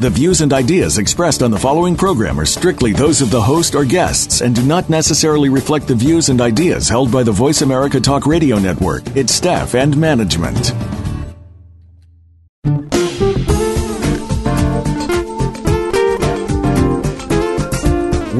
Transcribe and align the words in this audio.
The 0.00 0.08
views 0.08 0.40
and 0.40 0.50
ideas 0.54 0.96
expressed 0.96 1.42
on 1.42 1.50
the 1.50 1.58
following 1.58 1.94
program 1.94 2.40
are 2.40 2.46
strictly 2.46 2.94
those 2.94 3.20
of 3.20 3.30
the 3.30 3.42
host 3.42 3.74
or 3.74 3.84
guests 3.84 4.40
and 4.40 4.54
do 4.54 4.62
not 4.62 4.88
necessarily 4.88 5.50
reflect 5.50 5.86
the 5.86 5.94
views 5.94 6.30
and 6.30 6.40
ideas 6.40 6.88
held 6.88 7.12
by 7.12 7.22
the 7.22 7.32
Voice 7.32 7.60
America 7.60 8.00
Talk 8.00 8.24
Radio 8.24 8.58
Network, 8.58 9.06
its 9.14 9.34
staff, 9.34 9.74
and 9.74 9.94
management. 9.98 10.72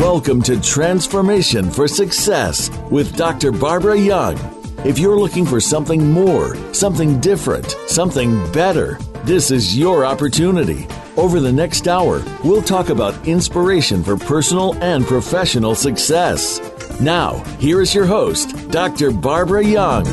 Welcome 0.01 0.41
to 0.45 0.59
Transformation 0.63 1.71
for 1.71 1.87
Success 1.87 2.71
with 2.91 3.15
Dr. 3.19 3.53
Barbara 3.53 3.99
Young. 3.99 4.39
If 4.87 4.99
you're 4.99 5.21
looking 5.21 5.45
for 5.45 5.61
something 5.61 6.11
more, 6.11 6.57
something 6.73 7.21
different, 7.21 7.77
something 7.87 8.51
better, 8.51 8.99
this 9.25 9.51
is 9.51 9.77
your 9.77 10.07
opportunity. 10.07 10.89
Over 11.21 11.39
the 11.39 11.53
next 11.53 11.87
hour, 11.87 12.25
we'll 12.43 12.63
talk 12.63 12.89
about 12.89 13.29
inspiration 13.29 14.03
for 14.03 14.17
personal 14.17 14.75
and 14.83 15.05
professional 15.05 15.75
success. 15.75 16.59
Now, 16.99 17.45
here 17.59 17.83
is 17.83 17.95
your 17.95 18.07
host, 18.07 18.71
Dr. 18.71 19.11
Barbara 19.11 19.63
Young. 19.63 20.07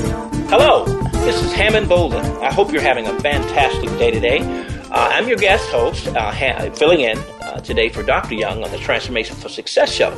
Hello, 0.50 0.84
this 1.24 1.42
is 1.42 1.54
Hammond 1.54 1.88
Bouldin. 1.88 2.26
I 2.42 2.52
hope 2.52 2.74
you're 2.74 2.82
having 2.82 3.08
a 3.08 3.18
fantastic 3.22 3.90
day 3.92 4.12
today. 4.12 4.40
Uh, 4.92 5.12
I'm 5.14 5.30
your 5.30 5.38
guest 5.38 5.70
host, 5.70 6.08
uh, 6.09 6.30
ha- 6.30 6.70
filling 6.72 7.00
in 7.00 7.18
uh, 7.40 7.62
today 7.62 7.88
for 7.88 8.03
Dr. 8.03 8.36
Young 8.36 8.62
on 8.62 8.72
the 8.72 8.78
Transformation 8.78 9.38
for 9.38 9.48
Success 9.48 9.90
show. 9.90 10.14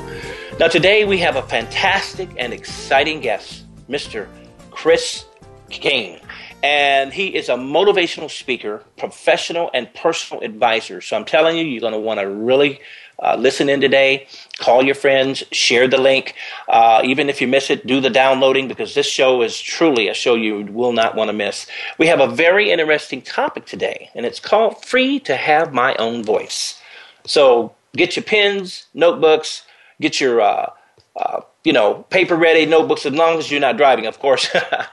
Now, 0.59 0.69
today 0.69 1.05
we 1.05 1.19
have 1.19 1.35
a 1.35 1.43
fantastic 1.43 2.31
and 2.35 2.51
exciting 2.51 3.19
guest, 3.19 3.63
Mr. 3.87 4.27
Chris 4.71 5.25
King 5.69 6.19
and 6.61 7.13
he 7.13 7.35
is 7.35 7.49
a 7.49 7.55
motivational 7.55 8.29
speaker, 8.29 8.83
professional 8.97 9.69
and 9.73 9.93
personal 9.93 10.43
advisor. 10.43 11.01
So 11.01 11.15
I'm 11.15 11.25
telling 11.25 11.57
you, 11.57 11.63
you're 11.63 11.81
going 11.81 11.93
to 11.93 11.99
want 11.99 12.19
to 12.19 12.27
really 12.27 12.81
uh, 13.21 13.35
listen 13.37 13.69
in 13.69 13.81
today. 13.81 14.27
Call 14.57 14.83
your 14.83 14.95
friends, 14.95 15.43
share 15.51 15.87
the 15.87 15.97
link. 15.97 16.35
Uh, 16.67 17.01
even 17.03 17.29
if 17.29 17.41
you 17.41 17.47
miss 17.47 17.69
it, 17.69 17.85
do 17.85 17.99
the 17.99 18.09
downloading 18.09 18.67
because 18.67 18.93
this 18.95 19.07
show 19.07 19.41
is 19.41 19.59
truly 19.59 20.07
a 20.07 20.13
show 20.13 20.35
you 20.35 20.65
will 20.65 20.93
not 20.93 21.15
want 21.15 21.29
to 21.29 21.33
miss. 21.33 21.67
We 21.97 22.07
have 22.07 22.19
a 22.19 22.27
very 22.27 22.71
interesting 22.71 23.21
topic 23.21 23.65
today, 23.65 24.09
and 24.15 24.25
it's 24.25 24.39
called 24.39 24.83
Free 24.83 25.19
to 25.21 25.35
Have 25.35 25.73
My 25.73 25.95
Own 25.95 26.23
Voice. 26.23 26.81
So 27.25 27.75
get 27.95 28.15
your 28.15 28.23
pens, 28.23 28.87
notebooks, 28.93 29.63
get 29.99 30.19
your 30.19 30.41
uh, 30.41 30.71
uh 31.15 31.41
you 31.63 31.73
know, 31.73 32.05
paper 32.09 32.35
ready, 32.35 32.65
notebooks, 32.65 33.05
as 33.05 33.13
long 33.13 33.37
as 33.37 33.51
you're 33.51 33.59
not 33.59 33.77
driving, 33.77 34.05
of 34.05 34.19
course. 34.19 34.47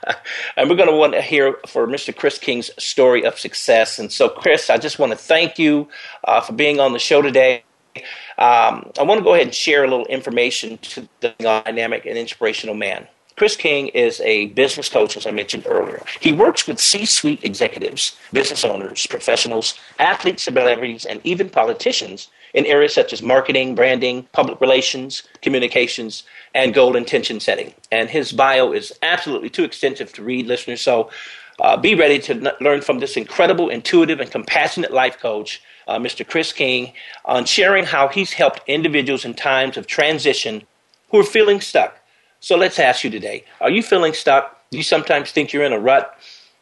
and 0.57 0.69
we're 0.69 0.75
going 0.75 0.89
to 0.89 0.95
want 0.95 1.13
to 1.13 1.21
hear 1.21 1.53
for 1.65 1.87
Mr. 1.87 2.15
Chris 2.15 2.37
King's 2.37 2.71
story 2.77 3.23
of 3.25 3.39
success. 3.39 3.99
And 3.99 4.11
so, 4.11 4.27
Chris, 4.27 4.69
I 4.69 4.77
just 4.77 4.99
want 4.99 5.11
to 5.13 5.17
thank 5.17 5.57
you 5.57 5.87
uh, 6.25 6.41
for 6.41 6.53
being 6.53 6.79
on 6.79 6.93
the 6.93 6.99
show 6.99 7.21
today. 7.21 7.63
Um, 8.37 8.91
I 8.99 9.03
want 9.03 9.19
to 9.19 9.23
go 9.23 9.33
ahead 9.33 9.47
and 9.47 9.55
share 9.55 9.83
a 9.83 9.87
little 9.87 10.05
information 10.05 10.77
to 10.79 11.07
the 11.21 11.33
dynamic 11.39 12.05
and 12.05 12.17
inspirational 12.17 12.75
man. 12.75 13.07
Chris 13.37 13.55
King 13.55 13.89
is 13.89 14.19
a 14.21 14.47
business 14.47 14.89
coach, 14.89 15.15
as 15.15 15.27
I 15.27 15.31
mentioned 15.31 15.65
earlier. 15.67 16.03
He 16.19 16.33
works 16.33 16.67
with 16.67 16.79
C 16.79 17.05
suite 17.05 17.43
executives, 17.43 18.17
business 18.33 18.65
owners, 18.65 19.05
professionals, 19.05 19.75
athletes, 19.99 20.43
celebrities, 20.43 21.05
and 21.05 21.21
even 21.23 21.49
politicians 21.49 22.29
in 22.53 22.65
areas 22.65 22.93
such 22.93 23.13
as 23.13 23.21
marketing, 23.21 23.75
branding, 23.75 24.27
public 24.31 24.59
relations, 24.61 25.23
communications, 25.41 26.23
and 26.53 26.73
goal 26.73 26.95
intention 26.95 27.39
setting. 27.39 27.73
And 27.91 28.09
his 28.09 28.31
bio 28.31 28.71
is 28.71 28.93
absolutely 29.01 29.49
too 29.49 29.63
extensive 29.63 30.13
to 30.13 30.23
read, 30.23 30.47
listeners. 30.47 30.81
So 30.81 31.09
uh, 31.59 31.77
be 31.77 31.95
ready 31.95 32.19
to 32.19 32.33
n- 32.33 32.49
learn 32.61 32.81
from 32.81 32.99
this 32.99 33.17
incredible, 33.17 33.69
intuitive, 33.69 34.19
and 34.19 34.29
compassionate 34.29 34.93
life 34.93 35.19
coach, 35.19 35.61
uh, 35.87 35.97
Mr. 35.97 36.27
Chris 36.27 36.51
King, 36.51 36.93
on 37.25 37.45
sharing 37.45 37.85
how 37.85 38.07
he's 38.07 38.33
helped 38.33 38.61
individuals 38.67 39.25
in 39.25 39.33
times 39.33 39.77
of 39.77 39.87
transition 39.87 40.63
who 41.09 41.19
are 41.19 41.23
feeling 41.23 41.61
stuck. 41.61 41.99
So 42.39 42.55
let's 42.55 42.79
ask 42.79 43.03
you 43.03 43.09
today 43.09 43.45
are 43.61 43.69
you 43.69 43.81
feeling 43.81 44.13
stuck? 44.13 44.53
Do 44.69 44.77
you 44.77 44.83
sometimes 44.83 45.31
think 45.31 45.53
you're 45.53 45.63
in 45.63 45.73
a 45.73 45.79
rut? 45.79 46.15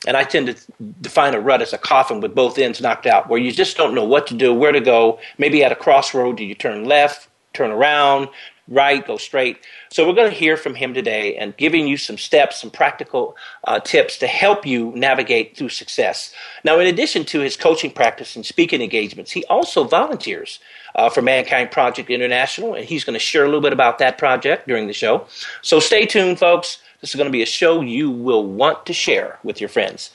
And 0.07 0.15
I 0.15 0.23
tend 0.23 0.47
to 0.47 0.55
define 1.01 1.33
a 1.33 1.39
rut 1.39 1.61
as 1.61 1.73
a 1.73 1.77
coffin 1.77 2.21
with 2.21 2.35
both 2.35 2.57
ends 2.57 2.81
knocked 2.81 3.05
out, 3.05 3.29
where 3.29 3.39
you 3.39 3.51
just 3.51 3.77
don't 3.77 3.95
know 3.95 4.05
what 4.05 4.27
to 4.27 4.33
do, 4.33 4.53
where 4.53 4.71
to 4.71 4.81
go. 4.81 5.19
Maybe 5.37 5.63
at 5.63 5.71
a 5.71 5.75
crossroad, 5.75 6.37
do 6.37 6.45
you 6.45 6.55
turn 6.55 6.85
left, 6.85 7.27
turn 7.53 7.71
around, 7.71 8.29
right, 8.67 9.05
go 9.05 9.17
straight? 9.17 9.57
So 9.89 10.07
we're 10.07 10.13
going 10.13 10.29
to 10.29 10.37
hear 10.37 10.57
from 10.57 10.75
him 10.75 10.93
today 10.93 11.35
and 11.37 11.55
giving 11.57 11.87
you 11.87 11.97
some 11.97 12.17
steps, 12.17 12.61
some 12.61 12.69
practical 12.69 13.35
uh, 13.63 13.79
tips 13.79 14.17
to 14.19 14.27
help 14.27 14.65
you 14.65 14.91
navigate 14.95 15.57
through 15.57 15.69
success. 15.69 16.33
Now, 16.63 16.79
in 16.79 16.87
addition 16.87 17.25
to 17.25 17.39
his 17.39 17.57
coaching 17.57 17.91
practice 17.91 18.35
and 18.35 18.45
speaking 18.45 18.81
engagements, 18.81 19.31
he 19.31 19.43
also 19.45 19.83
volunteers 19.85 20.59
uh, 20.95 21.09
for 21.09 21.21
Mankind 21.21 21.71
Project 21.71 22.09
International, 22.09 22.73
and 22.73 22.85
he's 22.85 23.03
going 23.03 23.13
to 23.13 23.19
share 23.19 23.43
a 23.43 23.47
little 23.47 23.61
bit 23.61 23.73
about 23.73 23.99
that 23.99 24.17
project 24.17 24.67
during 24.67 24.87
the 24.87 24.93
show. 24.93 25.27
So 25.61 25.79
stay 25.79 26.05
tuned, 26.05 26.39
folks. 26.39 26.79
This 27.01 27.11
is 27.11 27.15
going 27.15 27.27
to 27.27 27.31
be 27.31 27.43
a 27.43 27.47
show 27.47 27.81
you 27.81 28.09
will 28.09 28.45
want 28.45 28.85
to 28.85 28.93
share 28.93 29.39
with 29.43 29.59
your 29.59 29.69
friends. 29.69 30.11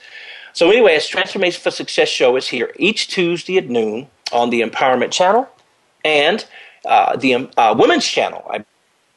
So, 0.53 0.69
anyway, 0.69 0.95
as 0.95 1.07
Transformation 1.07 1.61
for 1.61 1.71
Success 1.71 2.09
show 2.09 2.35
is 2.35 2.49
here 2.49 2.71
each 2.77 3.07
Tuesday 3.07 3.57
at 3.57 3.69
noon 3.69 4.07
on 4.33 4.49
the 4.49 4.61
Empowerment 4.61 5.11
Channel 5.11 5.47
and 6.03 6.45
uh, 6.85 7.15
the 7.15 7.49
uh, 7.57 7.75
Women's 7.77 8.05
Channel. 8.05 8.45
I 8.49 8.65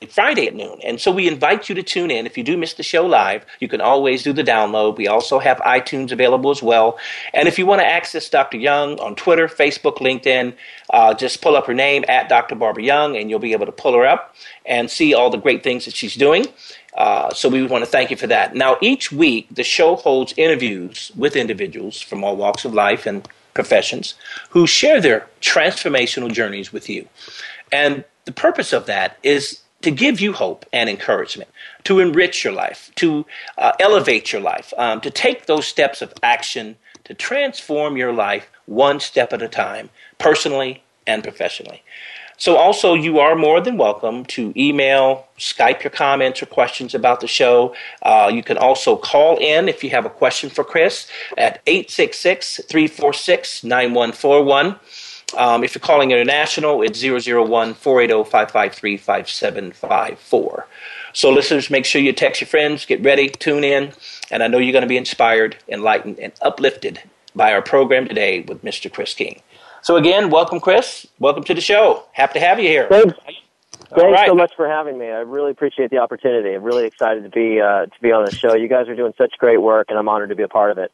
Friday 0.06 0.46
at 0.46 0.54
noon. 0.54 0.78
And 0.82 1.00
so 1.00 1.10
we 1.10 1.28
invite 1.28 1.68
you 1.68 1.74
to 1.74 1.82
tune 1.82 2.10
in. 2.10 2.26
If 2.26 2.36
you 2.36 2.44
do 2.44 2.56
miss 2.56 2.74
the 2.74 2.82
show 2.82 3.06
live, 3.06 3.44
you 3.60 3.68
can 3.68 3.80
always 3.80 4.22
do 4.22 4.32
the 4.32 4.42
download. 4.42 4.96
We 4.96 5.08
also 5.08 5.38
have 5.38 5.58
iTunes 5.58 6.12
available 6.12 6.50
as 6.50 6.62
well. 6.62 6.98
And 7.32 7.48
if 7.48 7.58
you 7.58 7.66
want 7.66 7.80
to 7.80 7.86
access 7.86 8.28
Dr. 8.28 8.58
Young 8.58 8.98
on 9.00 9.14
Twitter, 9.14 9.48
Facebook, 9.48 9.98
LinkedIn, 9.98 10.54
uh, 10.90 11.14
just 11.14 11.40
pull 11.40 11.56
up 11.56 11.66
her 11.66 11.74
name 11.74 12.04
at 12.08 12.28
Dr. 12.28 12.54
Barbara 12.54 12.82
Young, 12.82 13.16
and 13.16 13.30
you'll 13.30 13.38
be 13.38 13.52
able 13.52 13.66
to 13.66 13.72
pull 13.72 13.94
her 13.94 14.06
up 14.06 14.34
and 14.66 14.90
see 14.90 15.14
all 15.14 15.30
the 15.30 15.38
great 15.38 15.62
things 15.62 15.84
that 15.84 15.94
she's 15.94 16.14
doing. 16.14 16.46
Uh, 16.94 17.32
so 17.34 17.48
we 17.48 17.66
want 17.66 17.84
to 17.84 17.90
thank 17.90 18.10
you 18.10 18.16
for 18.16 18.26
that. 18.28 18.54
Now, 18.54 18.76
each 18.80 19.10
week, 19.10 19.48
the 19.50 19.64
show 19.64 19.96
holds 19.96 20.32
interviews 20.36 21.10
with 21.16 21.34
individuals 21.36 22.00
from 22.00 22.22
all 22.22 22.36
walks 22.36 22.64
of 22.64 22.72
life 22.72 23.06
and 23.06 23.28
professions 23.52 24.14
who 24.50 24.66
share 24.66 25.00
their 25.00 25.28
transformational 25.40 26.32
journeys 26.32 26.72
with 26.72 26.88
you. 26.88 27.08
And 27.72 28.04
the 28.24 28.32
purpose 28.32 28.72
of 28.72 28.86
that 28.86 29.16
is 29.22 29.60
to 29.82 29.90
give 29.90 30.20
you 30.20 30.32
hope 30.32 30.64
and 30.72 30.88
encouragement, 30.88 31.50
to 31.84 32.00
enrich 32.00 32.42
your 32.44 32.52
life, 32.52 32.90
to 32.96 33.26
uh, 33.58 33.72
elevate 33.80 34.32
your 34.32 34.40
life, 34.40 34.72
um, 34.78 35.00
to 35.02 35.10
take 35.10 35.46
those 35.46 35.66
steps 35.66 36.00
of 36.00 36.14
action 36.22 36.76
to 37.04 37.14
transform 37.14 37.96
your 37.96 38.12
life 38.12 38.50
one 38.66 38.98
step 38.98 39.32
at 39.32 39.42
a 39.42 39.48
time, 39.48 39.90
personally 40.18 40.82
and 41.06 41.22
professionally. 41.22 41.82
So, 42.36 42.56
also, 42.56 42.94
you 42.94 43.20
are 43.20 43.36
more 43.36 43.60
than 43.60 43.76
welcome 43.76 44.24
to 44.26 44.52
email, 44.56 45.26
Skype 45.38 45.84
your 45.84 45.90
comments 45.90 46.42
or 46.42 46.46
questions 46.46 46.94
about 46.94 47.20
the 47.20 47.28
show. 47.28 47.74
Uh, 48.02 48.30
you 48.32 48.42
can 48.42 48.58
also 48.58 48.96
call 48.96 49.36
in 49.36 49.68
if 49.68 49.84
you 49.84 49.90
have 49.90 50.04
a 50.04 50.10
question 50.10 50.50
for 50.50 50.64
Chris 50.64 51.08
at 51.38 51.62
866 51.66 52.60
346 52.68 53.62
9141. 53.62 54.76
Um, 55.36 55.64
if 55.64 55.74
you're 55.74 55.80
calling 55.80 56.10
international, 56.10 56.82
it's 56.82 57.02
001 57.02 57.74
480 57.74 58.28
553 58.28 58.96
5754. 58.96 60.66
So, 61.12 61.30
listeners, 61.30 61.70
make 61.70 61.84
sure 61.84 62.02
you 62.02 62.12
text 62.12 62.40
your 62.40 62.48
friends, 62.48 62.84
get 62.84 63.02
ready, 63.02 63.28
tune 63.28 63.62
in, 63.62 63.92
and 64.32 64.42
I 64.42 64.48
know 64.48 64.58
you're 64.58 64.72
going 64.72 64.82
to 64.82 64.88
be 64.88 64.96
inspired, 64.96 65.56
enlightened, 65.68 66.18
and 66.18 66.32
uplifted 66.42 67.00
by 67.36 67.52
our 67.52 67.62
program 67.62 68.08
today 68.08 68.40
with 68.40 68.64
Mr. 68.64 68.92
Chris 68.92 69.14
King. 69.14 69.40
So, 69.84 69.96
again, 69.96 70.30
welcome, 70.30 70.60
Chris. 70.60 71.06
Welcome 71.18 71.44
to 71.44 71.52
the 71.52 71.60
show. 71.60 72.04
Happy 72.12 72.40
to 72.40 72.40
have 72.40 72.58
you 72.58 72.66
here. 72.66 72.88
Thanks. 72.88 73.18
Thanks 73.90 73.92
right. 73.92 74.26
so 74.26 74.34
much 74.34 74.50
for 74.56 74.66
having 74.66 74.96
me. 74.96 75.08
I 75.08 75.18
really 75.18 75.50
appreciate 75.50 75.90
the 75.90 75.98
opportunity. 75.98 76.54
I'm 76.54 76.62
really 76.62 76.86
excited 76.86 77.22
to 77.22 77.28
be 77.28 77.60
uh, 77.60 77.84
to 77.84 78.00
be 78.00 78.10
on 78.10 78.24
the 78.24 78.34
show. 78.34 78.54
You 78.54 78.66
guys 78.66 78.88
are 78.88 78.96
doing 78.96 79.12
such 79.18 79.34
great 79.36 79.60
work, 79.60 79.88
and 79.90 79.98
I'm 79.98 80.08
honored 80.08 80.30
to 80.30 80.34
be 80.34 80.42
a 80.42 80.48
part 80.48 80.70
of 80.70 80.78
it. 80.78 80.90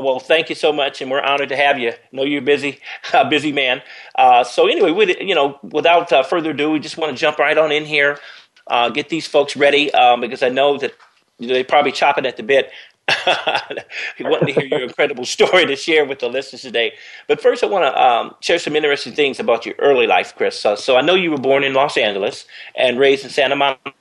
Well, 0.00 0.20
thank 0.20 0.50
you 0.50 0.54
so 0.54 0.72
much, 0.72 1.02
and 1.02 1.10
we're 1.10 1.20
honored 1.20 1.48
to 1.48 1.56
have 1.56 1.80
you. 1.80 1.88
I 1.88 1.96
know 2.12 2.22
you're 2.22 2.40
busy, 2.40 2.78
a 3.12 3.28
busy 3.28 3.50
man. 3.50 3.82
Uh, 4.14 4.44
so 4.44 4.68
anyway, 4.68 4.92
we, 4.92 5.16
you 5.20 5.34
know, 5.34 5.58
without 5.64 6.12
uh, 6.12 6.22
further 6.22 6.50
ado, 6.50 6.70
we 6.70 6.78
just 6.78 6.96
want 6.96 7.10
to 7.10 7.18
jump 7.18 7.40
right 7.40 7.58
on 7.58 7.72
in 7.72 7.86
here, 7.86 8.20
uh, 8.68 8.88
get 8.88 9.08
these 9.08 9.26
folks 9.26 9.56
ready 9.56 9.92
um, 9.94 10.20
because 10.20 10.44
I 10.44 10.48
know 10.48 10.78
that 10.78 10.94
they're 11.40 11.64
probably 11.64 11.90
chopping 11.90 12.24
at 12.24 12.36
the 12.36 12.44
bit, 12.44 12.70
wanting 14.20 14.54
to 14.54 14.60
hear 14.60 14.66
your 14.66 14.82
incredible 14.82 15.24
story 15.24 15.66
to 15.66 15.76
share 15.76 16.04
with 16.04 16.18
the 16.18 16.28
listeners 16.28 16.62
today. 16.62 16.92
But 17.26 17.40
first, 17.40 17.64
I 17.64 17.66
want 17.66 17.84
to 17.84 18.02
um, 18.02 18.34
share 18.40 18.58
some 18.58 18.76
interesting 18.76 19.14
things 19.14 19.40
about 19.40 19.66
your 19.66 19.74
early 19.78 20.06
life, 20.06 20.34
Chris. 20.36 20.58
so 20.58 20.96
I 20.96 21.00
know 21.00 21.14
you 21.14 21.30
were 21.30 21.38
born 21.38 21.64
in 21.64 21.74
Los 21.74 21.96
Angeles 21.96 22.46
and 22.74 22.98
raised 22.98 23.24
in 23.24 23.30
Santa 23.30 23.56
Monica, 23.56 23.92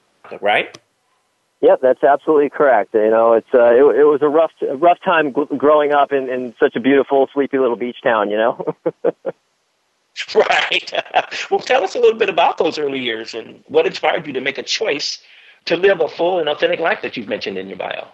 right? 0.42 0.78
Yep, 1.62 1.80
that's 1.82 2.04
absolutely 2.04 2.50
correct. 2.50 2.94
You 2.94 3.10
know, 3.10 3.34
it's 3.34 3.48
uh, 3.54 3.74
it, 3.74 4.00
it 4.00 4.04
was 4.04 4.22
a 4.22 4.28
rough 4.28 4.52
a 4.62 4.78
rough 4.78 5.00
time 5.04 5.34
g- 5.34 5.58
growing 5.58 5.92
up 5.92 6.12
in, 6.12 6.30
in 6.30 6.54
such 6.60 6.76
a 6.76 6.80
beautiful, 6.80 7.28
sleepy 7.34 7.58
little 7.58 7.76
beach 7.76 7.98
town. 8.04 8.30
You 8.30 8.38
know. 8.38 8.76
right. 10.36 10.94
well, 11.52 11.60
tell 11.60 11.84
us 11.84 11.96
a 11.96 12.00
little 12.00 12.18
bit 12.18 12.30
about 12.30 12.60
those 12.60 12.78
early 12.78 13.00
years 13.00 13.34
and 13.34 13.64
what 13.68 13.88
inspired 13.88 14.28
you 14.28 14.34
to 14.34 14.42
make 14.42 14.58
a 14.60 14.64
choice 14.64 15.20
to 15.66 15.76
live 15.76 16.00
a 16.00 16.08
full 16.08 16.40
and 16.40 16.48
authentic 16.48 16.80
life 16.80 17.02
that 17.02 17.18
you've 17.18 17.28
mentioned 17.28 17.58
in 17.58 17.68
your 17.68 17.78
bio. 17.78 18.08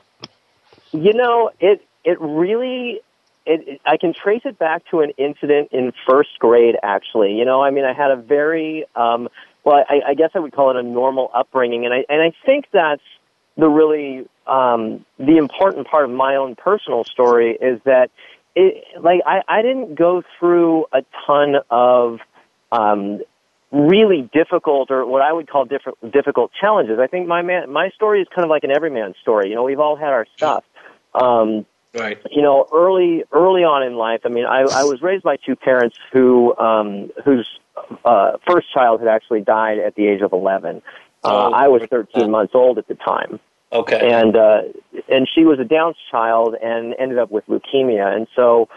You 0.94 1.14
know, 1.14 1.52
it 1.60 1.82
it 2.06 2.22
really 2.22 3.02
it, 3.46 3.68
it, 3.68 3.82
I 3.86 3.98
can 3.98 4.14
trace 4.14 4.44
it 4.46 4.58
back 4.58 4.84
to 4.92 5.02
an 5.02 5.12
incident 5.18 5.70
in 5.72 5.92
first 6.08 6.40
grade. 6.40 6.76
Actually, 6.82 7.34
you 7.34 7.46
know, 7.46 7.62
I 7.62 7.72
mean, 7.72 7.84
I 7.84 7.94
had 7.94 8.12
a 8.12 8.16
very 8.16 8.86
um, 8.96 9.28
well, 9.64 9.84
I, 9.90 10.12
I 10.12 10.14
guess 10.14 10.30
I 10.36 10.40
would 10.40 10.54
call 10.54 10.70
it 10.72 10.78
a 10.78 10.84
normal 10.84 11.30
upbringing, 11.34 11.86
and 11.86 11.94
I 11.94 12.06
and 12.10 12.22
I 12.22 12.34
think 12.46 12.66
that's 12.72 13.02
the 13.58 13.68
really 13.68 14.28
um, 14.48 15.06
the 15.18 15.38
important 15.38 15.88
part 15.88 16.06
of 16.06 16.12
my 16.12 16.36
own 16.36 16.56
personal 16.56 17.04
story 17.04 17.58
is 17.60 17.80
that 17.86 18.12
it 18.56 18.84
like 19.02 19.22
I, 19.26 19.42
I 19.48 19.62
didn't 19.62 19.96
go 19.96 20.24
through 20.40 20.86
a 20.94 21.04
ton 21.26 21.56
of 21.70 22.20
um, 22.72 23.22
really 23.72 24.30
difficult 24.34 24.92
or 24.92 25.06
what 25.06 25.22
I 25.22 25.34
would 25.34 25.50
call 25.50 25.66
different, 25.66 26.12
difficult 26.12 26.52
challenges. 26.60 27.00
I 27.00 27.08
think 27.08 27.28
my 27.28 27.42
man, 27.42 27.72
my 27.72 27.90
story 27.90 28.22
is 28.22 28.28
kind 28.34 28.44
of 28.44 28.50
like 28.50 28.64
an 28.64 28.72
everyman 28.72 29.16
story. 29.22 29.50
You 29.50 29.56
know, 29.56 29.64
we've 29.64 29.80
all 29.80 29.96
had 29.96 30.10
our 30.10 30.28
stuff. 30.38 30.64
Um, 31.16 31.66
right. 31.94 32.20
You 32.32 32.42
know, 32.42 32.68
early 32.74 33.24
early 33.32 33.64
on 33.64 33.84
in 33.84 33.96
life. 33.96 34.22
I 34.26 34.30
mean, 34.30 34.46
I, 34.46 34.62
I 34.62 34.84
was 34.84 35.02
raised 35.02 35.24
by 35.24 35.38
two 35.38 35.56
parents 35.56 35.98
who 36.12 36.56
um, 36.58 37.12
whose 37.24 37.48
uh, 38.06 38.34
first 38.48 38.72
child 38.74 39.00
had 39.00 39.10
actually 39.10 39.42
died 39.42 39.80
at 39.80 39.96
the 39.96 40.08
age 40.08 40.22
of 40.22 40.34
eleven. 40.34 40.82
Uh, 41.24 41.48
oh, 41.48 41.52
I 41.54 41.70
was 41.70 41.84
13 41.90 42.30
months 42.30 42.54
old 42.54 42.78
at 42.78 42.88
the 42.88 42.96
time. 42.96 43.40
Okay. 43.72 44.12
And 44.12 44.36
uh, 44.36 44.62
and 45.10 45.28
she 45.34 45.46
was 45.46 45.60
a 45.60 45.64
Down's 45.64 45.96
child 46.12 46.56
and 46.62 46.94
ended 47.00 47.18
up 47.18 47.32
with 47.32 47.46
leukemia. 47.48 48.16
And 48.16 48.28
so, 48.36 48.70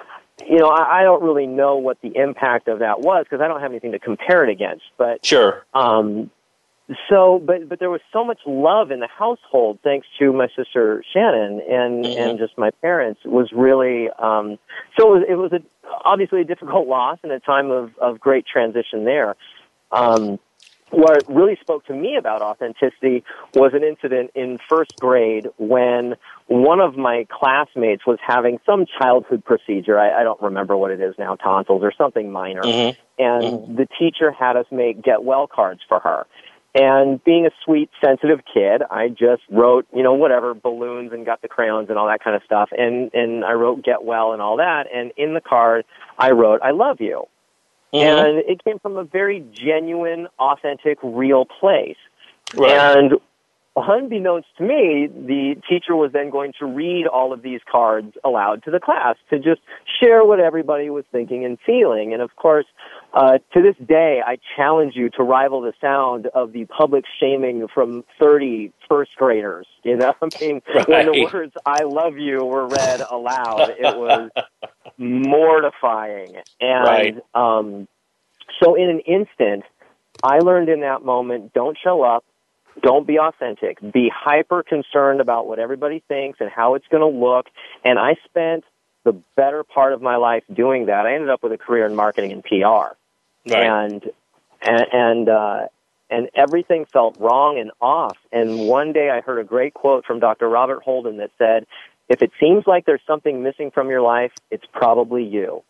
you 0.48 0.58
know, 0.58 0.68
I, 0.68 1.00
I 1.00 1.02
don't 1.02 1.22
really 1.22 1.46
know 1.46 1.76
what 1.76 2.00
the 2.00 2.16
impact 2.16 2.68
of 2.68 2.78
that 2.78 3.00
was 3.00 3.24
because 3.24 3.42
I 3.42 3.48
don't 3.48 3.60
have 3.60 3.70
anything 3.70 3.92
to 3.92 3.98
compare 3.98 4.42
it 4.44 4.50
against. 4.50 4.84
But 4.96 5.26
sure. 5.26 5.66
Um, 5.74 6.30
so, 7.08 7.42
but 7.44 7.68
but 7.68 7.80
there 7.80 7.90
was 7.90 8.00
so 8.12 8.24
much 8.24 8.38
love 8.46 8.90
in 8.90 9.00
the 9.00 9.08
household 9.08 9.78
thanks 9.82 10.06
to 10.20 10.32
my 10.32 10.46
sister 10.56 11.02
Shannon 11.12 11.60
and 11.68 12.04
mm-hmm. 12.04 12.20
and 12.20 12.38
just 12.38 12.56
my 12.56 12.70
parents 12.82 13.20
it 13.24 13.30
was 13.30 13.50
really 13.52 14.08
um, 14.18 14.58
so 14.98 15.14
it 15.14 15.18
was, 15.18 15.24
it 15.28 15.34
was 15.34 15.52
a, 15.52 15.60
obviously 16.04 16.42
a 16.42 16.44
difficult 16.44 16.86
loss 16.86 17.18
and 17.24 17.32
a 17.32 17.40
time 17.40 17.70
of 17.70 17.90
of 17.98 18.20
great 18.20 18.46
transition 18.46 19.04
there. 19.04 19.34
Um, 19.90 20.38
what 20.90 21.24
really 21.28 21.56
spoke 21.60 21.84
to 21.86 21.92
me 21.92 22.16
about 22.16 22.42
authenticity 22.42 23.24
was 23.54 23.72
an 23.74 23.82
incident 23.82 24.30
in 24.36 24.58
first 24.68 24.94
grade 25.00 25.48
when 25.58 26.14
one 26.46 26.78
of 26.78 26.96
my 26.96 27.26
classmates 27.28 28.06
was 28.06 28.18
having 28.24 28.60
some 28.64 28.86
childhood 28.98 29.44
procedure. 29.44 29.98
I, 29.98 30.20
I 30.20 30.22
don't 30.22 30.40
remember 30.40 30.76
what 30.76 30.92
it 30.92 31.00
is 31.00 31.16
now, 31.18 31.34
tonsils 31.34 31.82
or 31.82 31.92
something 31.98 32.30
minor. 32.30 32.62
Mm-hmm. 32.62 33.00
And 33.20 33.42
mm-hmm. 33.42 33.76
the 33.76 33.88
teacher 33.98 34.30
had 34.30 34.56
us 34.56 34.66
make 34.70 35.02
get 35.02 35.24
well 35.24 35.48
cards 35.48 35.80
for 35.88 35.98
her. 36.00 36.26
And 36.74 37.22
being 37.24 37.46
a 37.46 37.50
sweet, 37.64 37.90
sensitive 38.04 38.40
kid, 38.52 38.82
I 38.90 39.08
just 39.08 39.42
wrote, 39.50 39.86
you 39.94 40.02
know, 40.02 40.12
whatever, 40.12 40.52
balloons 40.52 41.12
and 41.12 41.24
got 41.24 41.40
the 41.40 41.48
crayons 41.48 41.88
and 41.88 41.98
all 41.98 42.06
that 42.06 42.22
kind 42.22 42.36
of 42.36 42.42
stuff. 42.44 42.68
And, 42.76 43.10
and 43.14 43.44
I 43.44 43.52
wrote 43.52 43.82
get 43.82 44.04
well 44.04 44.32
and 44.32 44.42
all 44.42 44.58
that. 44.58 44.84
And 44.94 45.12
in 45.16 45.32
the 45.32 45.40
card, 45.40 45.86
I 46.18 46.32
wrote, 46.32 46.60
I 46.62 46.72
love 46.72 47.00
you. 47.00 47.24
Mm-hmm. 47.94 48.26
And 48.26 48.38
it 48.38 48.62
came 48.62 48.78
from 48.78 48.96
a 48.98 49.04
very 49.04 49.44
genuine, 49.52 50.28
authentic, 50.38 50.98
real 51.02 51.46
place. 51.46 51.96
Right. 52.54 52.72
And 52.72 53.12
unbeknownst 53.76 54.48
to 54.56 54.64
me, 54.64 55.06
the 55.06 55.56
teacher 55.68 55.94
was 55.94 56.10
then 56.12 56.30
going 56.30 56.54
to 56.58 56.66
read 56.66 57.06
all 57.06 57.32
of 57.32 57.42
these 57.42 57.60
cards 57.70 58.16
aloud 58.24 58.64
to 58.64 58.70
the 58.70 58.80
class 58.80 59.16
to 59.30 59.38
just 59.38 59.60
share 60.00 60.24
what 60.24 60.40
everybody 60.40 60.88
was 60.88 61.04
thinking 61.12 61.44
and 61.44 61.58
feeling. 61.64 62.14
And 62.14 62.22
of 62.22 62.34
course, 62.36 62.64
uh, 63.12 63.38
to 63.52 63.62
this 63.62 63.76
day, 63.86 64.22
I 64.26 64.38
challenge 64.56 64.94
you 64.96 65.10
to 65.10 65.22
rival 65.22 65.60
the 65.60 65.74
sound 65.80 66.26
of 66.28 66.52
the 66.52 66.64
public 66.64 67.04
shaming 67.20 67.66
from 67.72 68.04
30 68.18 68.72
first 68.88 69.10
graders. 69.16 69.66
You 69.82 69.96
know, 69.96 70.14
I 70.22 70.28
mean, 70.40 70.62
right. 70.74 70.88
when 70.88 71.06
the 71.06 71.28
words 71.32 71.52
"I 71.66 71.84
love 71.84 72.16
you" 72.16 72.44
were 72.44 72.66
read 72.66 73.02
aloud, 73.10 73.74
it 73.78 73.96
was 73.96 74.30
mortifying. 74.96 76.36
And 76.60 76.84
right. 76.84 77.16
um, 77.34 77.88
so, 78.62 78.74
in 78.74 78.88
an 78.88 79.00
instant, 79.00 79.64
I 80.22 80.38
learned 80.38 80.70
in 80.70 80.80
that 80.80 81.04
moment: 81.04 81.52
don't 81.52 81.76
show 81.82 82.02
up, 82.02 82.24
don't 82.82 83.06
be 83.06 83.18
authentic, 83.18 83.78
be 83.92 84.10
hyper 84.14 84.62
concerned 84.62 85.20
about 85.20 85.46
what 85.46 85.58
everybody 85.58 86.02
thinks 86.08 86.40
and 86.40 86.50
how 86.50 86.74
it's 86.74 86.86
going 86.90 87.00
to 87.00 87.18
look. 87.18 87.46
And 87.84 87.98
I 87.98 88.16
spent 88.24 88.64
the 89.04 89.12
better 89.36 89.64
part 89.64 89.92
of 89.92 90.02
my 90.02 90.16
life 90.16 90.42
doing 90.52 90.86
that. 90.86 91.06
I 91.06 91.14
ended 91.14 91.30
up 91.30 91.42
with 91.42 91.52
a 91.52 91.58
career 91.58 91.86
in 91.86 91.94
marketing 91.94 92.32
and 92.32 92.44
PR, 92.44 92.56
right. 92.56 92.94
and 93.46 94.10
and 94.60 94.86
and, 94.92 95.28
uh, 95.28 95.66
and 96.10 96.28
everything 96.34 96.86
felt 96.86 97.16
wrong 97.18 97.58
and 97.58 97.70
off. 97.80 98.16
And 98.32 98.66
one 98.66 98.92
day 98.92 99.10
I 99.10 99.20
heard 99.20 99.38
a 99.38 99.44
great 99.44 99.74
quote 99.74 100.04
from 100.04 100.18
Dr. 100.18 100.48
Robert 100.48 100.82
Holden 100.82 101.18
that 101.18 101.30
said, 101.38 101.66
"If 102.08 102.20
it 102.20 102.32
seems 102.40 102.66
like 102.66 102.84
there's 102.84 103.00
something 103.06 103.42
missing 103.42 103.70
from 103.70 103.90
your 103.90 104.02
life, 104.02 104.32
it's 104.50 104.66
probably 104.72 105.24
you." 105.24 105.62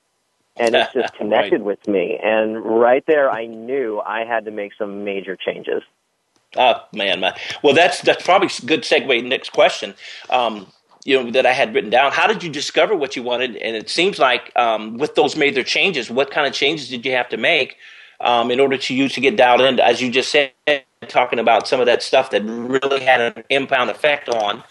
And 0.56 0.74
it 0.74 0.88
just 0.94 1.14
connected 1.14 1.60
right. 1.60 1.64
with 1.64 1.86
me. 1.86 2.18
And 2.22 2.64
right 2.64 3.04
there, 3.06 3.30
I 3.30 3.44
knew 3.44 4.00
I 4.00 4.24
had 4.24 4.46
to 4.46 4.50
make 4.50 4.72
some 4.78 5.04
major 5.04 5.36
changes. 5.36 5.82
Oh 6.56 6.82
man, 6.92 7.20
man. 7.20 7.34
Well, 7.62 7.74
that's 7.74 8.00
that's 8.00 8.24
probably 8.24 8.48
a 8.48 8.66
good 8.66 8.82
segue. 8.82 9.24
Next 9.26 9.52
question. 9.52 9.94
Um, 10.30 10.66
you 11.04 11.22
know 11.22 11.30
that 11.30 11.46
I 11.46 11.52
had 11.52 11.72
written 11.74 11.90
down. 11.90 12.12
How 12.12 12.26
did 12.26 12.42
you 12.42 12.50
discover 12.50 12.96
what 12.96 13.14
you 13.14 13.22
wanted? 13.22 13.56
And 13.56 13.76
it 13.76 13.88
seems 13.88 14.18
like 14.18 14.52
um, 14.56 14.98
with 14.98 15.14
those 15.14 15.36
major 15.36 15.62
changes, 15.62 16.10
what 16.10 16.30
kind 16.30 16.46
of 16.46 16.52
changes 16.52 16.88
did 16.88 17.06
you 17.06 17.12
have 17.12 17.28
to 17.28 17.36
make 17.36 17.76
um, 18.20 18.50
in 18.50 18.58
order 18.58 18.76
to 18.76 18.94
you 18.94 19.08
to 19.08 19.20
get 19.20 19.36
dialed 19.36 19.60
in? 19.60 19.78
As 19.78 20.02
you 20.02 20.10
just 20.10 20.30
said, 20.30 20.52
talking 21.08 21.38
about 21.38 21.68
some 21.68 21.78
of 21.78 21.86
that 21.86 22.02
stuff 22.02 22.30
that 22.30 22.42
really 22.42 23.00
had 23.00 23.20
an 23.20 23.44
impound 23.50 23.90
effect 23.90 24.28
on 24.28 24.64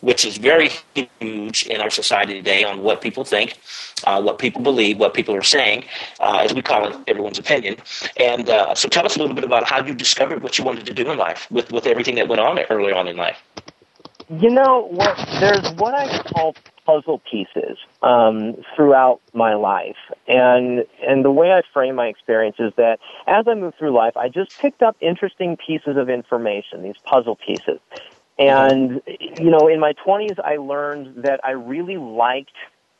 which 0.00 0.24
is 0.24 0.38
very 0.38 0.70
huge 0.94 1.66
in 1.66 1.80
our 1.80 1.90
society 1.90 2.34
today 2.34 2.64
on 2.64 2.82
what 2.82 3.00
people 3.00 3.24
think, 3.24 3.58
uh, 4.04 4.20
what 4.20 4.38
people 4.38 4.62
believe, 4.62 4.98
what 4.98 5.14
people 5.14 5.34
are 5.34 5.42
saying, 5.42 5.84
uh, 6.20 6.38
as 6.40 6.54
we 6.54 6.62
call 6.62 6.86
it, 6.88 6.96
everyone's 7.06 7.38
opinion. 7.38 7.76
And 8.16 8.48
uh, 8.48 8.74
so 8.74 8.88
tell 8.88 9.04
us 9.04 9.16
a 9.16 9.18
little 9.18 9.34
bit 9.34 9.44
about 9.44 9.68
how 9.68 9.84
you 9.84 9.94
discovered 9.94 10.42
what 10.42 10.58
you 10.58 10.64
wanted 10.64 10.86
to 10.86 10.94
do 10.94 11.10
in 11.10 11.18
life 11.18 11.50
with, 11.50 11.72
with 11.72 11.86
everything 11.86 12.14
that 12.16 12.28
went 12.28 12.40
on 12.40 12.58
early 12.70 12.92
on 12.92 13.08
in 13.08 13.16
life. 13.16 13.38
You 14.38 14.50
know, 14.50 14.86
what, 14.90 15.16
there's 15.40 15.72
what 15.74 15.92
I 15.92 16.22
call 16.22 16.54
puzzle 16.86 17.20
pieces 17.30 17.78
um, 18.02 18.54
throughout 18.76 19.20
my 19.34 19.54
life, 19.54 19.96
and 20.28 20.84
and 21.04 21.24
the 21.24 21.32
way 21.32 21.50
I 21.50 21.62
frame 21.72 21.96
my 21.96 22.06
experience 22.06 22.56
is 22.60 22.72
that 22.76 23.00
as 23.26 23.46
I 23.48 23.54
move 23.54 23.74
through 23.76 23.92
life, 23.92 24.16
I 24.16 24.28
just 24.28 24.56
picked 24.60 24.82
up 24.82 24.96
interesting 25.00 25.56
pieces 25.56 25.96
of 25.96 26.08
information, 26.08 26.84
these 26.84 26.94
puzzle 27.04 27.36
pieces, 27.44 27.80
and, 28.40 29.02
you 29.06 29.50
know, 29.50 29.68
in 29.68 29.80
my 29.80 29.92
20s, 30.06 30.38
I 30.42 30.56
learned 30.56 31.24
that 31.24 31.40
I 31.44 31.50
really 31.50 31.98
liked 31.98 32.52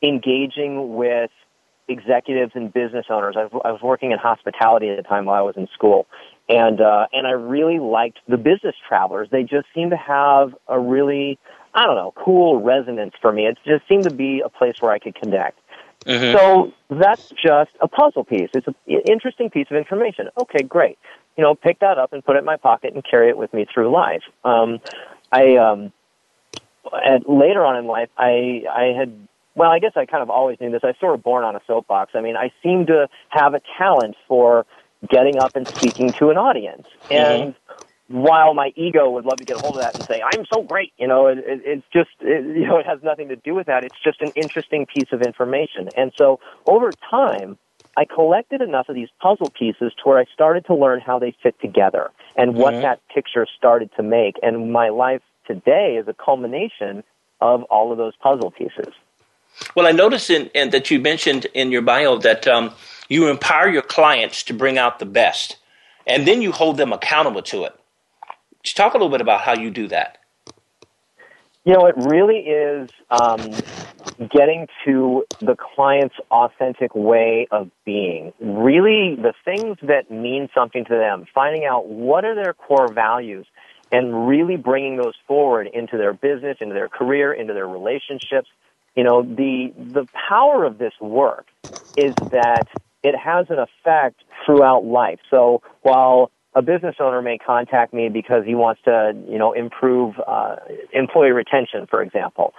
engaging 0.03 0.95
with 0.95 1.31
executives 1.87 2.51
and 2.55 2.71
business 2.71 3.07
owners. 3.09 3.35
I 3.37 3.45
was 3.45 3.81
working 3.81 4.11
in 4.11 4.19
hospitality 4.19 4.89
at 4.89 4.97
the 4.97 5.03
time 5.03 5.25
while 5.25 5.37
I 5.37 5.41
was 5.41 5.55
in 5.57 5.67
school. 5.73 6.07
And, 6.47 6.79
uh, 6.79 7.07
and 7.11 7.25
I 7.25 7.31
really 7.31 7.79
liked 7.79 8.19
the 8.27 8.37
business 8.37 8.75
travelers. 8.87 9.29
They 9.31 9.43
just 9.43 9.67
seemed 9.73 9.91
to 9.91 9.97
have 9.97 10.53
a 10.67 10.79
really, 10.79 11.39
I 11.73 11.85
don't 11.85 11.95
know, 11.95 12.13
cool 12.15 12.61
resonance 12.61 13.13
for 13.21 13.31
me. 13.31 13.47
It 13.47 13.57
just 13.65 13.87
seemed 13.87 14.03
to 14.03 14.13
be 14.13 14.41
a 14.45 14.49
place 14.49 14.75
where 14.79 14.91
I 14.91 14.99
could 14.99 15.15
connect. 15.15 15.59
Mm-hmm. 16.05 16.37
So 16.37 16.73
that's 16.89 17.29
just 17.29 17.71
a 17.79 17.87
puzzle 17.87 18.23
piece. 18.23 18.49
It's 18.53 18.67
an 18.67 18.75
interesting 18.87 19.49
piece 19.49 19.67
of 19.69 19.77
information. 19.77 20.29
Okay, 20.39 20.63
great. 20.63 20.97
You 21.37 21.43
know, 21.43 21.55
pick 21.55 21.79
that 21.79 21.97
up 21.97 22.11
and 22.13 22.23
put 22.23 22.35
it 22.35 22.39
in 22.39 22.45
my 22.45 22.57
pocket 22.57 22.93
and 22.93 23.03
carry 23.03 23.29
it 23.29 23.37
with 23.37 23.53
me 23.53 23.65
through 23.71 23.91
life. 23.91 24.23
Um, 24.43 24.79
I 25.31 25.55
um, 25.57 25.91
and 26.93 27.23
later 27.27 27.65
on 27.65 27.77
in 27.77 27.85
life, 27.85 28.09
I 28.17 28.63
I 28.69 28.93
had 28.97 29.27
well, 29.55 29.69
I 29.69 29.79
guess 29.79 29.93
I 29.95 30.05
kind 30.05 30.23
of 30.23 30.29
always 30.29 30.59
knew 30.59 30.71
this. 30.71 30.81
I 30.83 30.87
was 30.87 30.95
sort 30.99 31.13
of 31.13 31.23
born 31.23 31.43
on 31.43 31.55
a 31.55 31.61
soapbox. 31.67 32.11
I 32.15 32.21
mean, 32.21 32.37
I 32.37 32.51
seem 32.63 32.85
to 32.87 33.09
have 33.29 33.53
a 33.53 33.61
talent 33.77 34.15
for 34.27 34.65
getting 35.09 35.39
up 35.39 35.55
and 35.55 35.67
speaking 35.67 36.11
to 36.13 36.29
an 36.29 36.37
audience, 36.37 36.87
mm-hmm. 37.05 37.13
and 37.13 37.55
while 38.07 38.53
my 38.53 38.73
ego 38.75 39.09
would 39.09 39.25
love 39.25 39.37
to 39.37 39.45
get 39.45 39.57
a 39.57 39.59
hold 39.59 39.75
of 39.77 39.81
that 39.81 39.95
and 39.95 40.03
say 40.03 40.21
I'm 40.21 40.45
so 40.53 40.63
great, 40.63 40.91
you 40.97 41.07
know, 41.07 41.27
it, 41.27 41.37
it, 41.39 41.61
it's 41.65 41.85
just 41.93 42.09
it, 42.21 42.45
you 42.57 42.67
know 42.67 42.77
it 42.77 42.85
has 42.85 42.99
nothing 43.03 43.29
to 43.29 43.35
do 43.35 43.53
with 43.53 43.67
that. 43.67 43.83
It's 43.83 43.95
just 44.03 44.21
an 44.21 44.31
interesting 44.35 44.85
piece 44.85 45.11
of 45.11 45.21
information, 45.21 45.89
and 45.95 46.11
so 46.17 46.39
over 46.65 46.91
time. 47.09 47.57
I 47.97 48.05
collected 48.05 48.61
enough 48.61 48.87
of 48.89 48.95
these 48.95 49.09
puzzle 49.21 49.49
pieces 49.49 49.91
to 49.97 50.09
where 50.09 50.17
I 50.17 50.25
started 50.33 50.65
to 50.67 50.75
learn 50.75 51.01
how 51.01 51.19
they 51.19 51.35
fit 51.43 51.59
together 51.59 52.11
and 52.35 52.55
what 52.55 52.73
mm-hmm. 52.73 52.83
that 52.83 53.01
picture 53.13 53.45
started 53.57 53.89
to 53.97 54.03
make. 54.03 54.35
And 54.41 54.71
my 54.71 54.89
life 54.89 55.21
today 55.45 55.97
is 55.97 56.07
a 56.07 56.13
culmination 56.13 57.03
of 57.41 57.63
all 57.63 57.91
of 57.91 57.97
those 57.97 58.13
puzzle 58.21 58.51
pieces. 58.51 58.93
Well, 59.75 59.85
I 59.85 59.91
noticed 59.91 60.29
in, 60.29 60.47
in 60.55 60.69
that 60.69 60.89
you 60.89 60.99
mentioned 60.99 61.45
in 61.53 61.71
your 61.71 61.81
bio 61.81 62.17
that 62.19 62.47
um, 62.47 62.73
you 63.09 63.27
empower 63.27 63.67
your 63.67 63.81
clients 63.81 64.43
to 64.43 64.53
bring 64.53 64.77
out 64.77 64.99
the 64.99 65.05
best, 65.05 65.57
and 66.07 66.25
then 66.25 66.41
you 66.41 66.53
hold 66.53 66.77
them 66.77 66.93
accountable 66.93 67.41
to 67.43 67.65
it. 67.65 67.77
Just 68.63 68.77
talk 68.77 68.93
a 68.93 68.97
little 68.97 69.09
bit 69.09 69.21
about 69.21 69.41
how 69.41 69.59
you 69.59 69.69
do 69.69 69.87
that. 69.89 70.19
You 71.65 71.73
know, 71.73 71.85
it 71.85 71.95
really 71.97 72.39
is 72.39 72.89
um, 73.09 73.51
getting 74.29 74.67
to 74.85 75.25
the 75.39 75.55
client's 75.75 76.15
authentic 76.29 76.93
way 76.93 77.47
of 77.51 77.71
being. 77.85 78.33
Really, 78.39 79.15
the 79.15 79.33
things 79.43 79.77
that 79.81 80.11
mean 80.11 80.49
something 80.53 80.85
to 80.85 80.93
them, 80.93 81.25
finding 81.33 81.65
out 81.65 81.87
what 81.87 82.25
are 82.25 82.35
their 82.35 82.53
core 82.53 82.91
values, 82.93 83.47
and 83.91 84.27
really 84.27 84.57
bringing 84.57 84.97
those 84.97 85.15
forward 85.27 85.67
into 85.73 85.97
their 85.97 86.13
business, 86.13 86.57
into 86.61 86.73
their 86.73 86.89
career, 86.89 87.33
into 87.33 87.53
their 87.53 87.67
relationships. 87.67 88.47
You 88.95 89.03
know, 89.03 89.23
the 89.23 89.73
the 89.77 90.07
power 90.29 90.65
of 90.65 90.77
this 90.77 90.93
work 90.99 91.47
is 91.97 92.13
that 92.31 92.67
it 93.03 93.15
has 93.17 93.47
an 93.49 93.57
effect 93.57 94.23
throughout 94.45 94.85
life. 94.85 95.19
So 95.29 95.61
while 95.81 96.31
a 96.53 96.61
business 96.61 96.95
owner 96.99 97.21
may 97.21 97.37
contact 97.37 97.93
me 97.93 98.09
because 98.09 98.43
he 98.45 98.55
wants 98.55 98.81
to, 98.83 99.13
you 99.29 99.37
know, 99.37 99.53
improve 99.53 100.15
uh, 100.25 100.57
employee 100.93 101.31
retention, 101.31 101.87
for 101.89 102.01
example. 102.01 102.53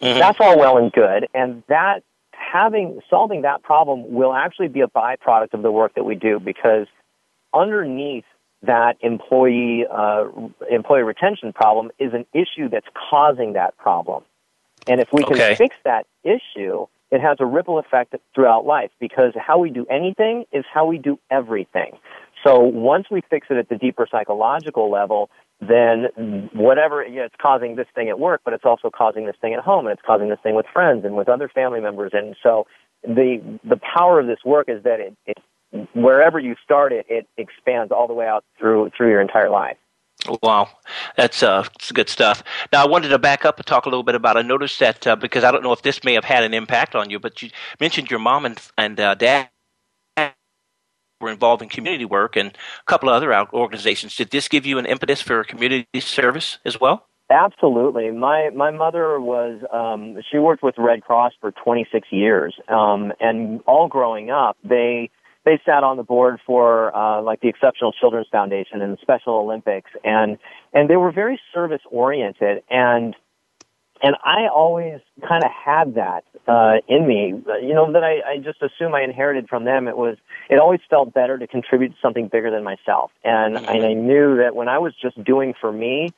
Mm-hmm. 0.00 0.18
That's 0.18 0.38
all 0.40 0.58
well 0.58 0.78
and 0.78 0.90
good, 0.90 1.28
and 1.34 1.62
that 1.68 2.02
having 2.32 3.00
solving 3.10 3.42
that 3.42 3.62
problem 3.62 4.12
will 4.12 4.32
actually 4.32 4.68
be 4.68 4.80
a 4.80 4.88
byproduct 4.88 5.52
of 5.52 5.62
the 5.62 5.70
work 5.70 5.94
that 5.94 6.04
we 6.04 6.14
do 6.14 6.40
because 6.40 6.86
underneath 7.52 8.24
that 8.62 8.96
employee 9.00 9.86
uh, 9.90 10.24
employee 10.70 11.02
retention 11.02 11.52
problem 11.52 11.90
is 11.98 12.12
an 12.14 12.24
issue 12.32 12.68
that's 12.68 12.86
causing 13.10 13.54
that 13.54 13.76
problem, 13.76 14.22
and 14.86 15.00
if 15.00 15.12
we 15.12 15.22
can 15.22 15.34
okay. 15.34 15.54
fix 15.54 15.76
that 15.84 16.06
issue, 16.24 16.86
it 17.10 17.20
has 17.20 17.36
a 17.40 17.46
ripple 17.46 17.78
effect 17.78 18.14
throughout 18.34 18.64
life 18.64 18.90
because 19.00 19.32
how 19.36 19.58
we 19.58 19.70
do 19.70 19.84
anything 19.86 20.44
is 20.52 20.64
how 20.72 20.86
we 20.86 20.96
do 20.98 21.18
everything. 21.30 21.98
So 22.44 22.60
once 22.60 23.06
we 23.10 23.20
fix 23.28 23.48
it 23.50 23.56
at 23.56 23.68
the 23.68 23.76
deeper 23.76 24.06
psychological 24.10 24.90
level, 24.90 25.28
then 25.60 26.48
whatever 26.54 27.04
yeah, 27.04 27.22
it's 27.24 27.34
causing 27.40 27.76
this 27.76 27.86
thing 27.94 28.08
at 28.08 28.18
work, 28.18 28.40
but 28.44 28.54
it's 28.54 28.64
also 28.64 28.90
causing 28.90 29.26
this 29.26 29.36
thing 29.40 29.54
at 29.54 29.60
home, 29.60 29.86
and 29.86 29.92
it's 29.92 30.06
causing 30.06 30.28
this 30.28 30.38
thing 30.42 30.54
with 30.54 30.66
friends 30.72 31.04
and 31.04 31.16
with 31.16 31.28
other 31.28 31.48
family 31.48 31.80
members. 31.80 32.12
And 32.14 32.34
so 32.42 32.66
the 33.02 33.58
the 33.64 33.78
power 33.94 34.20
of 34.20 34.26
this 34.26 34.38
work 34.44 34.68
is 34.68 34.82
that 34.84 35.00
it, 35.00 35.16
it 35.26 35.38
wherever 35.94 36.38
you 36.38 36.56
start 36.64 36.92
it, 36.92 37.06
it 37.08 37.26
expands 37.36 37.92
all 37.92 38.06
the 38.06 38.14
way 38.14 38.26
out 38.26 38.44
through 38.58 38.90
through 38.96 39.10
your 39.10 39.20
entire 39.20 39.50
life. 39.50 39.76
Wow, 40.42 40.68
that's 41.16 41.42
uh, 41.42 41.62
that's 41.62 41.92
good 41.92 42.08
stuff. 42.08 42.42
Now, 42.72 42.84
I 42.84 42.86
wanted 42.86 43.08
to 43.08 43.18
back 43.18 43.44
up 43.44 43.58
and 43.58 43.66
talk 43.66 43.86
a 43.86 43.88
little 43.88 44.02
bit 44.02 44.14
about. 44.14 44.36
I 44.36 44.42
noticed 44.42 44.78
that 44.80 45.06
uh, 45.06 45.16
because 45.16 45.44
I 45.44 45.50
don't 45.50 45.62
know 45.62 45.72
if 45.72 45.82
this 45.82 46.04
may 46.04 46.12
have 46.14 46.24
had 46.24 46.44
an 46.44 46.52
impact 46.52 46.94
on 46.94 47.08
you, 47.08 47.18
but 47.18 47.40
you 47.40 47.50
mentioned 47.80 48.10
your 48.10 48.20
mom 48.20 48.44
and 48.44 48.60
and 48.76 49.00
uh, 49.00 49.14
dad 49.14 49.48
were 51.20 51.30
involved 51.30 51.62
in 51.62 51.68
community 51.68 52.04
work 52.04 52.36
and 52.36 52.48
a 52.50 52.84
couple 52.86 53.08
of 53.08 53.14
other 53.14 53.32
organizations. 53.52 54.16
Did 54.16 54.30
this 54.30 54.48
give 54.48 54.66
you 54.66 54.78
an 54.78 54.86
impetus 54.86 55.20
for 55.20 55.44
community 55.44 56.00
service 56.00 56.58
as 56.64 56.80
well? 56.80 57.06
Absolutely. 57.30 58.10
My 58.10 58.50
my 58.50 58.72
mother 58.72 59.20
was 59.20 59.60
um, 59.72 60.20
she 60.30 60.38
worked 60.38 60.64
with 60.64 60.74
Red 60.78 61.02
Cross 61.02 61.34
for 61.40 61.52
26 61.52 62.08
years, 62.10 62.56
um, 62.66 63.12
and 63.20 63.60
all 63.66 63.86
growing 63.86 64.30
up, 64.30 64.56
they 64.64 65.10
they 65.44 65.60
sat 65.64 65.84
on 65.84 65.96
the 65.96 66.02
board 66.02 66.40
for 66.44 66.94
uh, 66.94 67.22
like 67.22 67.40
the 67.40 67.48
Exceptional 67.48 67.92
Children's 67.92 68.26
Foundation 68.32 68.82
and 68.82 68.94
the 68.94 68.98
Special 69.00 69.34
Olympics, 69.34 69.90
and 70.02 70.38
and 70.72 70.90
they 70.90 70.96
were 70.96 71.12
very 71.12 71.40
service 71.54 71.82
oriented 71.88 72.64
and 72.68 73.14
and 74.02 74.16
I 74.24 74.48
always 74.52 75.00
kind 75.28 75.44
of 75.44 75.50
had 75.50 75.94
that 75.94 76.24
uh, 76.48 76.76
in 76.88 77.06
me. 77.06 77.34
You 77.62 77.74
know 77.74 77.92
that 77.92 78.02
I, 78.02 78.32
I 78.32 78.36
just 78.38 78.62
assume 78.62 78.94
I 78.94 79.02
inherited 79.02 79.48
from 79.48 79.64
them. 79.64 79.88
It 79.88 79.96
was 79.96 80.16
it 80.48 80.58
always 80.58 80.80
felt 80.88 81.12
better 81.12 81.38
to 81.38 81.46
contribute 81.46 81.88
to 81.90 81.96
something 82.00 82.28
bigger 82.28 82.50
than 82.50 82.64
myself, 82.64 83.10
and, 83.24 83.56
mm-hmm. 83.56 83.64
and 83.66 83.84
I 83.84 83.92
knew 83.92 84.38
that 84.38 84.54
when 84.54 84.68
I 84.68 84.78
was 84.78 84.94
just 85.00 85.22
doing 85.22 85.54
for 85.60 85.72
me, 85.72 86.10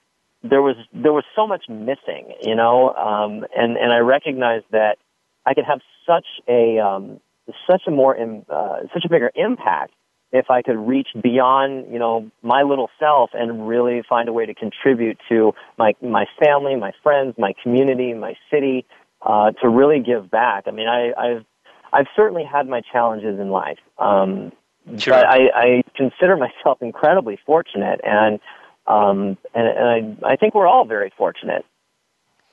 there 0.43 0.63
was 0.63 0.77
there 0.93 1.13
was 1.13 1.25
so 1.35 1.47
much 1.47 1.65
missing. 1.69 2.35
You 2.43 2.55
know, 2.55 2.95
um, 2.95 3.45
and 3.57 3.77
and 3.77 3.93
I 3.93 3.99
recognized 3.99 4.67
that 4.71 4.99
I 5.45 5.55
could 5.55 5.65
have 5.65 5.81
such 6.07 6.27
a 6.49 6.79
um, 6.79 7.21
such 7.69 7.83
a 7.87 7.91
more 7.91 8.17
uh, 8.19 8.81
such 8.93 9.05
a 9.05 9.09
bigger 9.09 9.31
impact 9.35 9.95
if 10.33 10.51
I 10.51 10.63
could 10.63 10.79
reach 10.79 11.09
beyond, 11.23 11.93
you 11.93 11.99
know, 11.99 12.31
my 12.43 12.63
little 12.63 12.89
self 12.99 13.31
and 13.35 13.69
really 13.69 14.03
find 14.09 14.29
a 14.29 14.33
way 14.33 14.47
to 14.47 14.55
contribute 14.55 15.19
to 15.29 15.53
my 15.79 15.95
my 16.03 16.27
family, 16.43 16.75
my 16.77 16.93
friends, 17.03 17.35
my 17.39 17.53
community, 17.63 18.15
my 18.15 18.35
city, 18.51 18.87
uh, 19.21 19.53
to 19.63 19.69
really 19.69 20.01
give 20.01 20.31
back. 20.31 20.65
I 20.67 20.71
mean, 20.71 20.89
I, 20.89 21.13
I've 21.19 21.45
I've 21.93 22.07
certainly 22.17 22.45
had 22.45 22.67
my 22.67 22.81
challenges 22.81 23.39
in 23.39 23.51
life, 23.51 23.79
um, 23.99 24.53
sure. 24.97 25.15
but 25.15 25.27
I, 25.27 25.39
I 25.55 25.83
consider 25.95 26.37
myself 26.37 26.79
incredibly 26.81 27.39
fortunate, 27.45 28.01
and 28.03 28.41
um, 28.87 29.37
and, 29.55 29.69
and 29.69 30.19
I 30.25 30.33
I 30.33 30.37
think 30.37 30.55
we're 30.55 30.67
all 30.67 30.87
very 30.87 31.13
fortunate. 31.17 31.67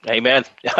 Amen. 0.07 0.45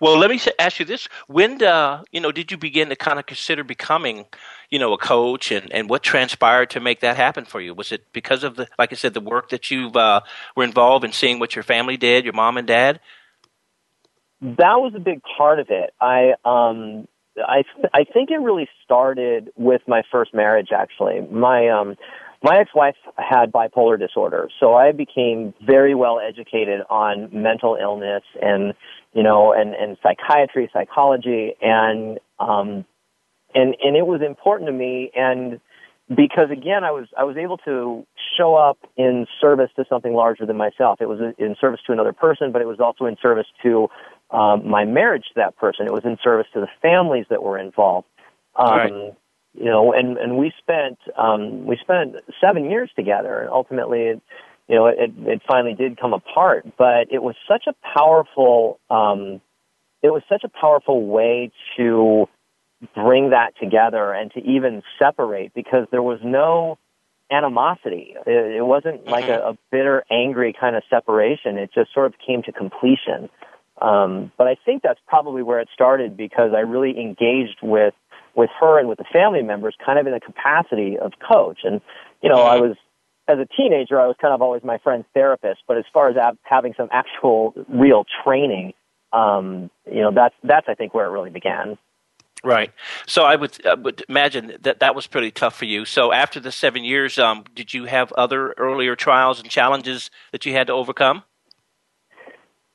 well, 0.00 0.18
let 0.18 0.30
me 0.30 0.40
ask 0.58 0.78
you 0.78 0.84
this: 0.84 1.08
When, 1.26 1.62
uh, 1.62 2.02
you 2.12 2.20
know, 2.20 2.32
did 2.32 2.50
you 2.50 2.58
begin 2.58 2.90
to 2.90 2.96
kind 2.96 3.18
of 3.18 3.24
consider 3.24 3.64
becoming, 3.64 4.26
you 4.70 4.78
know, 4.78 4.92
a 4.92 4.98
coach, 4.98 5.50
and, 5.50 5.72
and 5.72 5.88
what 5.88 6.02
transpired 6.02 6.70
to 6.70 6.80
make 6.80 7.00
that 7.00 7.16
happen 7.16 7.46
for 7.46 7.60
you? 7.60 7.72
Was 7.72 7.92
it 7.92 8.04
because 8.12 8.44
of 8.44 8.56
the, 8.56 8.68
like 8.78 8.92
I 8.92 8.96
said, 8.96 9.14
the 9.14 9.20
work 9.20 9.48
that 9.50 9.70
you 9.70 9.88
uh, 9.92 10.20
were 10.54 10.64
involved 10.64 11.04
in, 11.04 11.12
seeing 11.12 11.38
what 11.38 11.56
your 11.56 11.62
family 11.62 11.96
did, 11.96 12.24
your 12.24 12.34
mom 12.34 12.58
and 12.58 12.66
dad? 12.66 13.00
That 14.42 14.80
was 14.80 14.92
a 14.94 15.00
big 15.00 15.22
part 15.38 15.58
of 15.58 15.68
it. 15.70 15.94
I, 16.00 16.32
um, 16.44 17.06
I, 17.38 17.62
I 17.94 18.04
think 18.04 18.30
it 18.30 18.38
really 18.38 18.68
started 18.84 19.50
with 19.56 19.82
my 19.86 20.02
first 20.10 20.34
marriage. 20.34 20.68
Actually, 20.74 21.20
my, 21.30 21.68
um, 21.68 21.96
my 22.42 22.58
ex-wife 22.58 22.96
had 23.16 23.52
bipolar 23.52 23.98
disorder, 23.98 24.48
so 24.58 24.74
I 24.74 24.92
became 24.92 25.54
very 25.64 25.94
well 25.94 26.18
educated 26.20 26.80
on 26.90 27.28
mental 27.32 27.78
illness 27.80 28.22
and 28.40 28.74
you 29.12 29.22
know 29.22 29.52
and 29.52 29.74
and 29.74 29.96
psychiatry, 30.02 30.68
psychology, 30.72 31.54
and 31.60 32.18
um, 32.40 32.84
and 33.54 33.76
and 33.80 33.96
it 33.96 34.06
was 34.06 34.22
important 34.26 34.68
to 34.68 34.72
me 34.72 35.10
and 35.14 35.60
because 36.08 36.50
again 36.50 36.82
I 36.84 36.90
was 36.90 37.06
I 37.16 37.24
was 37.24 37.36
able 37.36 37.58
to 37.58 38.04
show 38.36 38.56
up 38.56 38.78
in 38.96 39.26
service 39.40 39.70
to 39.76 39.84
something 39.88 40.12
larger 40.12 40.44
than 40.44 40.56
myself. 40.56 41.00
It 41.00 41.08
was 41.08 41.20
in 41.38 41.56
service 41.60 41.80
to 41.86 41.92
another 41.92 42.12
person, 42.12 42.50
but 42.50 42.60
it 42.60 42.66
was 42.66 42.80
also 42.80 43.04
in 43.06 43.16
service 43.22 43.46
to 43.62 43.88
um, 44.30 44.68
my 44.68 44.84
marriage 44.84 45.24
to 45.28 45.34
that 45.36 45.56
person. 45.58 45.86
It 45.86 45.92
was 45.92 46.04
in 46.04 46.18
service 46.24 46.46
to 46.54 46.60
the 46.60 46.68
families 46.80 47.26
that 47.30 47.42
were 47.42 47.58
involved. 47.58 48.08
Um, 48.56 48.70
right 48.70 49.14
you 49.54 49.66
know, 49.66 49.92
and 49.92 50.16
and 50.16 50.38
we 50.38 50.52
spent 50.58 50.98
um, 51.16 51.66
we 51.66 51.76
spent 51.76 52.16
seven 52.40 52.70
years 52.70 52.90
together, 52.96 53.40
and 53.40 53.50
ultimately, 53.50 54.00
it, 54.00 54.22
you 54.68 54.74
know, 54.74 54.86
it 54.86 55.12
it 55.18 55.42
finally 55.46 55.74
did 55.74 56.00
come 56.00 56.14
apart. 56.14 56.66
But 56.78 57.08
it 57.10 57.22
was 57.22 57.34
such 57.46 57.64
a 57.66 57.74
powerful 57.94 58.78
um, 58.90 59.40
it 60.02 60.10
was 60.10 60.22
such 60.28 60.44
a 60.44 60.48
powerful 60.48 61.06
way 61.06 61.52
to 61.76 62.28
bring 62.94 63.30
that 63.30 63.54
together 63.60 64.12
and 64.12 64.32
to 64.32 64.40
even 64.40 64.82
separate 64.98 65.54
because 65.54 65.86
there 65.90 66.02
was 66.02 66.18
no 66.24 66.78
animosity. 67.30 68.14
It, 68.26 68.56
it 68.56 68.66
wasn't 68.66 69.06
like 69.06 69.28
a, 69.28 69.50
a 69.50 69.58
bitter, 69.70 70.04
angry 70.10 70.54
kind 70.58 70.76
of 70.76 70.82
separation. 70.90 71.58
It 71.58 71.70
just 71.72 71.94
sort 71.94 72.06
of 72.06 72.14
came 72.24 72.42
to 72.44 72.52
completion. 72.52 73.30
Um, 73.80 74.32
but 74.36 74.46
I 74.46 74.56
think 74.64 74.82
that's 74.82 75.00
probably 75.06 75.42
where 75.42 75.60
it 75.60 75.68
started 75.72 76.16
because 76.16 76.52
I 76.54 76.60
really 76.60 76.98
engaged 76.98 77.58
with 77.62 77.94
with 78.34 78.50
her 78.60 78.78
and 78.78 78.88
with 78.88 78.98
the 78.98 79.04
family 79.12 79.42
members 79.42 79.74
kind 79.84 79.98
of 79.98 80.06
in 80.06 80.12
the 80.12 80.20
capacity 80.20 80.98
of 80.98 81.12
coach. 81.26 81.60
And, 81.64 81.80
you 82.22 82.30
know, 82.30 82.42
I 82.42 82.60
was, 82.60 82.76
as 83.28 83.38
a 83.38 83.46
teenager, 83.56 84.00
I 84.00 84.06
was 84.06 84.16
kind 84.20 84.32
of 84.32 84.40
always 84.40 84.62
my 84.64 84.78
friend's 84.78 85.06
therapist, 85.12 85.60
but 85.68 85.76
as 85.76 85.84
far 85.92 86.08
as 86.08 86.16
ab- 86.16 86.38
having 86.42 86.74
some 86.76 86.88
actual 86.90 87.52
real 87.68 88.04
training, 88.24 88.72
um, 89.12 89.70
you 89.90 90.00
know, 90.00 90.10
that's, 90.12 90.34
that's, 90.42 90.66
I 90.68 90.74
think, 90.74 90.94
where 90.94 91.06
it 91.06 91.10
really 91.10 91.30
began. 91.30 91.76
Right. 92.42 92.72
So 93.06 93.24
I 93.24 93.36
would, 93.36 93.64
I 93.66 93.74
would 93.74 94.02
imagine 94.08 94.56
that 94.62 94.80
that 94.80 94.94
was 94.94 95.06
pretty 95.06 95.30
tough 95.30 95.54
for 95.54 95.66
you. 95.66 95.84
So 95.84 96.10
after 96.10 96.40
the 96.40 96.50
seven 96.50 96.84
years, 96.84 97.18
um, 97.18 97.44
did 97.54 97.72
you 97.74 97.84
have 97.84 98.12
other 98.12 98.52
earlier 98.56 98.96
trials 98.96 99.40
and 99.40 99.48
challenges 99.48 100.10
that 100.32 100.44
you 100.46 100.52
had 100.52 100.66
to 100.68 100.72
overcome? 100.72 101.22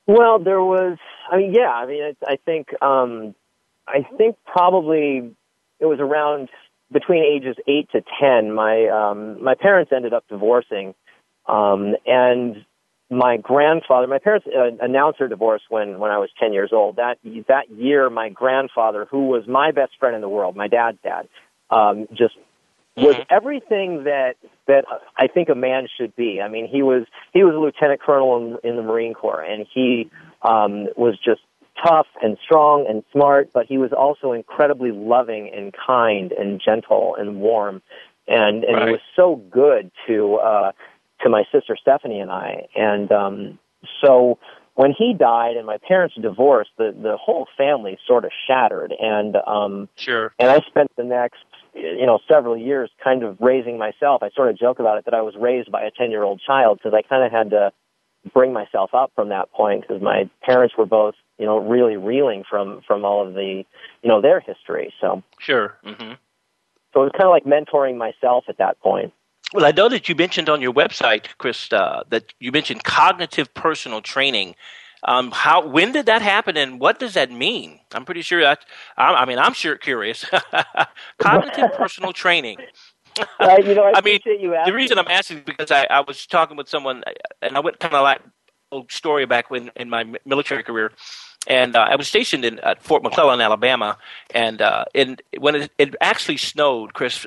Well, 0.06 0.40
there 0.40 0.62
was. 0.62 0.98
I 1.30 1.38
mean, 1.38 1.54
yeah. 1.54 1.72
I 1.72 1.86
mean, 1.86 2.04
I, 2.04 2.34
I 2.34 2.38
think. 2.46 2.82
Um, 2.82 3.36
I 3.90 4.06
think 4.18 4.36
probably 4.46 5.34
it 5.80 5.86
was 5.86 6.00
around 6.00 6.50
between 6.92 7.24
ages 7.24 7.56
eight 7.68 7.90
to 7.92 8.02
ten. 8.20 8.54
My 8.54 8.88
um, 8.88 9.44
my 9.44 9.56
parents 9.56 9.92
ended 9.96 10.14
up 10.14 10.26
divorcing, 10.30 10.96
um, 11.48 11.96
and 12.06 12.66
my 13.10 13.38
grandfather. 13.38 14.08
My 14.08 14.20
parents 14.20 14.48
uh, 14.48 14.84
announced 14.84 15.20
their 15.20 15.28
divorce 15.28 15.62
when 15.70 16.00
when 16.00 16.12
I 16.12 16.18
was 16.18 16.30
ten 16.40 16.54
years 16.54 16.72
old. 16.74 16.98
That 16.98 17.18
that 17.48 17.70
year, 17.70 18.10
my 18.10 18.30
grandfather, 18.30 19.08
who 19.10 19.28
was 19.28 19.48
my 19.48 19.72
best 19.72 19.94
friend 20.00 20.16
in 20.16 20.22
the 20.22 20.30
world, 20.30 20.56
my 20.56 20.68
dad's 20.68 20.98
dad, 21.04 21.28
um, 21.70 22.08
just 22.12 22.36
was 22.96 23.16
mm-hmm. 23.16 23.24
everything 23.30 24.04
that 24.06 24.36
that 24.68 24.86
I 25.18 25.28
think 25.28 25.50
a 25.50 25.56
man 25.56 25.88
should 25.98 26.16
be. 26.16 26.42
I 26.42 26.50
mean, 26.50 26.68
he 26.68 26.82
was 26.82 27.06
he 27.34 27.44
was 27.44 27.54
a 27.56 27.60
lieutenant 27.60 28.02
colonel 28.02 28.60
in, 28.64 28.70
in 28.70 28.76
the 28.76 28.82
Marine 28.82 29.14
Corps, 29.14 29.42
and 29.42 29.66
he 29.74 30.10
um, 30.42 30.88
was 30.98 31.18
just 31.24 31.42
tough 31.84 32.08
and 32.22 32.38
strong 32.44 32.86
and 32.88 33.04
smart, 33.12 33.50
but 33.54 33.66
he 33.66 33.78
was 33.78 33.92
also 33.92 34.32
incredibly 34.32 34.92
loving 34.92 35.52
and 35.56 35.74
kind 35.74 36.32
and 36.32 36.62
gentle 36.64 37.16
and 37.18 37.40
warm. 37.40 37.82
And, 38.28 38.64
and 38.64 38.76
right. 38.76 38.88
he 38.88 38.92
was 38.94 39.02
so 39.16 39.36
good 39.50 39.92
to, 40.08 40.36
uh, 40.36 40.72
to 41.22 41.30
my 41.30 41.44
sister 41.52 41.78
Stephanie 41.80 42.20
and 42.20 42.32
I. 42.32 42.68
And, 42.76 43.12
um, 43.12 43.60
so 44.04 44.38
when 44.78 44.94
he 44.96 45.16
died 45.18 45.58
and 45.58 45.66
my 45.66 45.78
parents 45.88 46.16
divorced, 46.22 46.70
the 46.78 46.96
the 46.96 47.18
whole 47.18 47.48
family 47.58 47.98
sort 48.08 48.26
of 48.26 48.32
shattered, 48.48 48.94
and 49.00 49.36
um, 49.36 49.90
sure. 49.96 50.34
And 50.38 50.52
I 50.52 50.60
spent 50.68 50.92
the 50.96 51.04
next 51.04 51.44
you 51.74 52.06
know 52.06 52.20
several 52.28 52.56
years 52.56 52.92
kind 53.04 53.24
of 53.24 53.38
raising 53.42 53.80
myself. 53.80 54.22
I 54.22 54.30
sort 54.36 54.50
of 54.50 54.58
joke 54.58 54.80
about 54.80 55.00
it 55.00 55.06
that 55.06 55.16
I 55.16 55.22
was 55.22 55.34
raised 55.36 55.72
by 55.72 55.82
a 55.82 55.92
ten 55.92 56.12
year 56.12 56.24
old 56.24 56.42
child 56.46 56.78
because 56.78 56.94
I 56.96 57.02
kind 57.02 57.26
of 57.26 57.32
had 57.32 57.50
to 57.50 57.72
bring 58.34 58.54
myself 58.54 58.94
up 58.94 59.12
from 59.16 59.30
that 59.30 59.52
point 59.52 59.82
because 59.82 60.02
my 60.02 60.30
parents 60.44 60.76
were 60.78 60.86
both 60.86 61.16
you 61.38 61.46
know 61.46 61.58
really 61.58 61.98
reeling 61.98 62.44
from 62.50 62.82
from 62.88 63.06
all 63.06 63.26
of 63.26 63.34
the 63.34 63.64
you 64.02 64.10
know 64.10 64.22
their 64.22 64.40
history. 64.40 64.94
So 65.00 65.24
sure. 65.40 65.78
Mm-hmm. 65.86 66.14
So 66.94 67.02
it 67.02 67.06
was 67.06 67.12
kind 67.14 67.26
of 67.26 67.32
like 67.32 67.46
mentoring 67.46 67.98
myself 67.98 68.46
at 68.48 68.58
that 68.58 68.80
point. 68.80 69.14
Well, 69.54 69.66
I 69.66 69.72
know 69.72 69.88
that 69.90 70.10
you 70.10 70.16
mentioned 70.16 70.50
on 70.50 70.62
your 70.62 70.74
website, 70.74 71.28
Chris, 71.38 71.72
uh, 71.72 72.04
that 72.10 72.34
you 72.40 72.52
mentioned 72.52 72.84
cognitive 72.84 73.54
personal 73.54 74.02
training. 74.02 74.56
Um, 75.04 75.32
how 75.32 75.66
when 75.66 75.92
did 75.92 76.08
that 76.08 76.22
happen, 76.22 76.58
and 76.58 76.80
what 76.80 77.00
does 77.00 77.14
that 77.14 77.32
mean? 77.32 77.80
I'm 77.94 78.04
pretty 78.04 78.24
sure 78.24 78.42
that. 78.42 78.66
I, 78.98 79.14
I 79.14 79.26
mean, 79.26 79.38
I'm 79.38 79.54
sure 79.54 79.78
curious. 79.78 80.26
cognitive 81.20 81.72
personal 81.78 82.14
training. 82.14 82.58
Right, 83.40 83.64
you 83.66 83.76
know, 83.76 83.84
I, 83.84 83.94
I 83.96 84.02
mean, 84.02 84.20
the 84.24 84.74
reason 84.74 84.98
I'm 84.98 85.08
asking 85.08 85.38
is 85.38 85.44
because 85.44 85.72
I, 85.72 85.86
I 85.90 86.02
was 86.02 86.26
talking 86.26 86.58
with 86.58 86.68
someone, 86.68 87.04
and 87.42 87.56
I 87.56 87.60
went 87.60 87.80
kind 87.80 87.94
of 87.94 88.04
like 88.04 88.22
old 88.72 88.92
story 88.92 89.26
back 89.26 89.50
when 89.50 89.72
in 89.76 89.90
my 89.90 90.04
military 90.26 90.64
career, 90.64 90.92
and 91.48 91.76
uh, 91.76 91.88
I 91.90 91.96
was 91.96 92.08
stationed 92.08 92.46
in 92.46 92.60
at 92.60 92.84
Fort 92.84 93.04
McClellan, 93.04 93.42
Alabama, 93.42 93.98
and 94.32 94.62
uh, 94.62 94.86
in, 94.94 95.18
when 95.40 95.56
it, 95.56 95.72
it 95.78 95.96
actually 96.02 96.38
snowed, 96.38 96.94
Chris, 96.94 97.26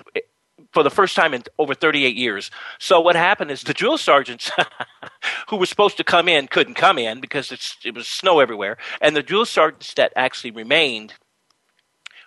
for 0.72 0.82
the 0.82 0.90
first 0.90 1.16
time 1.16 1.34
in 1.34 1.42
over 1.58 1.74
38 1.74 2.14
years. 2.14 2.50
So 2.78 3.00
what 3.00 3.16
happened 3.16 3.50
is 3.50 3.62
the 3.62 3.74
drill 3.74 3.98
sergeants 3.98 4.50
who 5.48 5.56
were 5.56 5.66
supposed 5.66 5.96
to 5.96 6.04
come 6.04 6.28
in 6.28 6.46
couldn't 6.46 6.74
come 6.74 6.98
in 6.98 7.20
because 7.20 7.50
it 7.84 7.94
was 7.94 8.06
snow 8.06 8.40
everywhere, 8.40 8.76
and 9.00 9.16
the 9.16 9.22
drill 9.22 9.46
sergeants 9.46 9.94
that 9.94 10.12
actually 10.14 10.50
remained 10.50 11.14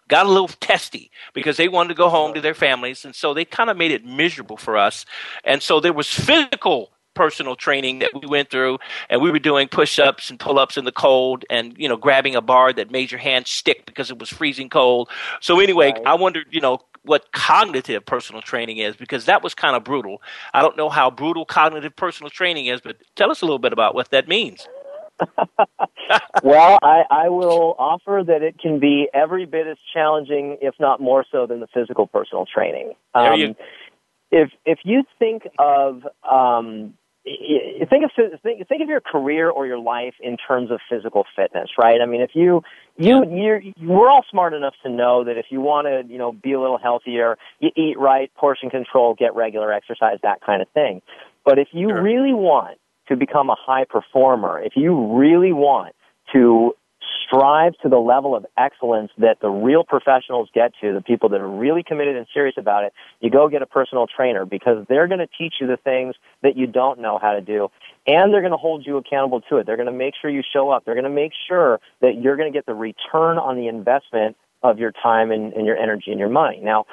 got 0.10 0.26
a 0.26 0.30
little 0.30 0.48
testy 0.48 1.12
because 1.34 1.58
they 1.58 1.68
wanted 1.68 1.90
to 1.90 1.96
go 1.96 2.10
home 2.10 2.34
to 2.34 2.42
their 2.42 2.54
families, 2.54 3.06
and 3.06 3.16
so 3.16 3.34
they 3.34 3.46
kind 3.46 3.70
of 3.70 3.78
made 3.78 3.92
it 3.92 4.04
miserable 4.04 4.58
for 4.58 4.78
us. 4.78 5.06
And 5.44 5.62
so 5.62 5.80
there 5.80 5.94
was 5.94 6.08
physical 6.08 6.93
personal 7.14 7.56
training 7.56 8.00
that 8.00 8.12
we 8.14 8.28
went 8.28 8.50
through 8.50 8.78
and 9.10 9.22
we 9.22 9.32
were 9.32 9.40
doing 9.40 9.68
push-ups 9.68 10.30
and 10.30 10.40
pull-ups 10.40 10.78
in 10.78 10.86
the 10.86 10.92
cold 10.92 11.46
and 11.50 11.76
you 11.78 11.88
know 11.88 11.98
grabbing 11.98 12.36
a 12.36 12.42
bar 12.42 12.74
that 12.74 12.92
made 12.92 13.12
your 13.12 13.20
hand 13.20 13.48
stick 13.48 13.86
because 13.86 14.10
it 14.10 14.20
was 14.20 14.30
freezing 14.30 14.70
cold 14.70 15.10
so 15.40 15.60
anyway 15.60 15.92
right. 15.92 16.06
i 16.06 16.14
wondered 16.14 16.46
you 16.52 16.62
know 16.62 16.80
what 17.04 17.32
cognitive 17.32 18.06
personal 18.06 18.42
training 18.42 18.78
is 18.78 18.96
because 18.96 19.26
that 19.26 19.44
was 19.44 19.54
kind 19.54 19.76
of 19.76 19.84
brutal. 19.84 20.22
I 20.54 20.62
don't 20.62 20.78
know 20.78 20.90
how 20.90 21.12
brutal 21.12 21.46
cognitive 21.46 21.96
personal 21.96 22.30
training 22.30 22.68
is, 22.68 22.82
but 22.82 22.98
tell 23.16 23.30
us 23.30 23.42
a 23.42 23.46
little 23.46 23.60
bit 23.60 23.74
about 23.74 23.94
what 23.94 24.10
that 24.12 24.28
means. 24.28 24.68
well, 26.44 26.80
I, 26.82 27.04
I 27.10 27.30
will 27.30 27.76
offer 27.78 28.24
that 28.26 28.42
it 28.42 28.58
can 28.60 28.80
be 28.80 29.08
every 29.14 29.46
bit 29.46 29.68
as 29.68 29.78
challenging, 29.94 30.58
if 30.62 30.76
not 30.80 31.00
more 31.00 31.26
so, 31.32 31.46
than 31.46 31.60
the 31.60 31.68
physical 31.74 32.08
personal 32.08 32.46
training. 32.46 32.94
Um. 33.14 33.56
If 34.36 34.50
if 34.66 34.80
you 34.84 35.04
think 35.20 35.44
of 35.60 36.02
um, 36.28 36.96
think 37.26 38.04
of 38.04 38.42
think, 38.42 38.68
think 38.68 38.82
of 38.82 38.90
your 38.90 39.00
career 39.00 39.50
or 39.50 39.66
your 39.66 39.80
life 39.80 40.14
in 40.20 40.38
terms 40.38 40.72
of 40.72 40.80
physical 40.90 41.26
fitness, 41.36 41.70
right? 41.78 42.02
I 42.02 42.06
mean, 42.06 42.22
if 42.22 42.32
you 42.34 42.64
you 42.98 43.24
you're, 43.30 43.62
we're 43.82 44.10
all 44.10 44.26
smart 44.30 44.54
enough 44.54 44.74
to 44.84 44.90
know 44.90 45.24
that 45.24 45.38
if 45.38 45.46
you 45.50 45.62
want 45.62 45.88
to 45.88 46.12
you 46.12 46.18
know 46.18 46.34
be 46.34 46.54
a 46.54 46.60
little 46.60 46.78
healthier, 46.78 47.38
you 47.60 47.72
eat 47.76 47.98
right, 47.98 48.34
portion 48.36 48.70
control, 48.70 49.16
get 49.16 49.36
regular 49.36 49.72
exercise, 49.72 50.18
that 50.24 50.42
kind 50.46 50.62
of 50.62 50.68
thing. 50.70 51.02
But 51.46 51.60
if 51.60 51.70
you 51.72 51.90
sure. 51.90 52.02
really 52.02 52.34
want 52.34 52.78
to 53.08 53.16
become 53.16 53.50
a 53.50 53.56
high 53.58 53.86
performer, 53.86 54.62
if 54.62 54.74
you 54.76 55.18
really 55.18 55.54
want 55.54 55.96
to 56.34 56.76
strive 57.26 57.74
to 57.84 57.90
the 57.90 57.98
level 57.98 58.36
of 58.36 58.46
excellence 58.58 59.12
that 59.18 59.40
the 59.42 59.50
real 59.50 59.84
professionals 59.84 60.50
get 60.54 60.74
to, 60.82 60.94
the 60.94 61.02
people 61.02 61.30
that 61.30 61.42
are 61.42 61.50
really 61.50 61.84
committed 61.84 62.16
and 62.16 62.28
serious 62.34 62.56
about 62.58 62.84
it, 62.84 62.94
you 63.20 63.30
go 63.30 63.50
get 63.50 63.62
a 63.62 63.66
personal 63.66 64.08
trainer 64.08 64.46
because 64.46 64.86
they're 64.90 65.08
going 65.08 65.20
to 65.20 65.30
teach 65.38 65.56
you 65.60 65.68
the 65.68 65.78
things 65.78 66.16
that 66.42 66.58
you 66.58 66.68
don't 66.68 67.00
know 67.00 67.20
how 67.22 67.34
to 67.34 67.42
do 67.42 67.70
and 68.06 68.34
they're 68.34 68.42
going 68.42 68.52
to 68.52 68.58
hold 68.58 68.86
you 68.86 68.98
accountable 68.98 69.42
to 69.42 69.58
it. 69.58 69.66
They're 69.66 69.78
going 69.78 69.88
to 69.88 69.92
make 69.92 70.14
sure 70.22 70.30
you 70.30 70.44
show 70.54 70.70
up. 70.70 70.84
They're 70.86 70.96
going 70.96 71.04
to 71.06 71.10
make 71.10 71.32
sure 71.48 71.80
that 72.02 72.20
you're 72.22 72.36
going 72.36 72.52
to 72.52 72.58
get 72.58 72.66
the 72.66 72.74
return 72.74 73.38
on 73.38 73.56
the 73.56 73.68
investment 73.68 74.36
of 74.62 74.80
your 74.80 74.92
time 74.92 75.32
and, 75.32 75.54
and 75.54 75.66
your 75.66 75.78
energy 75.78 76.12
and 76.12 76.20
your 76.20 76.30
money. 76.30 76.60
Now, 76.62 76.86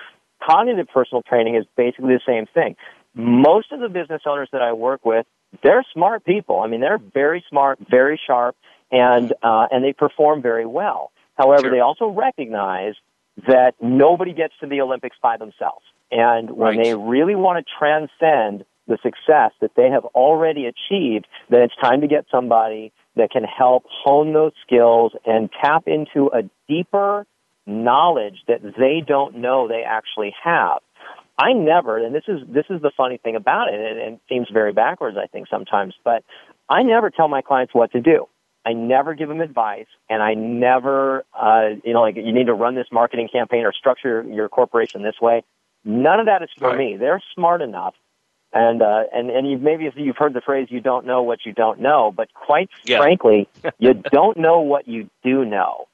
cognitive 0.45 0.89
personal 0.93 1.23
training 1.23 1.57
is 1.57 1.65
basically 1.77 2.15
the 2.15 2.21
same 2.27 2.47
thing. 2.53 2.77
Most 3.15 3.73
of 3.73 3.81
the 3.81 3.89
business 3.89 4.23
owners 4.25 4.49
that 4.53 4.63
I 4.63 4.73
work 4.73 5.05
with, 5.05 5.27
they're 5.65 5.85
smart 5.93 6.25
people. 6.25 6.61
I 6.61 6.69
mean, 6.69 6.81
they're 6.81 7.01
very 7.13 7.45
smart, 7.49 7.79
very 7.91 8.21
sharp, 8.25 8.55
and 8.91 9.33
uh, 9.43 9.67
and 9.71 9.85
they 9.85 9.93
perform 9.93 10.43
very 10.43 10.67
well. 10.67 11.13
However, 11.37 11.63
sure. 11.63 11.71
they 11.71 11.81
also 11.81 12.09
recognize 12.09 12.95
that 13.47 13.75
nobody 13.81 14.33
gets 14.33 14.55
to 14.61 14.67
the 14.67 14.81
Olympics 14.81 15.17
by 15.23 15.37
themselves, 15.37 15.85
and 16.11 16.51
when 16.51 16.77
right. 16.77 16.85
they 16.85 16.95
really 16.95 17.35
want 17.35 17.65
to 17.65 17.73
transcend 17.79 18.65
the 18.87 18.99
success 19.03 19.53
that 19.61 19.71
they 19.77 19.89
have 19.89 20.05
already 20.07 20.67
achieved, 20.67 21.27
then 21.49 21.63
it's 21.63 21.75
time 21.81 22.01
to 22.01 22.09
get 22.09 22.27
somebody 22.31 22.93
that 23.17 23.31
can 23.31 23.45
help 23.45 23.85
hone 23.89 24.33
those 24.33 24.53
skills 24.67 25.13
and 25.25 25.49
tap 25.63 25.85
into 25.87 26.31
a 26.35 26.43
deeper 26.69 27.27
knowledge 27.67 28.43
that 28.49 28.61
they 28.63 29.03
don't 29.07 29.37
know 29.37 29.69
they 29.69 29.85
actually 29.87 30.35
have. 30.43 30.79
I 31.39 31.53
never, 31.53 31.99
and 31.99 32.15
this 32.15 32.25
is 32.29 32.41
this 32.49 32.67
is 32.69 32.83
the 32.83 32.91
funny 32.97 33.17
thing 33.17 33.35
about 33.35 33.73
it, 33.73 33.81
and 33.81 34.15
it 34.15 34.21
seems 34.29 34.49
very 34.53 34.73
backwards, 34.73 35.17
I 35.17 35.27
think 35.27 35.49
sometimes, 35.49 35.95
but 36.05 36.23
I 36.69 36.83
never 36.83 37.11
tell 37.11 37.29
my 37.29 37.41
clients 37.41 37.73
what 37.75 37.93
to 37.93 38.01
do. 38.01 38.27
I 38.65 38.73
never 38.75 39.15
give 39.15 39.29
them 39.29 39.41
advice, 39.41 39.87
and 40.09 40.23
I 40.23 40.35
never, 40.35 41.25
uh, 41.35 41.71
you 41.83 41.95
know, 41.95 42.03
like 42.03 42.17
you 42.17 42.33
need 42.33 42.47
to 42.47 42.55
run 42.55 42.75
this 42.75 42.89
marketing 42.93 43.29
campaign 43.33 43.65
or 43.65 43.73
structure 43.73 44.23
your 44.23 44.49
corporation 44.49 45.03
this 45.03 45.21
way. 45.21 45.43
None 45.85 46.21
of 46.21 46.27
that 46.27 46.43
is 46.43 46.51
for 46.59 46.69
right. 46.69 46.79
me. 46.79 46.97
They're 46.99 47.23
smart 47.35 47.63
enough, 47.63 47.95
and 48.53 48.83
uh, 48.83 49.05
and 49.15 49.31
and 49.31 49.51
you've, 49.51 49.63
maybe 49.63 49.87
if 49.87 49.95
you've 49.97 50.17
heard 50.17 50.35
the 50.35 50.43
phrase 50.43 50.69
"you 50.71 50.81
don't 50.81 51.07
know 51.07 51.23
what 51.23 51.47
you 51.47 51.53
don't 51.53 51.81
know," 51.81 52.13
but 52.15 52.33
quite 52.35 52.69
yeah. 52.85 52.99
frankly, 52.99 53.49
you 53.79 53.95
don't 53.95 54.37
know 54.37 54.61
what 54.61 54.87
you 54.87 55.09
do 55.23 55.45
know. 55.47 55.87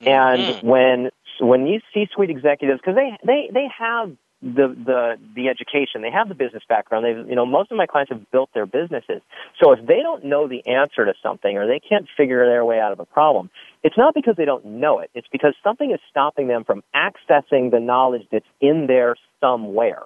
And 0.00 0.42
mm-hmm. 0.42 0.66
when 0.66 1.10
when 1.40 1.64
these 1.64 1.80
C-suite 1.92 2.30
executives, 2.30 2.80
because 2.80 2.94
they 2.94 3.18
they 3.26 3.50
they 3.52 3.68
have 3.76 4.12
the 4.42 4.74
the 4.74 5.18
the 5.36 5.48
education. 5.48 6.02
They 6.02 6.10
have 6.10 6.28
the 6.28 6.34
business 6.34 6.64
background. 6.68 7.04
They've 7.04 7.28
you 7.28 7.36
know 7.36 7.46
most 7.46 7.70
of 7.70 7.76
my 7.76 7.86
clients 7.86 8.10
have 8.10 8.28
built 8.32 8.50
their 8.52 8.66
businesses. 8.66 9.22
So 9.62 9.72
if 9.72 9.86
they 9.86 10.00
don't 10.02 10.24
know 10.24 10.48
the 10.48 10.66
answer 10.66 11.04
to 11.04 11.14
something 11.22 11.56
or 11.56 11.66
they 11.66 11.80
can't 11.80 12.06
figure 12.16 12.44
their 12.44 12.64
way 12.64 12.80
out 12.80 12.92
of 12.92 12.98
a 12.98 13.04
problem, 13.04 13.50
it's 13.84 13.96
not 13.96 14.14
because 14.14 14.34
they 14.36 14.44
don't 14.44 14.64
know 14.64 14.98
it. 14.98 15.10
It's 15.14 15.28
because 15.30 15.54
something 15.62 15.92
is 15.92 16.00
stopping 16.10 16.48
them 16.48 16.64
from 16.64 16.82
accessing 16.94 17.70
the 17.70 17.80
knowledge 17.80 18.26
that's 18.32 18.46
in 18.60 18.86
there 18.88 19.14
somewhere. 19.40 20.02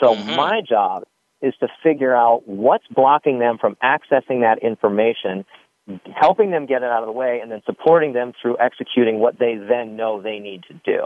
So 0.00 0.14
mm-hmm. 0.14 0.36
my 0.36 0.62
job 0.66 1.04
is 1.42 1.54
to 1.60 1.68
figure 1.82 2.14
out 2.14 2.48
what's 2.48 2.86
blocking 2.88 3.38
them 3.38 3.58
from 3.58 3.76
accessing 3.82 4.40
that 4.40 4.58
information, 4.62 5.44
helping 6.14 6.50
them 6.50 6.64
get 6.64 6.82
it 6.82 6.88
out 6.88 7.02
of 7.02 7.06
the 7.06 7.12
way, 7.12 7.40
and 7.42 7.52
then 7.52 7.60
supporting 7.66 8.14
them 8.14 8.32
through 8.40 8.56
executing 8.58 9.18
what 9.18 9.38
they 9.38 9.56
then 9.56 9.96
know 9.96 10.22
they 10.22 10.38
need 10.38 10.62
to 10.64 10.74
do. 10.84 11.04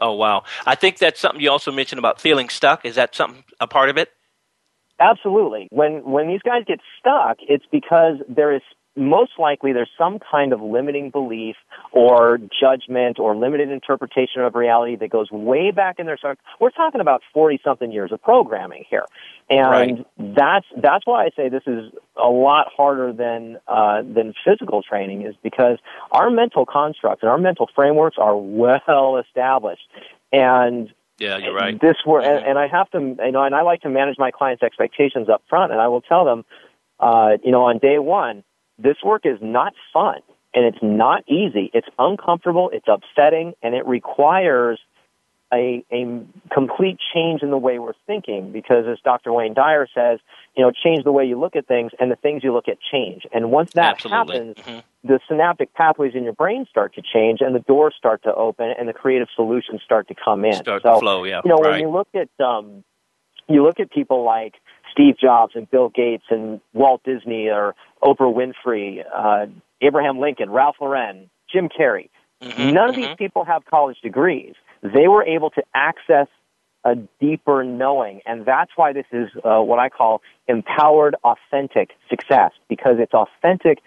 Oh 0.00 0.12
wow! 0.12 0.44
I 0.66 0.74
think 0.74 0.98
that's 0.98 1.20
something 1.20 1.40
you 1.40 1.50
also 1.50 1.72
mentioned 1.72 1.98
about 1.98 2.20
feeling 2.20 2.48
stuck. 2.48 2.84
Is 2.84 2.94
that 2.96 3.14
something 3.14 3.44
a 3.60 3.66
part 3.66 3.90
of 3.90 3.96
it? 3.96 4.10
Absolutely. 5.00 5.68
When 5.70 6.04
when 6.04 6.28
these 6.28 6.42
guys 6.42 6.62
get 6.66 6.80
stuck, 6.98 7.38
it's 7.40 7.64
because 7.70 8.16
there 8.28 8.54
is 8.54 8.62
most 8.98 9.32
likely 9.38 9.72
there's 9.72 9.90
some 9.96 10.18
kind 10.18 10.52
of 10.52 10.60
limiting 10.60 11.10
belief 11.10 11.56
or 11.92 12.38
judgment 12.60 13.18
or 13.18 13.36
limited 13.36 13.70
interpretation 13.70 14.42
of 14.42 14.54
reality 14.54 14.96
that 14.96 15.10
goes 15.10 15.30
way 15.30 15.70
back 15.70 15.98
in 15.98 16.06
their 16.06 16.18
we're 16.60 16.70
talking 16.70 17.00
about 17.00 17.22
40 17.32 17.60
something 17.64 17.92
years 17.92 18.12
of 18.12 18.22
programming 18.22 18.84
here 18.90 19.04
and 19.48 20.04
right. 20.18 20.36
that's 20.36 20.66
that's 20.76 21.06
why 21.06 21.24
I 21.24 21.30
say 21.36 21.48
this 21.48 21.62
is 21.66 21.92
a 22.16 22.28
lot 22.28 22.66
harder 22.76 23.12
than 23.12 23.58
uh, 23.66 24.02
than 24.02 24.34
physical 24.44 24.82
training 24.82 25.22
is 25.22 25.34
because 25.42 25.78
our 26.10 26.30
mental 26.30 26.66
constructs 26.66 27.22
and 27.22 27.30
our 27.30 27.38
mental 27.38 27.68
frameworks 27.74 28.16
are 28.18 28.36
well 28.36 29.22
established 29.24 29.88
and 30.32 30.92
yeah, 31.18 31.36
you're 31.38 31.54
right. 31.54 31.80
This 31.80 31.96
were, 32.06 32.20
mm-hmm. 32.20 32.30
and, 32.30 32.46
and 32.46 32.58
I 32.58 32.68
have 32.68 32.90
to, 32.90 33.00
you 33.00 33.32
know, 33.32 33.42
and 33.42 33.54
I 33.54 33.62
like 33.62 33.80
to 33.82 33.88
manage 33.88 34.18
my 34.18 34.30
clients' 34.30 34.62
expectations 34.62 35.28
up 35.28 35.42
front, 35.50 35.72
and 35.72 35.80
I 35.80 35.88
will 35.88 36.00
tell 36.00 36.24
them, 36.24 36.44
uh, 37.00 37.38
you 37.42 37.50
know, 37.50 37.64
on 37.64 37.78
day 37.78 37.98
one, 37.98 38.44
this 38.78 38.96
work 39.04 39.22
is 39.24 39.38
not 39.40 39.74
fun 39.92 40.20
and 40.54 40.64
it's 40.64 40.82
not 40.82 41.24
easy. 41.28 41.70
It's 41.74 41.88
uncomfortable, 41.98 42.70
it's 42.72 42.86
upsetting, 42.88 43.54
and 43.62 43.74
it 43.74 43.86
requires 43.86 44.78
a, 45.52 45.84
a 45.90 46.24
complete 46.52 46.98
change 47.14 47.42
in 47.42 47.50
the 47.50 47.56
way 47.56 47.78
we're 47.78 47.94
thinking 48.06 48.52
because 48.52 48.84
as 48.86 48.98
Dr. 49.02 49.32
Wayne 49.32 49.54
Dyer 49.54 49.86
says, 49.94 50.20
you 50.56 50.62
know, 50.62 50.70
change 50.70 51.04
the 51.04 51.12
way 51.12 51.24
you 51.24 51.38
look 51.38 51.56
at 51.56 51.66
things 51.66 51.92
and 51.98 52.10
the 52.10 52.16
things 52.16 52.44
you 52.44 52.52
look 52.52 52.68
at 52.68 52.78
change. 52.92 53.26
And 53.32 53.50
once 53.50 53.72
that 53.72 53.94
Absolutely. 53.94 54.36
happens, 54.36 54.56
mm-hmm. 54.56 55.08
the 55.08 55.20
synaptic 55.26 55.72
pathways 55.72 56.14
in 56.14 56.24
your 56.24 56.34
brain 56.34 56.66
start 56.68 56.94
to 56.96 57.02
change 57.02 57.40
and 57.40 57.54
the 57.54 57.60
doors 57.60 57.94
start 57.96 58.22
to 58.24 58.34
open 58.34 58.74
and 58.78 58.88
the 58.88 58.92
creative 58.92 59.28
solutions 59.34 59.80
start 59.82 60.08
to 60.08 60.14
come 60.14 60.44
in. 60.44 60.52
Start 60.54 60.82
so, 60.82 60.94
to 60.94 61.00
flow, 61.00 61.24
yeah. 61.24 61.40
You 61.44 61.50
know, 61.50 61.56
right. 61.56 61.72
when 61.72 61.80
you 61.80 61.88
look 61.88 62.08
at, 62.14 62.28
um, 62.44 62.84
you 63.48 63.62
look 63.62 63.80
at 63.80 63.90
people 63.90 64.24
like 64.24 64.54
Steve 64.98 65.16
Jobs 65.16 65.52
and 65.54 65.70
Bill 65.70 65.90
Gates 65.90 66.24
and 66.28 66.60
Walt 66.72 67.02
Disney 67.04 67.48
or 67.48 67.76
Oprah 68.02 68.34
Winfrey, 68.34 69.04
uh, 69.14 69.46
Abraham 69.80 70.18
Lincoln, 70.18 70.50
Ralph 70.50 70.76
Lauren, 70.80 71.30
Jim 71.52 71.68
Carrey. 71.68 72.10
Mm-hmm, 72.42 72.74
None 72.74 72.88
of 72.88 72.94
mm-hmm. 72.96 73.02
these 73.02 73.16
people 73.16 73.44
have 73.44 73.64
college 73.64 73.98
degrees. 74.02 74.54
They 74.82 75.06
were 75.06 75.24
able 75.24 75.50
to 75.50 75.62
access 75.72 76.26
a 76.84 76.96
deeper 77.20 77.62
knowing, 77.62 78.22
and 78.26 78.44
that's 78.44 78.72
why 78.74 78.92
this 78.92 79.06
is 79.12 79.28
uh, 79.44 79.60
what 79.60 79.78
I 79.78 79.88
call 79.88 80.20
empowered, 80.48 81.14
authentic 81.22 81.90
success 82.10 82.52
because 82.68 82.96
it's 82.98 83.14
authentic 83.14 83.78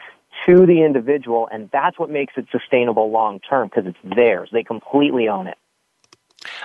to 0.45 0.65
the 0.65 0.84
individual, 0.86 1.50
and 1.52 1.69
that's 1.74 2.00
what 2.00 2.10
makes 2.10 2.34
it 2.38 2.45
sustainable 2.52 3.12
long 3.12 3.39
term 3.39 3.69
because 3.69 3.86
it's 3.86 4.15
theirs. 4.15 4.50
They 4.54 4.63
completely 4.63 5.28
own 5.28 5.47
it. 5.47 5.58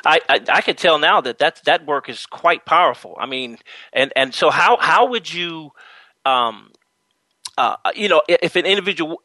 I, 0.05 0.21
I, 0.29 0.41
I 0.49 0.61
can 0.61 0.77
tell 0.77 0.99
now 0.99 1.21
that 1.21 1.39
that 1.39 1.63
that 1.65 1.87
work 1.87 2.09
is 2.09 2.27
quite 2.27 2.65
powerful. 2.65 3.17
I 3.19 3.27
mean, 3.27 3.59
and 3.93 4.13
and 4.17 4.35
so 4.35 4.51
how 4.51 4.77
how 4.79 5.07
would 5.07 5.33
you, 5.33 5.71
um, 6.25 6.71
uh, 7.59 7.77
you 7.95 8.09
know, 8.09 8.23
if 8.29 8.57
an 8.57 8.67
individual, 8.67 9.23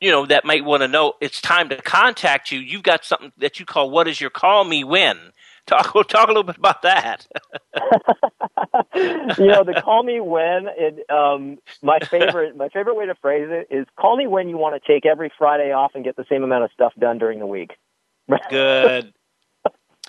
you 0.00 0.10
know, 0.10 0.26
that 0.26 0.44
might 0.44 0.64
want 0.64 0.82
to 0.82 0.88
know 0.88 1.14
it's 1.20 1.40
time 1.40 1.68
to 1.70 1.76
contact 1.82 2.50
you, 2.50 2.58
you've 2.58 2.82
got 2.82 3.04
something 3.04 3.32
that 3.38 3.60
you 3.60 3.66
call 3.66 3.90
"What 3.90 4.08
is 4.08 4.20
your 4.20 4.30
call 4.30 4.64
me 4.64 4.84
when." 4.84 5.18
Talk 5.66 5.94
talk 6.06 6.26
a 6.26 6.28
little 6.28 6.44
bit 6.44 6.58
about 6.58 6.82
that. 6.82 7.26
you 8.94 9.46
know, 9.46 9.64
the 9.64 9.82
call 9.84 10.04
me 10.04 10.20
when. 10.20 10.68
It, 10.78 11.10
um, 11.10 11.58
my 11.82 11.98
favorite 11.98 12.56
my 12.56 12.68
favorite 12.68 12.94
way 12.94 13.06
to 13.06 13.16
phrase 13.16 13.48
it 13.50 13.66
is 13.74 13.84
call 13.98 14.16
me 14.16 14.28
when 14.28 14.48
you 14.48 14.56
want 14.58 14.80
to 14.80 14.92
take 14.92 15.04
every 15.04 15.32
Friday 15.36 15.72
off 15.72 15.96
and 15.96 16.04
get 16.04 16.14
the 16.14 16.24
same 16.28 16.44
amount 16.44 16.62
of 16.62 16.70
stuff 16.72 16.92
done 17.00 17.18
during 17.18 17.40
the 17.40 17.48
week. 17.48 17.72
Good. 18.50 19.12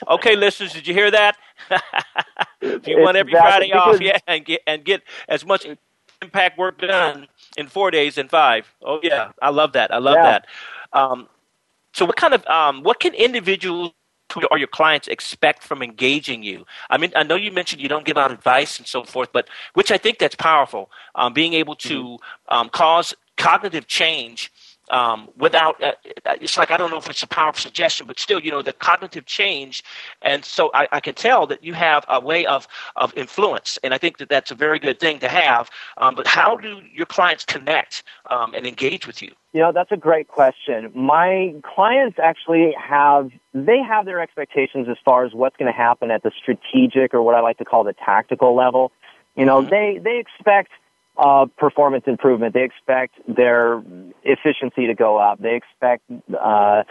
Okay, 0.07 0.35
listeners, 0.35 0.73
did 0.73 0.87
you 0.87 0.93
hear 0.93 1.09
that? 1.11 1.37
if 2.61 2.87
you 2.87 2.99
want 2.99 3.17
every 3.17 3.31
exactly, 3.31 3.69
Friday 3.69 3.73
off, 3.73 4.01
yeah, 4.01 4.17
and 4.27 4.45
get 4.45 4.61
and 4.67 4.85
get 4.85 5.01
as 5.27 5.45
much 5.45 5.65
impact 6.21 6.57
work 6.57 6.79
done 6.79 7.27
in 7.57 7.67
four 7.67 7.91
days 7.91 8.15
than 8.15 8.27
five. 8.27 8.71
Oh 8.83 8.99
yeah, 9.01 9.31
I 9.41 9.49
love 9.49 9.73
that. 9.73 9.93
I 9.93 9.97
love 9.97 10.17
yeah. 10.17 10.23
that. 10.23 10.47
Um, 10.93 11.27
so, 11.93 12.05
what 12.05 12.15
kind 12.15 12.33
of 12.33 12.45
um, 12.47 12.83
what 12.83 12.99
can 12.99 13.13
individuals 13.13 13.91
or 14.51 14.57
your 14.57 14.67
clients 14.67 15.07
expect 15.07 15.63
from 15.63 15.81
engaging 15.81 16.43
you? 16.43 16.65
I 16.89 16.97
mean, 16.97 17.11
I 17.15 17.23
know 17.23 17.35
you 17.35 17.51
mentioned 17.51 17.81
you 17.81 17.89
don't 17.89 18.05
give 18.05 18.17
out 18.17 18.31
advice 18.31 18.77
and 18.77 18.87
so 18.87 19.03
forth, 19.03 19.29
but 19.31 19.47
which 19.73 19.91
I 19.91 19.97
think 19.97 20.19
that's 20.19 20.35
powerful. 20.35 20.91
Um, 21.15 21.33
being 21.33 21.53
able 21.53 21.75
to 21.75 22.03
mm-hmm. 22.03 22.55
um, 22.55 22.69
cause 22.69 23.15
cognitive 23.37 23.87
change 23.87 24.51
um, 24.89 25.29
without 25.37 25.81
uh, 25.83 25.93
it's 26.25 26.57
like 26.57 26.71
I 26.71 26.77
don't 26.77 26.91
know 26.91 26.97
if 26.97 27.09
it's 27.09 27.23
a 27.23 27.27
powerful 27.27 27.61
suggestion, 27.61 28.07
but 28.07 28.19
still, 28.19 28.39
you 28.39 28.51
know, 28.51 28.61
the 28.61 28.73
cognitive 28.73 29.25
change, 29.25 29.83
and 30.21 30.43
so 30.45 30.71
I, 30.73 30.87
I 30.91 30.99
can 30.99 31.15
tell 31.15 31.47
that 31.47 31.63
you 31.63 31.73
have 31.73 32.05
a 32.07 32.19
way 32.19 32.45
of 32.45 32.67
of 32.95 33.13
influence, 33.15 33.77
and 33.83 33.93
I 33.93 33.97
think 33.97 34.17
that 34.17 34.29
that's 34.29 34.51
a 34.51 34.55
very 34.55 34.79
good 34.79 34.99
thing 34.99 35.19
to 35.19 35.27
have. 35.27 35.69
Um, 35.97 36.15
but 36.15 36.27
how 36.27 36.55
do 36.55 36.81
your 36.93 37.05
clients 37.05 37.45
connect 37.45 38.03
um, 38.29 38.53
and 38.53 38.65
engage 38.65 39.07
with 39.07 39.21
you? 39.21 39.31
You 39.53 39.61
know, 39.61 39.71
that's 39.71 39.91
a 39.91 39.97
great 39.97 40.27
question. 40.27 40.91
My 40.93 41.55
clients 41.63 42.19
actually 42.19 42.75
have 42.79 43.31
they 43.53 43.79
have 43.79 44.05
their 44.05 44.19
expectations 44.19 44.87
as 44.89 44.97
far 45.03 45.25
as 45.25 45.33
what's 45.33 45.57
going 45.57 45.71
to 45.71 45.77
happen 45.77 46.11
at 46.11 46.23
the 46.23 46.31
strategic 46.39 47.13
or 47.13 47.21
what 47.23 47.35
I 47.35 47.41
like 47.41 47.57
to 47.57 47.65
call 47.65 47.83
the 47.83 47.93
tactical 47.93 48.55
level. 48.55 48.91
You 49.35 49.45
know, 49.45 49.61
mm-hmm. 49.61 49.69
they 49.69 49.99
they 50.03 50.19
expect 50.19 50.71
uh, 51.17 51.45
performance 51.57 52.03
improvement. 52.07 52.53
They 52.53 52.63
expect 52.63 53.15
their 53.27 53.81
efficiency 54.23 54.87
to 54.87 54.93
go 54.93 55.17
up. 55.17 55.39
They 55.41 55.55
expect 55.55 56.03
uh, 56.33 56.83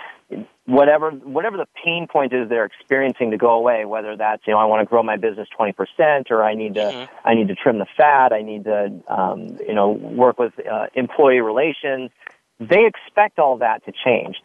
whatever 0.65 1.11
whatever 1.11 1.57
the 1.57 1.67
pain 1.85 2.09
point 2.11 2.33
is 2.33 2.49
they're 2.49 2.65
experiencing 2.65 3.31
to 3.31 3.37
go 3.37 3.51
away. 3.51 3.85
Whether 3.85 4.17
that's 4.17 4.43
you 4.47 4.53
know 4.53 4.59
I 4.59 4.65
want 4.65 4.81
to 4.81 4.87
grow 4.87 5.03
my 5.03 5.17
business 5.17 5.49
twenty 5.57 5.73
percent, 5.73 6.31
or 6.31 6.43
I 6.43 6.55
need 6.55 6.75
to 6.75 6.81
mm-hmm. 6.81 7.29
I 7.29 7.35
need 7.35 7.49
to 7.49 7.55
trim 7.55 7.79
the 7.79 7.87
fat. 7.97 8.33
I 8.33 8.43
need 8.43 8.65
to 8.65 9.01
um, 9.09 9.59
you 9.67 9.75
know 9.75 9.91
work 9.91 10.39
with 10.39 10.53
uh, 10.59 10.87
employee 10.95 11.41
relations. 11.41 12.11
They 12.59 12.87
expect 12.87 13.39
all 13.39 13.59
that 13.59 13.85
to 13.85 13.93
change. 14.05 14.37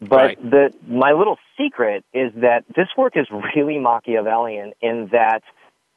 But 0.00 0.16
right. 0.16 0.50
the 0.50 0.74
my 0.86 1.12
little 1.12 1.38
secret 1.58 2.04
is 2.14 2.32
that 2.36 2.64
this 2.74 2.86
work 2.96 3.16
is 3.16 3.26
really 3.54 3.78
Machiavellian 3.78 4.72
in 4.80 5.08
that 5.12 5.42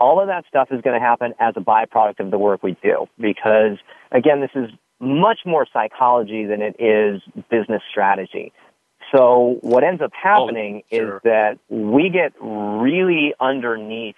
all 0.02 0.20
of 0.20 0.28
that 0.28 0.46
stuff 0.50 0.70
is 0.72 0.82
going 0.82 1.00
to 1.00 1.06
happen 1.06 1.34
as 1.40 1.54
a 1.56 1.60
byproduct 1.60 2.20
of 2.20 2.32
the 2.32 2.38
work 2.40 2.64
we 2.64 2.76
do 2.82 3.06
because 3.20 3.78
again 4.12 4.42
this 4.42 4.50
is 4.56 4.70
much 5.00 5.40
more 5.46 5.68
psychology 5.72 6.46
than 6.46 6.62
it 6.62 6.76
is 6.80 7.22
business 7.50 7.82
strategy. 7.90 8.52
So 9.16 9.58
what 9.62 9.84
ends 9.84 10.02
up 10.02 10.12
oh, 10.14 10.18
happening 10.24 10.84
oh, 10.92 10.96
sure. 10.96 11.16
is 11.16 11.22
that 11.24 11.60
we 11.70 12.10
get 12.10 12.34
really 12.42 13.34
underneath 13.40 14.16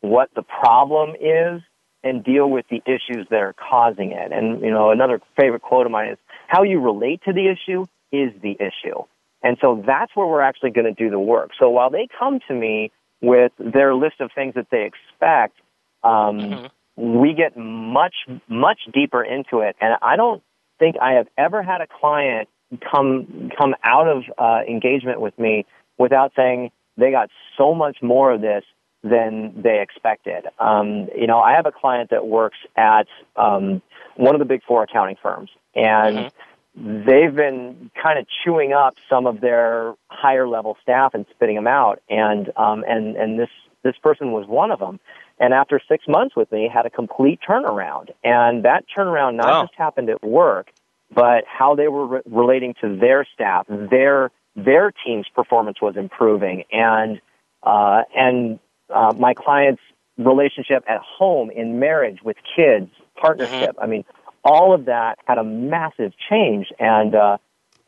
what 0.00 0.28
the 0.36 0.42
problem 0.42 1.14
is 1.20 1.62
and 2.02 2.22
deal 2.22 2.48
with 2.50 2.66
the 2.70 2.82
issues 2.84 3.26
that 3.30 3.40
are 3.40 3.54
causing 3.54 4.12
it. 4.12 4.30
And 4.30 4.60
you 4.60 4.70
know 4.70 4.90
another 4.90 5.20
favorite 5.40 5.62
quote 5.62 5.86
of 5.86 5.92
mine 5.92 6.10
is 6.12 6.18
how 6.48 6.64
you 6.64 6.80
relate 6.80 7.22
to 7.24 7.32
the 7.32 7.48
issue 7.48 7.86
is 8.12 8.30
the 8.42 8.56
issue. 8.60 9.04
And 9.42 9.56
so 9.60 9.82
that's 9.86 10.14
where 10.14 10.26
we're 10.26 10.42
actually 10.42 10.70
going 10.70 10.86
to 10.86 10.92
do 10.92 11.10
the 11.10 11.18
work. 11.18 11.50
So 11.58 11.68
while 11.70 11.90
they 11.90 12.08
come 12.18 12.40
to 12.48 12.54
me 12.54 12.92
with 13.24 13.52
their 13.58 13.94
list 13.94 14.20
of 14.20 14.30
things 14.34 14.54
that 14.54 14.66
they 14.70 14.84
expect, 14.84 15.58
um, 16.02 16.38
mm-hmm. 16.38 17.20
we 17.20 17.34
get 17.34 17.56
much, 17.56 18.14
much 18.48 18.80
deeper 18.92 19.22
into 19.22 19.60
it. 19.60 19.76
And 19.80 19.94
I 20.02 20.16
don't 20.16 20.42
think 20.78 20.96
I 21.00 21.12
have 21.12 21.26
ever 21.38 21.62
had 21.62 21.80
a 21.80 21.86
client 21.86 22.48
come, 22.90 23.50
come 23.56 23.74
out 23.82 24.08
of 24.08 24.24
uh, 24.38 24.60
engagement 24.68 25.20
with 25.20 25.38
me 25.38 25.64
without 25.98 26.32
saying 26.36 26.70
they 26.96 27.10
got 27.10 27.30
so 27.56 27.74
much 27.74 27.98
more 28.02 28.32
of 28.32 28.40
this 28.40 28.64
than 29.02 29.52
they 29.62 29.80
expected. 29.80 30.46
Um, 30.58 31.08
you 31.16 31.26
know, 31.26 31.38
I 31.38 31.52
have 31.52 31.66
a 31.66 31.72
client 31.72 32.10
that 32.10 32.26
works 32.26 32.58
at 32.76 33.06
um, 33.36 33.82
one 34.16 34.34
of 34.34 34.38
the 34.38 34.46
big 34.46 34.62
four 34.66 34.82
accounting 34.82 35.16
firms, 35.22 35.50
and 35.74 36.16
mm-hmm 36.16 36.50
they've 36.76 37.34
been 37.34 37.90
kind 38.00 38.18
of 38.18 38.26
chewing 38.44 38.72
up 38.72 38.96
some 39.08 39.26
of 39.26 39.40
their 39.40 39.94
higher 40.08 40.48
level 40.48 40.76
staff 40.82 41.14
and 41.14 41.24
spitting 41.30 41.54
them 41.54 41.68
out 41.68 42.02
and 42.08 42.50
um 42.56 42.84
and 42.88 43.16
and 43.16 43.38
this 43.38 43.48
this 43.84 43.94
person 44.02 44.32
was 44.32 44.46
one 44.48 44.72
of 44.72 44.80
them 44.80 44.98
and 45.38 45.54
after 45.54 45.80
6 45.88 46.04
months 46.08 46.34
with 46.34 46.50
me 46.50 46.68
had 46.72 46.84
a 46.84 46.90
complete 46.90 47.38
turnaround 47.48 48.10
and 48.24 48.64
that 48.64 48.84
turnaround 48.96 49.36
not 49.36 49.46
wow. 49.46 49.62
just 49.62 49.74
happened 49.76 50.10
at 50.10 50.22
work 50.24 50.72
but 51.14 51.44
how 51.46 51.76
they 51.76 51.86
were 51.86 52.06
re- 52.06 52.22
relating 52.26 52.74
to 52.80 52.96
their 52.96 53.24
staff 53.32 53.66
their 53.68 54.32
their 54.56 54.92
team's 55.06 55.26
performance 55.32 55.80
was 55.80 55.96
improving 55.96 56.64
and 56.72 57.20
uh 57.62 58.02
and 58.16 58.58
uh 58.92 59.12
my 59.16 59.32
clients 59.32 59.82
relationship 60.18 60.84
at 60.88 61.00
home 61.00 61.50
in 61.50 61.78
marriage 61.78 62.18
with 62.24 62.36
kids 62.56 62.90
partnership 63.20 63.70
mm-hmm. 63.70 63.80
i 63.80 63.86
mean 63.86 64.04
all 64.44 64.74
of 64.74 64.84
that 64.86 65.18
had 65.26 65.38
a 65.38 65.44
massive 65.44 66.12
change 66.28 66.68
and 66.78 67.14
uh 67.14 67.38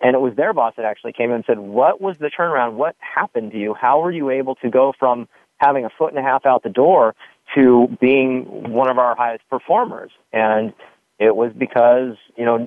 and 0.01 0.15
it 0.15 0.21
was 0.21 0.35
their 0.37 0.53
boss 0.53 0.75
that 0.77 0.85
actually 0.85 1.13
came 1.13 1.31
in 1.31 1.37
and 1.37 1.45
said, 1.47 1.59
"What 1.59 2.01
was 2.01 2.19
the 2.19 2.31
turnaround? 2.31 2.75
What 2.75 2.97
happened 2.99 3.53
to 3.53 3.59
you? 3.59 3.75
How 3.75 4.01
were 4.01 4.11
you 4.11 4.31
able 4.31 4.55
to 4.57 4.69
go 4.69 4.93
from 4.99 5.29
having 5.59 5.85
a 5.85 5.91
foot 5.91 6.11
and 6.11 6.19
a 6.19 6.23
half 6.23 6.45
out 6.45 6.63
the 6.63 6.69
door 6.69 7.15
to 7.55 7.89
being 7.99 8.71
one 8.73 8.91
of 8.91 8.99
our 8.99 9.17
highest 9.17 9.49
performers?" 9.49 10.11
And 10.33 10.75
it 11.19 11.35
was 11.35 11.53
because 11.57 12.17
you 12.37 12.45
know 12.45 12.67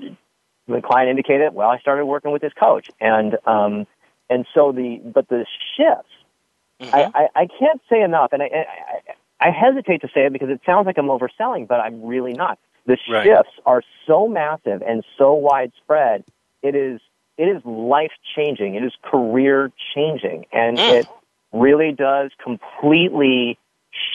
the 0.67 0.82
client 0.82 1.10
indicated, 1.10 1.54
"Well, 1.54 1.69
I 1.69 1.78
started 1.80 2.06
working 2.06 2.32
with 2.32 2.41
this 2.41 2.54
coach," 2.54 2.89
and 2.99 3.38
um, 3.45 3.86
and 4.30 4.47
so 4.56 4.71
the 4.71 4.99
but 5.04 5.28
the 5.28 5.45
shifts, 5.78 6.10
mm-hmm. 6.82 6.95
I, 6.95 7.12
I 7.13 7.41
I 7.41 7.47
can't 7.60 7.82
say 7.89 8.02
enough, 8.02 8.34
and 8.34 8.41
I, 8.41 8.47
I 8.47 9.47
I 9.47 9.52
hesitate 9.52 10.02
to 10.02 10.08
say 10.08 10.25
it 10.25 10.34
because 10.34 10.49
it 10.49 10.62
sounds 10.65 10.88
like 10.88 10.97
I'm 10.97 11.08
overselling, 11.08 11.67
but 11.67 11.80
I'm 11.80 12.04
really 12.04 12.34
not. 12.34 12.58
The 12.89 12.97
right. 13.08 13.23
shifts 13.23 13.52
are 13.67 13.84
so 14.08 14.28
massive 14.28 14.82
and 14.82 15.04
so 15.15 15.36
widespread. 15.36 16.23
It 16.63 16.73
is 16.73 16.99
it 17.38 17.43
is 17.43 17.63
life 17.63 18.12
changing. 18.36 18.73
It 18.73 18.84
is 18.84 18.91
career 19.04 19.71
changing, 19.93 20.47
and 20.52 20.75
mm. 20.75 20.99
it 20.99 21.08
really 21.54 21.91
does 21.91 22.32
completely 22.43 23.60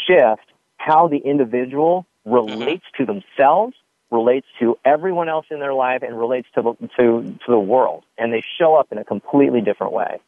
shift 0.06 0.42
how 0.76 1.06
the 1.06 1.18
individual 1.18 2.04
relates 2.24 2.84
mm-hmm. 2.98 3.04
to 3.04 3.06
themselves, 3.06 3.76
relates 4.10 4.48
to 4.58 4.76
everyone 4.84 5.28
else 5.28 5.46
in 5.52 5.60
their 5.60 5.72
life, 5.72 6.02
and 6.02 6.18
relates 6.18 6.48
to 6.56 6.62
the, 6.62 6.74
to 6.96 7.22
to 7.46 7.50
the 7.52 7.58
world. 7.58 8.02
And 8.18 8.32
they 8.32 8.42
show 8.58 8.74
up 8.74 8.90
in 8.90 8.98
a 8.98 9.04
completely 9.04 9.60
different 9.60 9.92
way. 9.92 10.18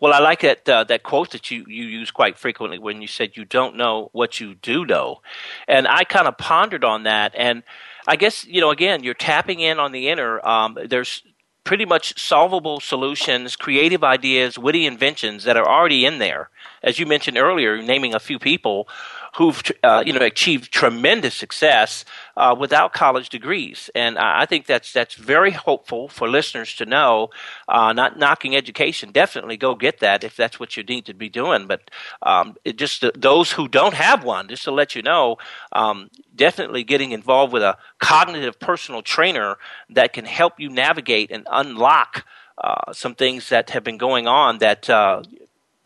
Well, 0.00 0.14
I 0.14 0.18
like 0.18 0.40
that 0.40 0.66
uh, 0.66 0.84
that 0.84 1.02
quote 1.02 1.30
that 1.32 1.50
you, 1.50 1.64
you 1.68 1.84
use 1.84 2.10
quite 2.10 2.38
frequently 2.38 2.78
when 2.78 3.02
you 3.02 3.08
said 3.08 3.36
you 3.36 3.44
don't 3.44 3.76
know 3.76 4.08
what 4.12 4.40
you 4.40 4.54
do 4.54 4.86
know, 4.86 5.20
and 5.68 5.86
I 5.86 6.04
kind 6.04 6.26
of 6.26 6.38
pondered 6.38 6.84
on 6.84 7.02
that, 7.02 7.34
and 7.36 7.62
I 8.08 8.16
guess 8.16 8.46
you 8.46 8.62
know 8.62 8.70
again 8.70 9.04
you're 9.04 9.12
tapping 9.12 9.60
in 9.60 9.78
on 9.78 9.92
the 9.92 10.08
inner. 10.08 10.44
Um, 10.46 10.78
there's 10.88 11.22
pretty 11.64 11.84
much 11.84 12.18
solvable 12.18 12.80
solutions, 12.80 13.56
creative 13.56 14.02
ideas, 14.02 14.58
witty 14.58 14.86
inventions 14.86 15.44
that 15.44 15.58
are 15.58 15.68
already 15.68 16.06
in 16.06 16.18
there. 16.18 16.48
As 16.82 16.98
you 16.98 17.04
mentioned 17.04 17.36
earlier, 17.36 17.82
naming 17.82 18.14
a 18.14 18.18
few 18.18 18.38
people, 18.38 18.88
who've 19.36 19.62
uh, 19.82 20.02
you 20.04 20.12
know 20.12 20.24
achieved 20.24 20.72
tremendous 20.72 21.34
success 21.34 22.04
uh, 22.36 22.54
without 22.58 22.92
college 22.92 23.28
degrees, 23.28 23.90
and 23.94 24.18
I 24.18 24.46
think 24.46 24.66
that's 24.66 24.92
that's 24.92 25.14
very 25.14 25.52
hopeful 25.52 26.08
for 26.08 26.28
listeners 26.28 26.74
to 26.76 26.86
know. 26.86 27.30
Uh, 27.68 27.92
not 27.92 28.18
knocking 28.18 28.56
education, 28.56 29.12
definitely 29.12 29.56
go 29.56 29.74
get 29.74 30.00
that 30.00 30.24
if 30.24 30.36
that's 30.36 30.58
what 30.58 30.76
you 30.76 30.82
need 30.82 31.04
to 31.06 31.14
be 31.14 31.28
doing. 31.28 31.66
But 31.66 31.90
um, 32.22 32.56
just 32.74 33.04
those 33.14 33.52
who 33.52 33.68
don't 33.68 33.94
have 33.94 34.24
one, 34.24 34.48
just 34.48 34.64
to 34.64 34.70
let 34.70 34.94
you 34.94 35.02
know, 35.02 35.38
um, 35.72 36.10
definitely 36.34 36.84
getting 36.84 37.12
involved 37.12 37.52
with 37.52 37.62
a 37.62 37.76
cognitive 37.98 38.58
personal 38.58 39.02
trainer 39.02 39.56
that 39.90 40.12
can 40.12 40.24
help 40.24 40.58
you 40.58 40.68
navigate 40.68 41.30
and 41.30 41.46
unlock. 41.50 42.24
Uh, 42.62 42.92
some 42.92 43.14
things 43.14 43.48
that 43.48 43.70
have 43.70 43.82
been 43.82 43.96
going 43.96 44.26
on 44.26 44.58
that 44.58 44.90
uh, 44.90 45.22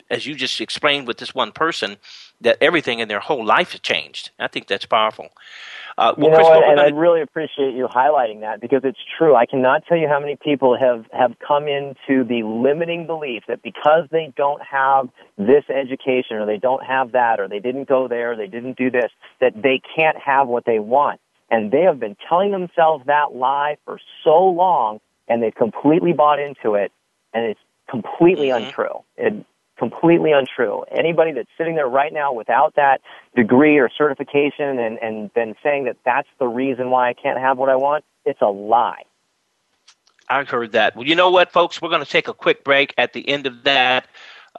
as 0.09 0.25
you 0.25 0.35
just 0.35 0.61
explained 0.61 1.07
with 1.07 1.17
this 1.17 1.33
one 1.33 1.51
person, 1.51 1.97
that 2.41 2.57
everything 2.61 2.99
in 2.99 3.07
their 3.07 3.19
whole 3.19 3.45
life 3.45 3.71
has 3.71 3.81
changed. 3.81 4.31
I 4.39 4.47
think 4.47 4.67
that's 4.67 4.85
powerful. 4.85 5.29
Uh, 5.97 6.13
well, 6.17 6.29
you 6.29 6.37
know, 6.37 6.49
Chris, 6.49 6.63
and, 6.67 6.79
I 6.79 6.87
really 6.89 7.21
appreciate 7.21 7.73
you 7.73 7.87
highlighting 7.87 8.41
that 8.41 8.59
because 8.59 8.81
it's 8.83 8.99
true. 9.17 9.33
I 9.33 9.45
cannot 9.45 9.85
tell 9.87 9.97
you 9.97 10.09
how 10.09 10.19
many 10.19 10.35
people 10.35 10.77
have 10.77 11.05
have 11.13 11.37
come 11.39 11.69
into 11.69 12.25
the 12.25 12.43
limiting 12.43 13.07
belief 13.07 13.43
that 13.47 13.63
because 13.63 14.05
they 14.11 14.33
don't 14.35 14.61
have 14.61 15.07
this 15.37 15.63
education 15.69 16.35
or 16.35 16.45
they 16.45 16.57
don't 16.57 16.83
have 16.83 17.13
that 17.13 17.39
or 17.39 17.47
they 17.47 17.59
didn't 17.59 17.87
go 17.87 18.09
there, 18.09 18.33
or 18.33 18.35
they 18.35 18.47
didn't 18.47 18.77
do 18.77 18.91
this, 18.91 19.09
that 19.39 19.53
they 19.55 19.81
can't 19.95 20.17
have 20.17 20.49
what 20.49 20.65
they 20.65 20.79
want. 20.79 21.21
And 21.49 21.71
they 21.71 21.83
have 21.83 21.99
been 21.99 22.17
telling 22.27 22.51
themselves 22.51 23.05
that 23.05 23.33
lie 23.33 23.77
for 23.85 23.99
so 24.25 24.43
long, 24.47 24.99
and 25.29 25.41
they've 25.41 25.55
completely 25.55 26.11
bought 26.11 26.39
into 26.39 26.73
it, 26.75 26.91
and 27.33 27.45
it's 27.45 27.59
completely 27.89 28.47
mm-hmm. 28.47 28.65
untrue. 28.65 29.03
It, 29.15 29.45
completely 29.77 30.31
untrue. 30.31 30.83
Anybody 30.91 31.31
that's 31.31 31.49
sitting 31.57 31.75
there 31.75 31.87
right 31.87 32.13
now 32.13 32.33
without 32.33 32.75
that 32.75 33.01
degree 33.35 33.77
or 33.77 33.89
certification 33.95 34.79
and, 34.79 34.97
and 34.99 35.31
then 35.35 35.55
saying 35.63 35.85
that 35.85 35.97
that's 36.05 36.27
the 36.39 36.47
reason 36.47 36.89
why 36.89 37.09
I 37.09 37.13
can't 37.13 37.39
have 37.39 37.57
what 37.57 37.69
I 37.69 37.75
want, 37.75 38.05
it's 38.25 38.41
a 38.41 38.47
lie. 38.47 39.03
I 40.27 40.43
heard 40.43 40.71
that. 40.71 40.95
Well, 40.95 41.05
you 41.05 41.15
know 41.15 41.29
what, 41.29 41.51
folks? 41.51 41.81
We're 41.81 41.89
going 41.89 42.03
to 42.03 42.09
take 42.09 42.27
a 42.27 42.33
quick 42.33 42.63
break. 42.63 42.93
At 42.97 43.13
the 43.13 43.27
end 43.29 43.45
of 43.45 43.63
that, 43.63 44.07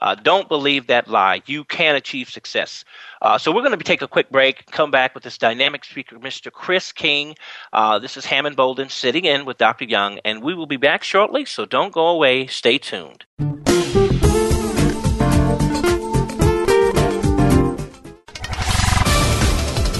uh, 0.01 0.15
don't 0.15 0.47
believe 0.47 0.87
that 0.87 1.07
lie. 1.07 1.41
You 1.45 1.63
can 1.63 1.95
achieve 1.95 2.29
success. 2.29 2.85
Uh, 3.21 3.37
so 3.37 3.51
we're 3.51 3.63
going 3.63 3.77
to 3.77 3.83
take 3.83 4.01
a 4.01 4.07
quick 4.07 4.29
break, 4.29 4.65
come 4.67 4.91
back 4.91 5.13
with 5.13 5.23
this 5.23 5.37
dynamic 5.37 5.83
speaker, 5.83 6.17
Mr. 6.17 6.51
Chris 6.51 6.91
King. 6.91 7.35
Uh, 7.73 7.99
this 7.99 8.15
is 8.15 8.25
Hammond 8.25 8.55
Bouldin 8.55 8.91
sitting 8.91 9.25
in 9.25 9.45
with 9.45 9.57
Dr. 9.57 9.85
Young, 9.85 10.19
and 10.23 10.43
we 10.43 10.53
will 10.53 10.67
be 10.67 10.77
back 10.77 11.03
shortly, 11.03 11.45
so 11.45 11.65
don't 11.65 11.91
go 11.91 12.07
away. 12.07 12.47
Stay 12.47 12.77
tuned. 12.77 13.25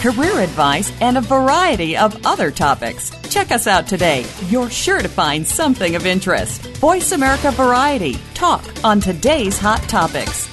career 0.00 0.40
advice, 0.40 0.92
and 1.00 1.16
a 1.18 1.20
variety 1.20 1.96
of 1.96 2.26
other 2.26 2.50
topics. 2.50 3.12
Check 3.28 3.52
us 3.52 3.66
out 3.66 3.86
today. 3.86 4.24
You're 4.48 4.70
sure 4.70 5.00
to 5.00 5.08
find 5.08 5.46
something 5.46 5.94
of 5.94 6.06
interest. 6.06 6.66
Voice 6.78 7.12
America 7.12 7.50
Variety. 7.52 8.16
Talk 8.34 8.64
on 8.82 9.00
today's 9.00 9.58
hot 9.58 9.82
topics. 9.82 10.48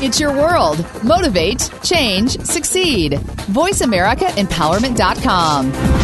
It's 0.00 0.20
your 0.20 0.32
world. 0.32 0.86
Motivate, 1.02 1.68
change, 1.82 2.38
succeed. 2.40 3.12
VoiceAmericaEmpowerment.com. 3.12 6.03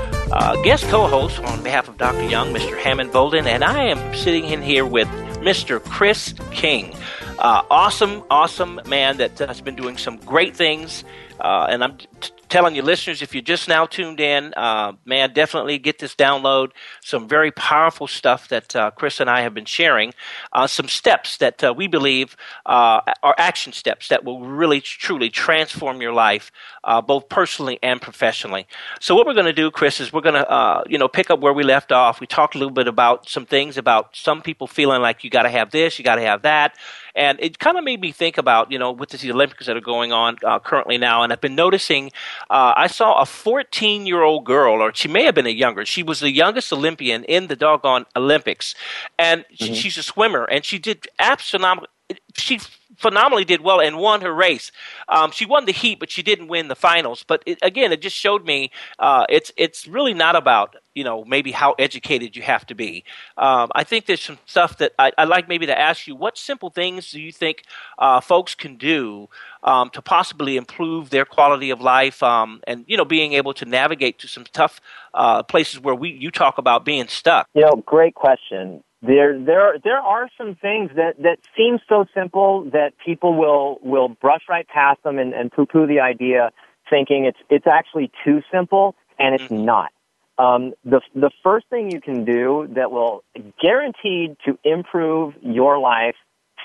uh, 0.31 0.61
guest 0.63 0.85
co 0.85 1.07
host 1.07 1.39
on 1.39 1.61
behalf 1.63 1.87
of 1.87 1.97
Dr. 1.97 2.23
Young, 2.23 2.53
Mr. 2.53 2.77
Hammond 2.77 3.11
Bouldin, 3.11 3.45
and 3.45 3.63
I 3.63 3.83
am 3.83 4.15
sitting 4.15 4.45
in 4.45 4.61
here 4.61 4.85
with 4.85 5.07
Mr. 5.39 5.83
Chris 5.83 6.33
King. 6.51 6.95
Uh, 7.37 7.63
awesome, 7.69 8.23
awesome 8.29 8.79
man 8.85 9.17
that 9.17 9.37
has 9.39 9.61
been 9.61 9.75
doing 9.75 9.97
some 9.97 10.17
great 10.17 10.55
things. 10.55 11.03
Uh, 11.39 11.67
and 11.69 11.83
I'm 11.83 11.97
t- 11.97 12.31
telling 12.51 12.75
you, 12.75 12.83
listeners, 12.83 13.21
if 13.21 13.33
you're 13.33 13.41
just 13.41 13.67
now 13.67 13.85
tuned 13.85 14.19
in, 14.19 14.53
uh, 14.55 14.91
man, 15.05 15.33
definitely 15.33 15.79
get 15.79 15.99
this 15.99 16.13
download. 16.13 16.71
Some 17.01 17.27
very 17.27 17.49
powerful 17.51 18.07
stuff 18.07 18.49
that 18.49 18.75
uh, 18.75 18.91
Chris 18.91 19.19
and 19.19 19.29
I 19.29 19.41
have 19.41 19.53
been 19.53 19.65
sharing. 19.65 20.13
Uh, 20.51 20.67
some 20.67 20.87
steps 20.87 21.37
that 21.37 21.63
uh, 21.63 21.73
we 21.75 21.87
believe 21.87 22.35
uh, 22.65 22.99
are 23.23 23.35
action 23.37 23.71
steps 23.71 24.09
that 24.09 24.25
will 24.25 24.41
really, 24.41 24.81
truly 24.81 25.29
transform 25.29 26.01
your 26.01 26.13
life, 26.13 26.51
uh, 26.83 27.01
both 27.01 27.29
personally 27.29 27.79
and 27.81 28.01
professionally. 28.01 28.67
So, 28.99 29.15
what 29.15 29.25
we're 29.25 29.33
going 29.33 29.45
to 29.45 29.53
do, 29.53 29.71
Chris, 29.71 30.01
is 30.01 30.11
we're 30.11 30.21
going 30.21 30.35
to, 30.35 30.83
you 30.87 30.97
know, 30.97 31.07
pick 31.07 31.31
up 31.31 31.39
where 31.39 31.53
we 31.53 31.63
left 31.63 31.91
off. 31.91 32.19
We 32.19 32.27
talked 32.27 32.55
a 32.55 32.57
little 32.57 32.73
bit 32.73 32.87
about 32.87 33.29
some 33.29 33.45
things 33.45 33.77
about 33.77 34.15
some 34.15 34.41
people 34.41 34.67
feeling 34.67 35.01
like 35.01 35.23
you 35.23 35.29
got 35.29 35.43
to 35.43 35.49
have 35.49 35.71
this, 35.71 35.97
you 35.97 36.03
got 36.03 36.15
to 36.15 36.21
have 36.21 36.41
that. 36.41 36.75
And 37.15 37.39
it 37.41 37.59
kind 37.59 37.77
of 37.77 37.83
made 37.83 38.01
me 38.01 38.11
think 38.11 38.37
about, 38.37 38.71
you 38.71 38.79
know, 38.79 38.91
with 38.91 39.09
the 39.09 39.31
Olympics 39.31 39.65
that 39.65 39.75
are 39.75 39.81
going 39.81 40.11
on 40.11 40.37
uh, 40.43 40.59
currently 40.59 40.97
now. 40.97 41.23
And 41.23 41.31
I've 41.31 41.41
been 41.41 41.55
noticing, 41.55 42.11
uh, 42.49 42.73
I 42.75 42.87
saw 42.87 43.21
a 43.21 43.25
14 43.25 44.05
year 44.05 44.21
old 44.21 44.45
girl, 44.45 44.81
or 44.81 44.93
she 44.93 45.07
may 45.07 45.23
have 45.23 45.35
been 45.35 45.47
a 45.47 45.49
younger, 45.49 45.85
she 45.85 46.03
was 46.03 46.19
the 46.19 46.31
youngest 46.31 46.71
Olympian 46.71 47.23
in 47.25 47.47
the 47.47 47.55
doggone 47.55 48.05
Olympics. 48.15 48.75
And 49.17 49.45
mm-hmm. 49.45 49.73
she's 49.73 49.97
a 49.97 50.03
swimmer, 50.03 50.45
and 50.45 50.63
she 50.63 50.79
did 50.79 51.07
absolutely, 51.19 51.87
she 52.35 52.59
phenomenally 52.97 53.45
did 53.45 53.61
well 53.61 53.81
and 53.81 53.97
won 53.97 54.21
her 54.21 54.33
race. 54.33 54.71
Um, 55.09 55.31
she 55.31 55.45
won 55.45 55.65
the 55.65 55.71
heat, 55.71 55.99
but 55.99 56.11
she 56.11 56.21
didn't 56.21 56.47
win 56.47 56.67
the 56.67 56.75
finals. 56.75 57.23
But 57.27 57.43
it, 57.45 57.57
again, 57.61 57.91
it 57.91 58.01
just 58.01 58.15
showed 58.15 58.45
me 58.45 58.71
uh, 58.99 59.25
it's 59.27 59.51
it's 59.57 59.87
really 59.87 60.13
not 60.13 60.35
about 60.35 60.75
you 60.95 61.03
know 61.03 61.23
maybe 61.25 61.51
how 61.51 61.73
educated 61.73 62.35
you 62.35 62.41
have 62.41 62.65
to 62.67 62.75
be. 62.75 63.03
Um, 63.37 63.69
I 63.75 63.83
think 63.83 64.05
there's 64.05 64.21
some 64.21 64.39
stuff 64.45 64.77
that 64.77 64.93
I, 64.99 65.11
would 65.17 65.29
like 65.29 65.47
maybe 65.47 65.65
to 65.65 65.77
ask 65.77 66.07
you. 66.07 66.15
What 66.15 66.37
simple 66.37 66.69
things 66.69 67.11
do 67.11 67.21
you 67.21 67.31
think 67.31 67.63
uh, 67.97 68.21
folks 68.21 68.55
can 68.55 68.75
do 68.75 69.29
um, 69.63 69.89
to 69.91 70.01
possibly 70.01 70.57
improve 70.57 71.09
their 71.09 71.25
quality 71.25 71.69
of 71.69 71.81
life 71.81 72.21
um, 72.23 72.61
and 72.65 72.85
you 72.87 72.97
know 72.97 73.05
being 73.05 73.33
able 73.33 73.53
to 73.55 73.65
navigate 73.65 74.19
to 74.19 74.27
some 74.27 74.45
tough 74.51 74.81
uh, 75.13 75.43
places 75.43 75.79
where 75.79 75.95
we 75.95 76.11
you 76.11 76.31
talk 76.31 76.57
about 76.57 76.85
being 76.85 77.07
stuck? 77.07 77.47
You 77.53 77.61
know, 77.61 77.83
great 77.85 78.15
question 78.15 78.83
there 79.01 79.37
there 79.37 79.79
there 79.83 79.97
are 79.97 80.29
some 80.37 80.55
things 80.55 80.91
that 80.95 81.15
that 81.19 81.37
seem 81.57 81.79
so 81.89 82.05
simple 82.13 82.69
that 82.71 82.91
people 83.03 83.35
will 83.35 83.79
will 83.81 84.09
brush 84.09 84.43
right 84.47 84.67
past 84.67 85.01
them 85.03 85.17
and, 85.17 85.33
and 85.33 85.51
poo 85.51 85.65
poo 85.65 85.87
the 85.87 85.99
idea, 85.99 86.51
thinking 86.89 87.25
it's 87.25 87.39
it's 87.49 87.65
actually 87.65 88.11
too 88.23 88.41
simple, 88.51 88.95
and 89.17 89.35
it's 89.35 89.45
mm-hmm. 89.45 89.65
not. 89.65 89.91
Um, 90.37 90.73
the 90.83 91.01
the 91.13 91.29
first 91.43 91.67
thing 91.69 91.91
you 91.91 92.01
can 92.01 92.25
do 92.25 92.67
that 92.75 92.91
will 92.91 93.23
guaranteed 93.61 94.37
to 94.45 94.57
improve 94.63 95.33
your 95.41 95.77
life 95.77 96.15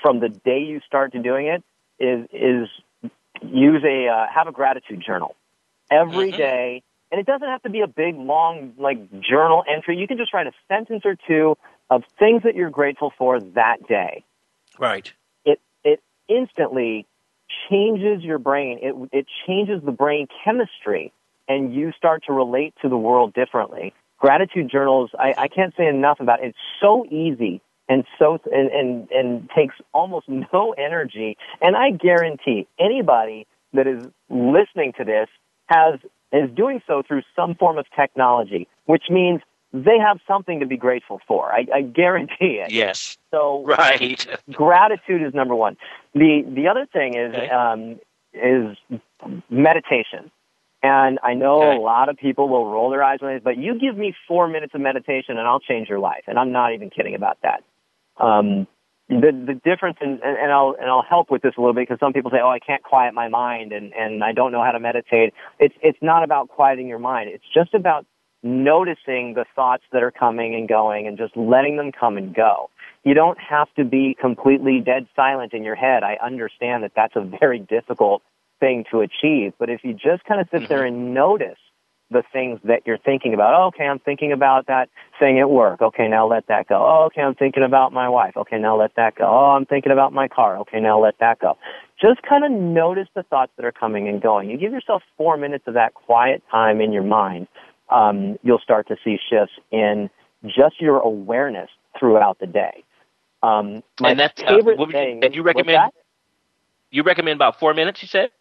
from 0.01 0.19
the 0.19 0.29
day 0.29 0.59
you 0.59 0.79
start 0.85 1.11
to 1.13 1.19
doing 1.21 1.47
it 1.47 1.63
is 1.99 2.27
is 2.31 3.11
use 3.41 3.83
a 3.83 4.07
uh, 4.07 4.25
have 4.33 4.47
a 4.47 4.51
gratitude 4.51 5.03
journal 5.05 5.35
every 5.91 6.29
mm-hmm. 6.29 6.37
day, 6.37 6.83
and 7.11 7.19
it 7.19 7.25
doesn't 7.25 7.47
have 7.47 7.61
to 7.63 7.69
be 7.69 7.81
a 7.81 7.87
big 7.87 8.15
long 8.15 8.73
like 8.77 9.09
journal 9.21 9.63
entry. 9.71 9.97
You 9.97 10.07
can 10.07 10.17
just 10.17 10.33
write 10.33 10.47
a 10.47 10.53
sentence 10.67 11.03
or 11.05 11.15
two 11.27 11.57
of 11.89 12.03
things 12.19 12.43
that 12.43 12.55
you're 12.55 12.69
grateful 12.69 13.13
for 13.17 13.39
that 13.39 13.87
day. 13.87 14.23
Right. 14.79 15.11
It 15.45 15.59
it 15.83 16.01
instantly 16.27 17.05
changes 17.69 18.23
your 18.23 18.39
brain. 18.39 18.79
It 18.81 18.95
it 19.11 19.25
changes 19.45 19.81
the 19.83 19.91
brain 19.91 20.27
chemistry 20.43 21.11
and 21.47 21.73
you 21.73 21.91
start 21.97 22.23
to 22.27 22.33
relate 22.33 22.73
to 22.81 22.89
the 22.89 22.97
world 22.97 23.33
differently. 23.33 23.93
Gratitude 24.19 24.69
journals, 24.69 25.11
I, 25.17 25.33
I 25.37 25.47
can't 25.47 25.73
say 25.77 25.87
enough 25.87 26.19
about 26.19 26.43
it. 26.43 26.47
It's 26.47 26.57
so 26.81 27.05
easy 27.05 27.61
and 27.89 28.03
so 28.19 28.39
and, 28.51 28.69
and 28.71 29.11
and 29.11 29.49
takes 29.55 29.75
almost 29.93 30.27
no 30.53 30.73
energy. 30.77 31.37
And 31.61 31.75
I 31.75 31.91
guarantee 31.91 32.67
anybody 32.79 33.47
that 33.73 33.87
is 33.87 34.05
listening 34.29 34.93
to 34.97 35.03
this 35.03 35.27
has 35.67 35.99
is 36.31 36.49
doing 36.55 36.81
so 36.87 37.03
through 37.07 37.21
some 37.35 37.55
form 37.55 37.77
of 37.77 37.85
technology, 37.95 38.67
which 38.85 39.03
means 39.09 39.41
they 39.73 39.97
have 39.99 40.19
something 40.27 40.59
to 40.59 40.65
be 40.65 40.77
grateful 40.77 41.19
for. 41.27 41.51
I, 41.51 41.65
I 41.73 41.81
guarantee 41.81 42.61
it. 42.63 42.71
Yes. 42.71 43.17
So 43.31 43.63
right. 43.77 44.25
gratitude 44.51 45.21
is 45.21 45.33
number 45.33 45.55
one. 45.55 45.77
The 46.13 46.43
the 46.47 46.67
other 46.67 46.85
thing 46.91 47.15
is 47.15 47.33
Okay. 47.33 47.49
um, 47.49 47.99
is 48.33 48.77
meditation. 49.49 50.31
And 50.83 51.19
I 51.23 51.33
know 51.33 51.63
Okay. 51.63 51.77
a 51.77 51.79
lot 51.81 52.09
of 52.09 52.17
people 52.17 52.49
will 52.49 52.71
roll 52.71 52.91
their 52.91 53.03
eyes 53.03 53.19
when 53.19 53.33
it, 53.33 53.43
but 53.43 53.57
you 53.57 53.79
give 53.79 53.97
me 53.97 54.15
four 54.27 54.47
minutes 54.47 54.75
of 54.75 54.81
meditation 54.81 55.37
and 55.37 55.47
I'll 55.47 55.59
change 55.59 55.89
your 55.89 55.99
life. 55.99 56.23
And 56.27 56.37
I'm 56.37 56.51
not 56.51 56.73
even 56.73 56.89
kidding 56.89 57.15
about 57.15 57.37
that. 57.41 57.63
Um, 58.23 58.67
the 59.09 59.31
the 59.31 59.53
difference, 59.63 59.97
in, 60.01 60.19
and, 60.23 60.37
and 60.37 60.51
I'll 60.51 60.75
and 60.79 60.89
I'll 60.89 61.05
help 61.07 61.31
with 61.31 61.41
this 61.41 61.53
a 61.57 61.61
little 61.61 61.73
bit 61.73 61.87
because 61.87 61.99
some 61.99 62.11
people 62.11 62.29
say, 62.29 62.39
"Oh, 62.43 62.49
I 62.49 62.59
can't 62.59 62.83
quiet 62.83 63.13
my 63.13 63.29
mind, 63.29 63.71
and 63.71 63.93
and 63.93 64.23
I 64.23 64.33
don't 64.33 64.51
know 64.51 64.61
how 64.61 64.71
to 64.71 64.79
meditate." 64.79 65.33
It's 65.59 65.75
it's 65.81 65.97
not 66.01 66.23
about 66.23 66.49
quieting 66.49 66.87
your 66.87 66.99
mind. 66.99 67.29
It's 67.29 67.45
just 67.53 67.73
about 67.73 68.05
noticing 68.43 69.33
the 69.33 69.45
thoughts 69.55 69.83
that 69.93 70.03
are 70.03 70.11
coming 70.11 70.55
and 70.55 70.67
going, 70.67 71.07
and 71.07 71.17
just 71.17 71.37
letting 71.37 71.77
them 71.77 71.91
come 71.93 72.17
and 72.17 72.35
go. 72.35 72.69
You 73.05 73.13
don't 73.13 73.39
have 73.39 73.73
to 73.75 73.85
be 73.85 74.15
completely 74.19 74.81
dead 74.81 75.07
silent 75.15 75.53
in 75.53 75.63
your 75.63 75.75
head. 75.75 76.03
I 76.03 76.17
understand 76.21 76.83
that 76.83 76.91
that's 76.93 77.15
a 77.15 77.21
very 77.21 77.59
difficult 77.69 78.23
thing 78.59 78.85
to 78.91 79.01
achieve, 79.01 79.53
but 79.59 79.69
if 79.69 79.83
you 79.83 79.93
just 79.93 80.23
kind 80.25 80.41
of 80.41 80.47
sit 80.51 80.67
there 80.69 80.83
and 80.85 81.13
notice 81.13 81.57
the 82.09 82.23
things 82.31 82.57
that 82.63 82.83
you're 82.85 82.97
thinking 82.97 83.33
about. 83.33 83.53
Oh, 83.53 83.65
okay, 83.65 83.83
I'm 83.85 83.99
thinking 83.99 84.31
about 84.31 84.67
that 84.67 84.89
thing 85.19 85.39
at 85.39 85.49
work. 85.49 85.81
Okay, 85.81 86.07
now 86.07 86.25
let 86.25 86.47
that 86.47 86.69
go. 86.69 86.75
Oh, 86.77 87.03
okay, 87.07 87.21
I'm 87.21 87.35
thinking 87.35 87.63
about 87.63 87.91
my 87.91 88.07
wife. 88.07 88.37
Okay, 88.37 88.57
now 88.57 88.77
let 88.77 88.95
that 88.95 89.15
go. 89.15 89.25
Oh, 89.25 89.51
I'm 89.57 89.65
thinking 89.65 89.91
about 89.91 90.13
my 90.13 90.29
car. 90.29 90.57
Okay, 90.59 90.79
now 90.79 91.01
let 91.01 91.19
that 91.19 91.39
go. 91.39 91.57
Just 92.01 92.21
kind 92.21 92.45
of 92.45 92.51
notice 92.51 93.09
the 93.13 93.23
thoughts 93.23 93.51
that 93.57 93.65
are 93.65 93.73
coming 93.73 94.07
and 94.07 94.21
going. 94.21 94.49
You 94.49 94.57
give 94.57 94.71
yourself 94.71 95.03
four 95.17 95.35
minutes 95.35 95.65
of 95.67 95.73
that 95.73 95.95
quiet 95.95 96.41
time 96.49 96.79
in 96.79 96.93
your 96.93 97.03
mind. 97.03 97.47
Um, 97.89 98.37
you'll 98.41 98.59
start 98.59 98.87
to 98.87 98.95
see 99.03 99.17
shifts 99.29 99.55
in 99.71 100.09
just 100.45 100.79
your 100.79 100.99
awareness 100.99 101.69
throughout 101.99 102.39
the 102.39 102.47
day. 102.47 102.85
Um, 103.43 103.83
my 103.99 104.11
And 104.11 104.19
that's, 104.19 104.41
uh, 104.41 104.45
favorite 104.47 104.77
what 104.77 104.87
would 104.87 104.87
you- 104.87 104.93
thing. 104.93 105.23
and 105.25 105.35
you 105.35 105.43
recommend-? 105.43 105.91
You 106.89 107.03
recommend 107.03 107.35
about 107.35 107.59
four 107.59 107.73
minutes, 107.73 108.01
you 108.01 108.07
said? 108.07 108.31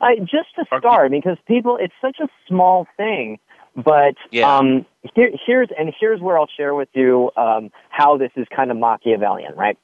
I, 0.00 0.16
just 0.16 0.54
to 0.56 0.64
start, 0.78 1.10
because 1.10 1.38
people, 1.46 1.78
it's 1.80 1.94
such 2.00 2.18
a 2.20 2.28
small 2.48 2.86
thing, 2.96 3.38
but 3.76 4.14
Yeah. 4.30 4.58
um, 4.58 4.86
here, 5.14 5.30
here's 5.46 5.68
and 5.78 5.92
here's 5.98 6.20
where 6.20 6.38
I'll 6.38 6.48
share 6.56 6.74
with 6.74 6.88
you 6.94 7.30
um, 7.36 7.70
how 7.90 8.16
this 8.16 8.30
is 8.36 8.46
kind 8.54 8.70
of 8.70 8.76
Machiavellian, 8.76 9.54
right? 9.56 9.78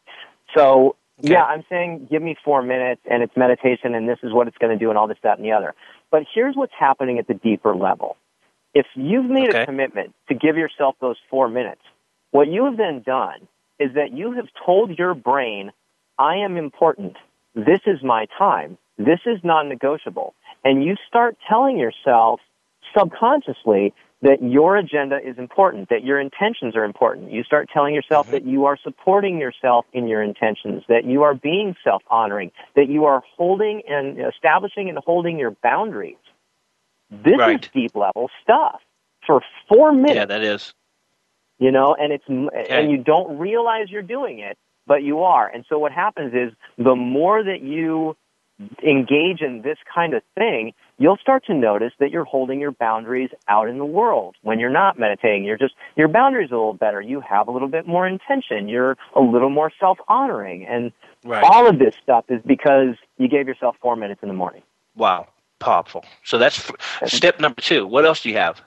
So, 0.56 0.96
Okay. 1.18 1.32
yeah, 1.32 1.44
I'm 1.44 1.64
saying 1.68 2.08
give 2.10 2.22
me 2.22 2.34
four 2.44 2.62
minutes, 2.62 3.02
and 3.10 3.22
it's 3.22 3.36
meditation, 3.36 3.94
and 3.94 4.08
this 4.08 4.18
is 4.22 4.32
what 4.32 4.48
it's 4.48 4.56
going 4.58 4.76
to 4.76 4.82
do, 4.82 4.88
and 4.88 4.98
all 4.98 5.06
this, 5.06 5.18
that, 5.22 5.36
and 5.38 5.44
the 5.44 5.52
other. 5.52 5.74
But 6.10 6.24
here's 6.34 6.56
what's 6.56 6.72
happening 6.78 7.18
at 7.18 7.26
the 7.26 7.34
deeper 7.34 7.76
level. 7.76 8.16
If 8.74 8.86
you've 8.94 9.28
made 9.28 9.50
Okay. 9.50 9.62
a 9.62 9.66
commitment 9.66 10.14
to 10.28 10.34
give 10.34 10.56
yourself 10.56 10.96
those 11.00 11.16
four 11.28 11.48
minutes, 11.48 11.82
what 12.30 12.48
you 12.48 12.64
have 12.64 12.76
then 12.76 13.02
done 13.04 13.48
is 13.78 13.94
that 13.94 14.12
you 14.12 14.32
have 14.32 14.46
told 14.64 14.98
your 14.98 15.14
brain, 15.14 15.72
I 16.18 16.36
am 16.36 16.56
important. 16.56 17.16
This 17.54 17.80
is 17.86 18.02
my 18.02 18.26
time. 18.38 18.78
This 19.06 19.20
is 19.24 19.38
non-negotiable. 19.42 20.34
And 20.64 20.84
you 20.84 20.96
start 21.08 21.36
telling 21.48 21.78
yourself 21.78 22.40
subconsciously 22.96 23.94
that 24.22 24.42
your 24.42 24.76
agenda 24.76 25.18
is 25.24 25.38
important, 25.38 25.88
that 25.88 26.04
your 26.04 26.20
intentions 26.20 26.76
are 26.76 26.84
important. 26.84 27.32
You 27.32 27.42
start 27.42 27.70
telling 27.72 27.94
yourself 27.94 28.26
mm-hmm. 28.26 28.34
that 28.34 28.44
you 28.44 28.66
are 28.66 28.76
supporting 28.82 29.38
yourself 29.38 29.86
in 29.94 30.06
your 30.06 30.22
intentions, 30.22 30.82
that 30.88 31.06
you 31.06 31.22
are 31.22 31.32
being 31.32 31.74
self-honoring, 31.82 32.50
that 32.76 32.88
you 32.90 33.06
are 33.06 33.22
holding 33.38 33.80
and 33.88 34.18
establishing 34.20 34.90
and 34.90 34.98
holding 34.98 35.38
your 35.38 35.52
boundaries. 35.62 36.18
This 37.10 37.38
Right. 37.38 37.64
is 37.64 37.70
deep 37.72 37.96
level 37.96 38.30
stuff. 38.42 38.82
For 39.26 39.40
four 39.68 39.92
minutes, 39.92 40.14
Yeah, 40.16 40.26
that 40.26 40.42
is. 40.42 40.74
you 41.58 41.70
know, 41.70 41.94
and 41.98 42.12
it's 42.12 42.24
and 42.28 42.90
you 42.90 42.98
don't 42.98 43.38
realize 43.38 43.90
you're 43.90 44.02
doing 44.02 44.40
it, 44.40 44.58
but 44.86 45.02
you 45.02 45.22
are. 45.22 45.48
And 45.48 45.64
so 45.68 45.78
what 45.78 45.92
happens 45.92 46.34
is 46.34 46.52
the 46.76 46.94
more 46.94 47.42
that 47.42 47.62
you 47.62 48.16
engage 48.82 49.40
in 49.40 49.62
this 49.62 49.78
kind 49.92 50.14
of 50.14 50.22
thing, 50.34 50.72
you'll 50.98 51.16
start 51.16 51.44
to 51.46 51.54
notice 51.54 51.92
that 51.98 52.10
you're 52.10 52.24
holding 52.24 52.60
your 52.60 52.72
boundaries 52.72 53.30
out 53.48 53.68
in 53.68 53.78
the 53.78 53.84
world. 53.84 54.36
When 54.42 54.58
you're 54.58 54.70
not 54.70 54.98
meditating, 54.98 55.44
you're 55.44 55.58
just 55.58 55.74
your 55.96 56.08
boundaries 56.08 56.50
are 56.50 56.54
a 56.54 56.58
little 56.58 56.74
better. 56.74 57.00
You 57.00 57.20
have 57.20 57.48
a 57.48 57.50
little 57.50 57.68
bit 57.68 57.86
more 57.86 58.06
intention. 58.06 58.68
You're 58.68 58.96
a 59.14 59.20
little 59.20 59.50
more 59.50 59.72
self-honoring, 59.80 60.66
and 60.66 60.92
Right. 61.22 61.44
all 61.44 61.66
of 61.66 61.78
this 61.78 61.94
stuff 62.02 62.24
is 62.30 62.40
because 62.46 62.96
you 63.18 63.28
gave 63.28 63.46
yourself 63.46 63.76
four 63.82 63.94
minutes 63.94 64.22
in 64.22 64.28
the 64.28 64.34
morning. 64.34 64.62
Wow. 64.96 65.28
Powerful. 65.58 66.02
So 66.24 66.38
that's 66.38 66.70
f- 66.70 67.08
step 67.10 67.38
number 67.38 67.60
two. 67.60 67.86
What 67.86 68.06
else 68.06 68.22
do 68.22 68.30
you 68.30 68.36
have? 68.38 68.62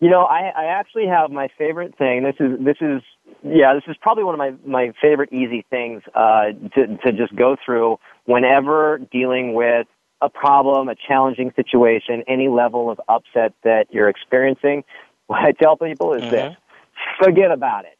You 0.00 0.10
know, 0.10 0.24
I, 0.24 0.48
I 0.54 0.64
actually 0.64 1.06
have 1.06 1.30
my 1.30 1.48
favorite 1.56 1.96
thing. 1.96 2.22
This 2.22 2.34
is 2.40 2.58
this 2.62 2.76
is 2.82 3.00
yeah, 3.42 3.74
this 3.74 3.84
is 3.88 3.96
probably 4.00 4.24
one 4.24 4.34
of 4.34 4.38
my 4.38 4.54
my 4.66 4.92
favorite 5.00 5.32
easy 5.32 5.64
things 5.70 6.02
uh, 6.14 6.46
to 6.74 6.96
to 7.04 7.12
just 7.12 7.34
go 7.34 7.56
through 7.64 7.98
whenever 8.24 8.98
dealing 9.10 9.54
with 9.54 9.86
a 10.20 10.28
problem, 10.28 10.88
a 10.88 10.94
challenging 10.94 11.52
situation, 11.54 12.24
any 12.26 12.48
level 12.48 12.90
of 12.90 13.00
upset 13.08 13.52
that 13.62 13.86
you're 13.90 14.08
experiencing. 14.08 14.84
What 15.26 15.40
I 15.40 15.52
tell 15.52 15.76
people 15.76 16.14
is 16.14 16.30
this: 16.30 16.56
forget 17.22 17.50
about 17.50 17.84
it. 17.84 17.98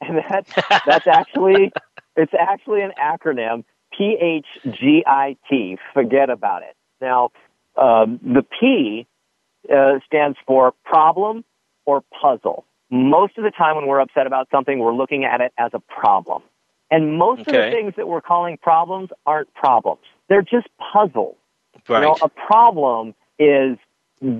And 0.00 0.22
that's 0.28 0.50
that's 0.86 1.06
actually 1.06 1.72
it's 2.16 2.34
actually 2.38 2.82
an 2.82 2.92
acronym 3.00 3.64
P 3.96 4.16
H 4.20 4.46
G 4.78 5.04
I 5.06 5.36
T. 5.48 5.78
Forget 5.92 6.30
about 6.30 6.62
it. 6.62 6.76
Now, 7.00 7.30
um, 7.76 8.20
the 8.22 8.42
P 8.42 9.06
uh, 9.72 10.00
stands 10.06 10.36
for 10.46 10.74
problem 10.84 11.44
or 11.86 12.02
puzzle. 12.20 12.64
Most 12.94 13.36
of 13.38 13.42
the 13.42 13.50
time 13.50 13.74
when 13.74 13.86
we're 13.86 13.98
upset 13.98 14.28
about 14.28 14.48
something, 14.52 14.78
we're 14.78 14.94
looking 14.94 15.24
at 15.24 15.40
it 15.40 15.52
as 15.58 15.72
a 15.74 15.80
problem. 15.80 16.42
And 16.92 17.18
most 17.18 17.40
of 17.40 17.46
the 17.46 17.70
things 17.72 17.94
that 17.96 18.06
we're 18.06 18.20
calling 18.20 18.56
problems 18.56 19.08
aren't 19.26 19.52
problems. 19.54 20.02
They're 20.28 20.42
just 20.42 20.68
puzzles. 20.92 21.34
Right. 21.88 21.98
You 22.02 22.06
know, 22.06 22.16
a 22.22 22.28
problem 22.28 23.14
is 23.36 23.78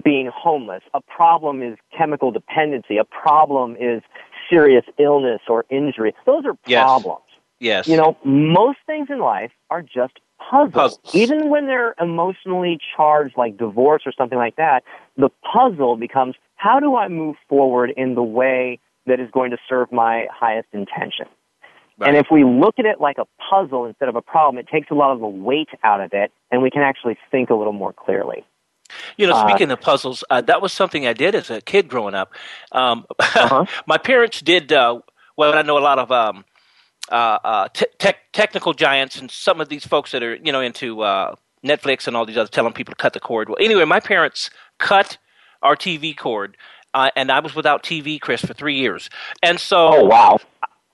being 0.05 0.31
homeless. 0.33 0.83
A 0.95 1.01
problem 1.01 1.63
is 1.63 1.77
chemical 1.99 2.31
dependency. 2.31 2.97
A 2.97 3.05
problem 3.05 3.77
is 3.81 4.03
serious 4.49 4.85
illness 5.01 5.41
or 5.49 5.65
injury. 5.69 6.15
Those 6.25 6.45
are 6.45 6.57
Yes. 6.67 6.85
problems. 6.85 7.25
yes. 7.59 7.89
You 7.89 7.97
know, 7.97 8.17
most 8.25 8.79
things 8.87 9.09
in 9.11 9.19
life 9.19 9.51
are 9.71 9.83
just 9.83 10.21
puzzles. 10.39 10.99
Puzzles. 10.99 11.15
Even 11.15 11.49
when 11.51 11.67
they're 11.67 11.97
emotionally 12.01 12.79
charged, 12.95 13.37
like 13.37 13.57
divorce 13.57 14.03
or 14.07 14.13
something 14.13 14.39
like 14.39 14.55
that, 14.57 14.85
the 15.17 15.31
puzzle 15.53 15.97
becomes 15.97 16.37
how 16.57 16.81
do 16.81 16.97
I 16.97 17.09
move 17.09 17.37
forward 17.49 17.93
in 17.97 18.15
the 18.15 18.23
way 18.23 18.79
that 19.07 19.21
is 19.21 19.31
going 19.33 19.51
to 19.51 19.59
serve 19.69 19.93
my 19.93 20.27
highest 20.33 20.69
intention? 20.73 21.27
Right. 21.99 22.09
And 22.09 22.17
if 22.17 22.27
we 22.31 22.43
look 22.45 22.79
at 22.79 22.87
it 22.87 23.01
like 23.01 23.19
a 23.19 23.27
puzzle 23.51 23.85
instead 23.85 24.09
of 24.09 24.17
a 24.17 24.23
problem, 24.23 24.59
it 24.59 24.67
takes 24.69 24.91
a 24.91 24.95
lot 24.95 25.13
of 25.13 25.21
the 25.21 25.29
weight 25.29 25.69
out 25.85 26.01
of 26.01 26.11
it, 26.13 26.33
and 26.51 26.63
we 26.63 26.71
can 26.71 26.83
actually 26.83 27.17
think 27.31 27.51
a 27.51 27.55
little 27.55 27.73
more 27.73 27.93
clearly. 27.93 28.45
You 29.17 29.27
know, 29.27 29.35
Uh, 29.35 29.49
speaking 29.49 29.71
of 29.71 29.81
puzzles, 29.81 30.25
uh, 30.31 30.41
that 30.43 30.61
was 30.61 30.73
something 30.73 31.07
I 31.07 31.13
did 31.13 31.35
as 31.35 31.51
a 31.51 31.61
kid 31.61 31.89
growing 31.89 32.15
up. 32.15 32.33
Um, 32.73 33.07
Uh-huh. 33.19 33.65
my 33.87 33.99
parents 33.99 34.41
did. 34.41 34.73
Uh, 34.73 35.01
well, 35.37 35.55
I 35.55 35.63
know 35.63 35.79
a 35.79 35.81
lot 35.81 35.99
of 35.99 36.11
um, 36.11 36.45
uh, 37.11 37.39
uh, 37.45 37.69
te- 37.73 37.87
tech, 37.99 38.33
technical 38.33 38.73
giants 38.73 39.17
and 39.17 39.31
some 39.31 39.61
of 39.61 39.69
these 39.69 39.87
folks 39.87 40.11
that 40.13 40.23
are 40.23 40.35
you 40.37 40.53
know 40.53 40.61
into 40.61 41.03
uh, 41.03 41.35
Netflix 41.65 42.07
and 42.07 42.17
all 42.17 42.27
these 42.27 42.37
other 42.37 42.49
telling 42.49 42.73
people 42.73 42.93
to 42.93 42.97
cut 42.97 43.13
the 43.13 43.21
cord. 43.21 43.49
Well, 43.49 43.59
anyway, 43.61 43.85
my 43.85 44.01
parents 44.01 44.51
cut 44.79 45.17
our 45.65 45.77
TV 45.77 46.17
cord, 46.17 46.57
uh, 46.95 47.11
and 47.17 47.33
I 47.33 47.41
was 47.41 47.55
without 47.55 47.83
TV, 47.83 48.21
Chris, 48.21 48.43
for 48.43 48.55
three 48.55 48.77
years. 48.77 49.11
And 49.43 49.59
so, 49.59 49.89
Oh, 49.93 50.05
wow. 50.05 50.39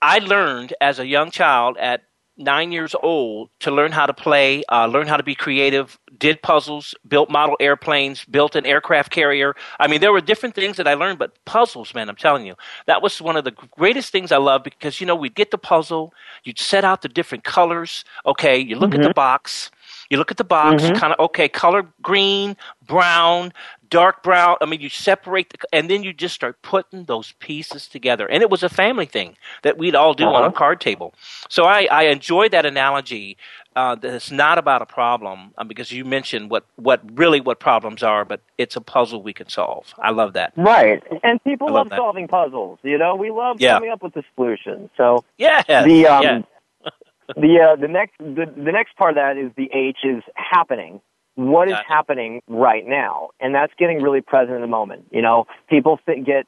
I 0.01 0.17
learned 0.17 0.73
as 0.81 0.97
a 0.97 1.05
young 1.05 1.29
child 1.29 1.77
at 1.77 2.01
nine 2.37 2.71
years 2.71 2.95
old 3.03 3.49
to 3.59 3.69
learn 3.69 3.91
how 3.91 4.07
to 4.07 4.13
play, 4.13 4.63
uh, 4.71 4.87
learn 4.87 5.05
how 5.05 5.17
to 5.17 5.21
be 5.21 5.35
creative, 5.35 5.99
did 6.17 6.41
puzzles, 6.41 6.95
built 7.07 7.29
model 7.29 7.55
airplanes, 7.59 8.25
built 8.25 8.55
an 8.55 8.65
aircraft 8.65 9.11
carrier. 9.11 9.53
I 9.79 9.87
mean, 9.87 10.01
there 10.01 10.11
were 10.11 10.21
different 10.21 10.55
things 10.55 10.77
that 10.77 10.87
I 10.87 10.95
learned, 10.95 11.19
but 11.19 11.33
puzzles, 11.45 11.93
man, 11.93 12.09
I'm 12.09 12.15
telling 12.15 12.47
you, 12.47 12.55
that 12.87 13.03
was 13.03 13.21
one 13.21 13.37
of 13.37 13.43
the 13.43 13.51
greatest 13.51 14.11
things 14.11 14.31
I 14.31 14.37
loved 14.37 14.63
because, 14.63 14.99
you 14.99 15.05
know, 15.05 15.15
we'd 15.15 15.35
get 15.35 15.51
the 15.51 15.57
puzzle, 15.59 16.13
you'd 16.43 16.57
set 16.57 16.83
out 16.83 17.03
the 17.03 17.09
different 17.09 17.43
colors. 17.43 18.03
Okay, 18.25 18.57
you 18.57 18.75
look 18.75 18.95
at 18.95 19.01
the 19.03 19.13
box. 19.13 19.69
You 20.09 20.17
look 20.17 20.31
at 20.31 20.37
the 20.37 20.43
box, 20.43 20.83
kind 20.99 21.13
of, 21.13 21.19
okay, 21.27 21.47
color 21.47 21.85
green, 22.01 22.57
brown, 22.85 23.53
dark 23.91 24.23
brown. 24.23 24.57
I 24.61 24.65
mean, 24.65 24.81
you 24.81 24.89
separate 24.89 25.51
the, 25.51 25.57
and 25.71 25.87
then 25.87 26.01
you 26.01 26.13
just 26.13 26.33
start 26.33 26.59
putting 26.63 27.03
those 27.03 27.33
pieces 27.33 27.87
together. 27.87 28.25
And 28.25 28.41
it 28.41 28.49
was 28.49 28.63
a 28.63 28.69
family 28.69 29.05
thing 29.05 29.37
that 29.61 29.77
we'd 29.77 29.93
all 29.93 30.15
do 30.15 30.25
uh-huh. 30.25 30.37
on 30.37 30.45
a 30.45 30.51
card 30.51 30.81
table. 30.81 31.13
So 31.49 31.65
I, 31.65 31.87
I 31.91 32.03
enjoy 32.05 32.49
that 32.49 32.65
analogy. 32.65 33.37
Uh, 33.73 33.95
that 33.95 34.13
it's 34.13 34.31
not 34.31 34.57
about 34.57 34.81
a 34.81 34.85
problem 34.85 35.53
uh, 35.57 35.63
because 35.63 35.93
you 35.93 36.03
mentioned 36.03 36.51
what, 36.51 36.65
what 36.75 36.99
really 37.17 37.39
what 37.39 37.57
problems 37.61 38.03
are, 38.03 38.25
but 38.25 38.41
it's 38.57 38.75
a 38.75 38.81
puzzle 38.81 39.23
we 39.23 39.31
can 39.31 39.47
solve. 39.47 39.93
I 39.97 40.11
love 40.11 40.33
that. 40.33 40.51
Right, 40.57 41.01
and 41.23 41.41
people 41.45 41.71
love, 41.71 41.89
love 41.89 41.97
solving 41.97 42.27
puzzles. 42.27 42.79
You 42.83 42.97
know, 42.97 43.15
we 43.15 43.31
love 43.31 43.61
yeah. 43.61 43.75
coming 43.75 43.91
up 43.91 44.03
with 44.03 44.13
the 44.13 44.23
solution. 44.35 44.89
So 44.97 45.23
yeah, 45.37 45.63
the 45.85 46.05
um, 46.05 46.23
yeah. 46.23 46.41
the 47.37 47.61
uh, 47.61 47.75
the 47.77 47.87
next 47.87 48.17
the, 48.17 48.53
the 48.57 48.73
next 48.73 48.97
part 48.97 49.11
of 49.11 49.15
that 49.15 49.37
is 49.37 49.53
the 49.55 49.69
H 49.73 49.99
is 50.03 50.21
happening 50.35 50.99
what 51.35 51.69
is 51.69 51.77
happening 51.87 52.41
right 52.47 52.85
now, 52.85 53.29
and 53.39 53.55
that's 53.55 53.73
getting 53.77 54.01
really 54.01 54.21
present 54.21 54.55
in 54.55 54.61
the 54.61 54.67
moment. 54.67 55.05
You 55.11 55.21
know, 55.21 55.45
people 55.69 55.99
th- 56.05 56.25
get 56.25 56.45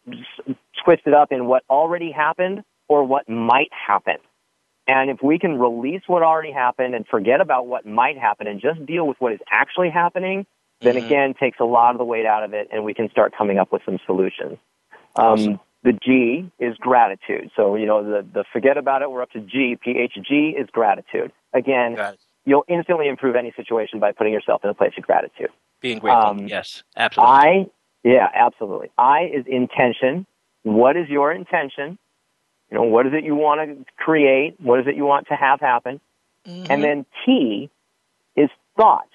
twisted 0.83 1.13
up 1.13 1.31
in 1.31 1.45
what 1.45 1.63
already 1.69 2.11
happened 2.11 2.63
or 2.87 3.03
what 3.03 3.29
might 3.29 3.69
happen. 3.71 4.17
And 4.85 5.09
if 5.09 5.19
we 5.23 5.39
can 5.39 5.57
release 5.57 6.01
what 6.07 6.23
already 6.23 6.51
happened 6.51 6.93
and 6.93 7.07
forget 7.07 7.39
about 7.39 7.67
what 7.67 7.85
might 7.85 8.17
happen 8.17 8.47
and 8.47 8.59
just 8.59 8.85
deal 8.85 9.07
with 9.07 9.15
what 9.19 9.31
is 9.31 9.39
actually 9.49 9.89
happening, 9.89 10.45
then 10.81 10.95
mm-hmm. 10.95 11.05
again 11.05 11.33
takes 11.39 11.59
a 11.61 11.65
lot 11.65 11.91
of 11.91 11.97
the 11.97 12.05
weight 12.05 12.25
out 12.25 12.43
of 12.43 12.53
it, 12.53 12.67
and 12.71 12.83
we 12.83 12.93
can 12.93 13.09
start 13.09 13.33
coming 13.37 13.57
up 13.57 13.71
with 13.71 13.81
some 13.85 13.99
solutions. 14.05 14.57
Um. 15.15 15.59
The 15.85 15.91
G 15.91 16.49
is 16.59 16.77
gratitude. 16.77 17.51
So 17.57 17.75
you 17.75 17.85
know 17.85 18.03
the 18.03 18.25
the 18.33 18.45
forget 18.53 18.77
about 18.77 19.01
it. 19.01 19.11
We're 19.11 19.21
up 19.21 19.31
to 19.31 19.41
G. 19.41 19.77
PHG 19.85 20.57
is 20.57 20.69
gratitude. 20.71 21.33
Again, 21.53 21.97
you'll 22.45 22.65
instantly 22.67 23.07
improve 23.07 23.35
any 23.35 23.53
situation 23.55 23.99
by 23.99 24.11
putting 24.11 24.33
yourself 24.33 24.63
in 24.63 24.69
a 24.69 24.73
place 24.73 24.93
of 24.97 25.03
gratitude. 25.03 25.49
Being 25.81 25.99
grateful. 25.99 26.31
Um, 26.31 26.47
yes, 26.47 26.83
absolutely. 26.95 27.33
I, 27.33 27.65
yeah, 28.03 28.27
absolutely. 28.33 28.89
I 28.97 29.29
is 29.33 29.45
intention. 29.47 30.25
What 30.63 30.97
is 30.97 31.09
your 31.09 31.31
intention? 31.31 31.97
You 32.71 32.77
know, 32.77 32.83
what 32.83 33.05
is 33.05 33.13
it 33.13 33.23
you 33.23 33.35
want 33.35 33.61
to 33.61 33.85
create? 33.97 34.55
What 34.59 34.79
is 34.79 34.87
it 34.87 34.95
you 34.95 35.05
want 35.05 35.27
to 35.27 35.35
have 35.35 35.59
happen? 35.59 35.99
Mm-hmm. 36.47 36.71
And 36.71 36.83
then 36.83 37.05
T 37.25 37.69
is 38.35 38.49
thoughts. 38.75 39.09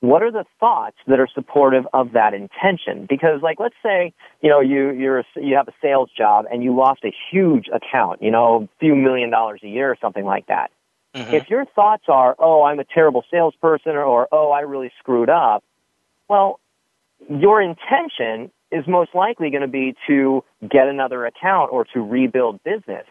What 0.00 0.22
are 0.22 0.32
the 0.32 0.44
thoughts 0.58 0.96
that 1.06 1.20
are 1.20 1.28
supportive 1.34 1.86
of 1.92 2.12
that 2.12 2.32
intention? 2.32 3.06
Because, 3.08 3.42
like, 3.42 3.60
let's 3.60 3.74
say 3.82 4.14
you 4.40 4.48
know 4.48 4.60
you 4.60 4.90
you're 4.92 5.20
a, 5.20 5.24
you 5.36 5.56
have 5.56 5.68
a 5.68 5.74
sales 5.82 6.10
job 6.16 6.46
and 6.50 6.64
you 6.64 6.74
lost 6.74 7.04
a 7.04 7.12
huge 7.30 7.66
account, 7.68 8.22
you 8.22 8.30
know, 8.30 8.62
a 8.64 8.68
few 8.80 8.96
million 8.96 9.30
dollars 9.30 9.60
a 9.62 9.68
year 9.68 9.90
or 9.90 9.96
something 10.00 10.24
like 10.24 10.46
that. 10.46 10.70
Mm-hmm. 11.14 11.34
If 11.34 11.50
your 11.50 11.64
thoughts 11.64 12.04
are, 12.08 12.36
oh, 12.38 12.62
I'm 12.62 12.78
a 12.78 12.84
terrible 12.84 13.24
salesperson 13.30 13.92
or, 13.92 14.04
or, 14.04 14.28
oh, 14.30 14.50
I 14.50 14.60
really 14.60 14.92
screwed 14.98 15.28
up, 15.28 15.64
well, 16.28 16.60
your 17.28 17.60
intention 17.60 18.50
is 18.70 18.86
most 18.86 19.14
likely 19.14 19.50
going 19.50 19.62
to 19.62 19.68
be 19.68 19.96
to 20.06 20.44
get 20.62 20.86
another 20.86 21.26
account 21.26 21.72
or 21.72 21.84
to 21.92 22.00
rebuild 22.00 22.62
business. 22.62 23.04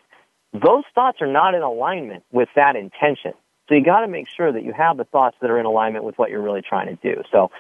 Those 0.54 0.84
thoughts 0.96 1.18
are 1.22 1.28
not 1.28 1.54
in 1.54 1.62
alignment 1.62 2.24
with 2.32 2.50
that 2.56 2.76
intention. 2.76 3.34
So 3.68 3.76
you 3.76 3.84
got 3.84 4.02
to 4.02 4.08
make 4.08 4.28
sure 4.36 4.52
that 4.52 4.64
you 4.64 4.74
have 4.74 4.98
the 4.98 5.04
thoughts 5.04 5.36
that 5.42 5.52
are 5.52 5.60
in 5.60 5.66
alignment 5.66 6.06
with 6.06 6.18
what 6.18 6.32
you're 6.32 6.42
really 6.42 6.62
trying 6.62 6.88
to 6.88 6.96
do. 6.96 7.22
So, 7.32 7.52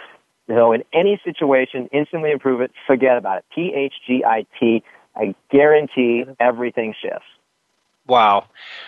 so 0.48 0.72
in 0.72 0.84
any 0.94 1.22
situation, 1.24 1.90
instantly 1.92 2.32
improve 2.32 2.62
it. 2.62 2.72
Forget 2.88 3.18
about 3.18 3.40
it. 3.40 3.46
P 3.54 3.74
H 3.76 3.94
G 4.08 4.24
I 4.26 4.46
T. 4.60 4.82
I 5.16 5.36
guarantee 5.52 6.24
everything 6.40 6.96
shifts. 7.00 7.28
Wow. 8.10 8.48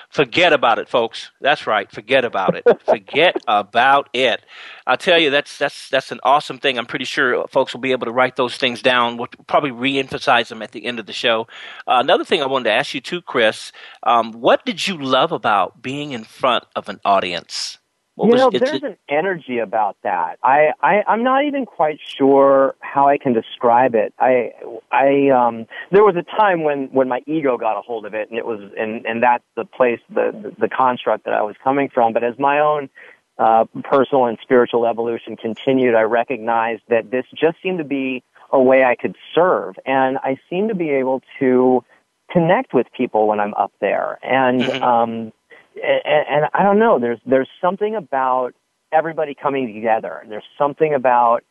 Forget 0.09 0.51
about 0.51 0.79
it, 0.79 0.89
folks. 0.89 1.31
That's 1.41 1.67
right. 1.67 1.89
Forget 1.91 2.25
about 2.25 2.55
it. 2.55 2.65
Forget 2.85 3.37
about 3.47 4.09
it. 4.13 4.41
I'll 4.87 4.97
tell 4.97 5.19
you, 5.19 5.29
that's 5.29 5.57
that's 5.59 5.89
that's 5.89 6.11
an 6.11 6.19
awesome 6.23 6.57
thing. 6.57 6.79
I'm 6.79 6.87
pretty 6.87 7.05
sure 7.05 7.47
folks 7.47 7.73
will 7.73 7.81
be 7.81 7.91
able 7.91 8.07
to 8.07 8.11
write 8.11 8.35
those 8.35 8.57
things 8.57 8.81
down. 8.81 9.17
We'll 9.17 9.27
probably 9.47 9.71
re-emphasize 9.71 10.49
them 10.49 10.63
at 10.63 10.71
the 10.71 10.85
end 10.85 10.99
of 10.99 11.05
the 11.05 11.13
show. 11.13 11.47
Uh, 11.87 11.99
another 12.03 12.25
thing 12.25 12.41
I 12.41 12.47
wanted 12.47 12.65
to 12.65 12.73
ask 12.73 12.95
you 12.95 12.99
too, 13.01 13.21
Chris. 13.21 13.71
Um, 14.03 14.33
what 14.33 14.65
did 14.65 14.87
you 14.87 14.97
love 15.01 15.31
about 15.31 15.81
being 15.81 16.11
in 16.13 16.23
front 16.23 16.65
of 16.75 16.89
an 16.89 16.99
audience? 17.05 17.77
What 18.21 18.29
you 18.29 18.37
know, 18.37 18.51
there's 18.51 18.83
an 18.83 18.97
energy 19.09 19.57
about 19.57 19.97
that. 20.03 20.37
I, 20.43 20.73
I 20.81 21.03
I'm 21.07 21.23
not 21.23 21.43
even 21.45 21.65
quite 21.65 21.99
sure 22.03 22.75
how 22.79 23.07
I 23.07 23.17
can 23.17 23.33
describe 23.33 23.95
it. 23.95 24.13
I 24.19 24.51
I 24.91 25.29
um 25.29 25.65
there 25.91 26.03
was 26.03 26.15
a 26.15 26.21
time 26.21 26.63
when 26.63 26.87
when 26.91 27.07
my 27.07 27.23
ego 27.25 27.57
got 27.57 27.79
a 27.79 27.81
hold 27.81 28.05
of 28.05 28.13
it, 28.13 28.29
and 28.29 28.37
it 28.37 28.45
was 28.45 28.59
and 28.77 29.07
and 29.07 29.23
that's 29.23 29.43
the 29.55 29.65
place 29.65 29.99
the 30.13 30.53
the 30.59 30.69
construct 30.69 31.25
that 31.25 31.33
I 31.33 31.41
was 31.41 31.55
coming 31.63 31.89
from. 31.89 32.13
But 32.13 32.23
as 32.23 32.37
my 32.37 32.59
own 32.59 32.91
uh, 33.39 33.65
personal 33.83 34.25
and 34.25 34.37
spiritual 34.43 34.85
evolution 34.85 35.35
continued, 35.35 35.95
I 35.95 36.01
recognized 36.01 36.83
that 36.89 37.09
this 37.09 37.25
just 37.33 37.57
seemed 37.63 37.79
to 37.79 37.83
be 37.85 38.23
a 38.51 38.61
way 38.61 38.83
I 38.83 38.93
could 38.93 39.15
serve, 39.33 39.77
and 39.83 40.19
I 40.19 40.37
seemed 40.47 40.69
to 40.69 40.75
be 40.75 40.91
able 40.91 41.23
to 41.39 41.83
connect 42.29 42.71
with 42.75 42.85
people 42.95 43.27
when 43.27 43.39
I'm 43.39 43.55
up 43.55 43.71
there, 43.81 44.19
and 44.21 44.61
mm-hmm. 44.61 44.83
um 44.83 45.33
and, 45.75 46.25
and 46.29 46.45
I 46.53 46.63
don't 46.63 46.79
know. 46.79 46.99
There's 46.99 47.19
there's 47.25 47.49
something 47.61 47.95
about 47.95 48.53
everybody 48.91 49.35
coming 49.35 49.73
together. 49.73 50.19
And 50.21 50.31
there's 50.31 50.43
something 50.57 50.93
about 50.93 51.43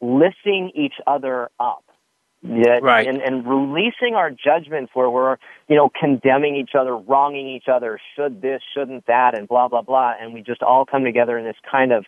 lifting 0.00 0.72
each 0.74 0.94
other 1.06 1.50
up. 1.60 1.84
Yeah, 2.44 2.80
right. 2.82 3.06
and, 3.06 3.22
and 3.22 3.46
releasing 3.46 4.16
our 4.16 4.28
judgments 4.32 4.90
where 4.94 5.08
we're, 5.08 5.36
you 5.68 5.76
know, 5.76 5.88
condemning 5.88 6.56
each 6.56 6.74
other, 6.76 6.96
wronging 6.96 7.46
each 7.48 7.68
other, 7.68 8.00
should 8.16 8.42
this, 8.42 8.60
shouldn't 8.74 9.06
that, 9.06 9.38
and 9.38 9.46
blah, 9.46 9.68
blah, 9.68 9.82
blah. 9.82 10.14
And 10.20 10.34
we 10.34 10.42
just 10.42 10.60
all 10.60 10.84
come 10.84 11.04
together 11.04 11.38
in 11.38 11.44
this 11.44 11.56
kind 11.70 11.92
of 11.92 12.04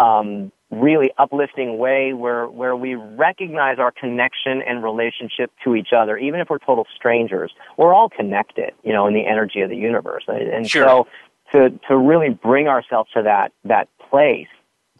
um, 0.00 0.50
really 0.70 1.10
uplifting 1.18 1.78
way 1.78 2.12
where 2.12 2.46
where 2.48 2.74
we 2.74 2.94
recognize 2.94 3.78
our 3.78 3.92
connection 3.92 4.62
and 4.62 4.82
relationship 4.82 5.52
to 5.64 5.74
each 5.76 5.92
other, 5.96 6.16
even 6.18 6.40
if 6.40 6.50
we're 6.50 6.58
total 6.58 6.86
strangers. 6.94 7.52
We're 7.76 7.94
all 7.94 8.08
connected, 8.08 8.72
you 8.82 8.92
know, 8.92 9.06
in 9.06 9.14
the 9.14 9.26
energy 9.26 9.60
of 9.60 9.70
the 9.70 9.76
universe. 9.76 10.24
And 10.26 10.68
sure. 10.68 10.84
so 10.84 11.06
to 11.52 11.70
to 11.88 11.96
really 11.96 12.30
bring 12.30 12.68
ourselves 12.68 13.10
to 13.14 13.22
that 13.22 13.52
that 13.64 13.88
place 14.10 14.48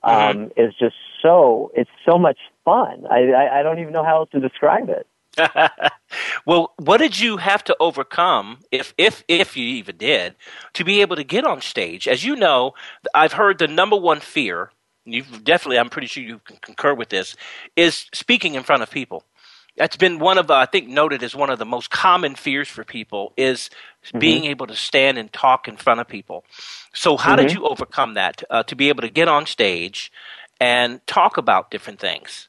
mm-hmm. 0.04 0.38
um, 0.38 0.50
is 0.56 0.72
just 0.78 0.96
so 1.22 1.72
it's 1.74 1.90
so 2.08 2.18
much 2.18 2.38
fun. 2.64 3.04
I, 3.10 3.32
I 3.32 3.60
I 3.60 3.62
don't 3.62 3.80
even 3.80 3.92
know 3.92 4.04
how 4.04 4.18
else 4.18 4.30
to 4.30 4.40
describe 4.40 4.88
it. 4.88 5.06
well, 6.46 6.72
what 6.78 6.98
did 6.98 7.20
you 7.20 7.36
have 7.36 7.62
to 7.64 7.76
overcome, 7.78 8.58
if 8.70 8.94
if 8.96 9.22
if 9.28 9.56
you 9.56 9.66
even 9.66 9.96
did, 9.96 10.34
to 10.72 10.84
be 10.84 11.00
able 11.00 11.16
to 11.16 11.24
get 11.24 11.44
on 11.44 11.60
stage? 11.60 12.08
As 12.08 12.24
you 12.24 12.36
know, 12.36 12.72
I've 13.14 13.34
heard 13.34 13.58
the 13.58 13.68
number 13.68 13.96
one 13.96 14.20
fear 14.20 14.70
you've 15.07 15.44
definitely, 15.44 15.78
I'm 15.78 15.88
pretty 15.88 16.09
sure 16.09 16.22
you 16.22 16.40
can 16.44 16.57
concur 16.61 16.94
with 16.94 17.09
this, 17.09 17.36
is 17.76 18.07
speaking 18.12 18.54
in 18.54 18.62
front 18.62 18.82
of 18.82 18.90
people. 18.90 19.22
That's 19.76 19.96
been 19.96 20.18
one 20.18 20.38
of, 20.38 20.46
the, 20.46 20.54
I 20.54 20.66
think, 20.66 20.88
noted 20.88 21.22
as 21.22 21.34
one 21.34 21.50
of 21.50 21.59
the 21.59 21.66
most 21.66 21.90
common 21.90 22.34
fears 22.34 22.68
for 22.68 22.82
people 22.82 23.32
is 23.36 23.68
mm-hmm. 24.07 24.18
being 24.18 24.44
able 24.46 24.66
to 24.66 24.74
stand 24.74 25.18
and 25.18 25.30
talk 25.32 25.68
in 25.68 25.76
front 25.76 26.00
of 26.00 26.09
people. 26.09 26.44
So, 26.94 27.16
how 27.16 27.36
mm-hmm. 27.36 27.46
did 27.46 27.54
you 27.54 27.66
overcome 27.66 28.14
that 28.14 28.42
uh, 28.48 28.62
to 28.64 28.74
be 28.74 28.88
able 28.88 29.02
to 29.02 29.11
get 29.11 29.28
on 29.28 29.44
stage 29.44 30.11
and 30.59 31.07
talk 31.07 31.36
about 31.36 31.70
different 31.70 32.00
things? 32.00 32.48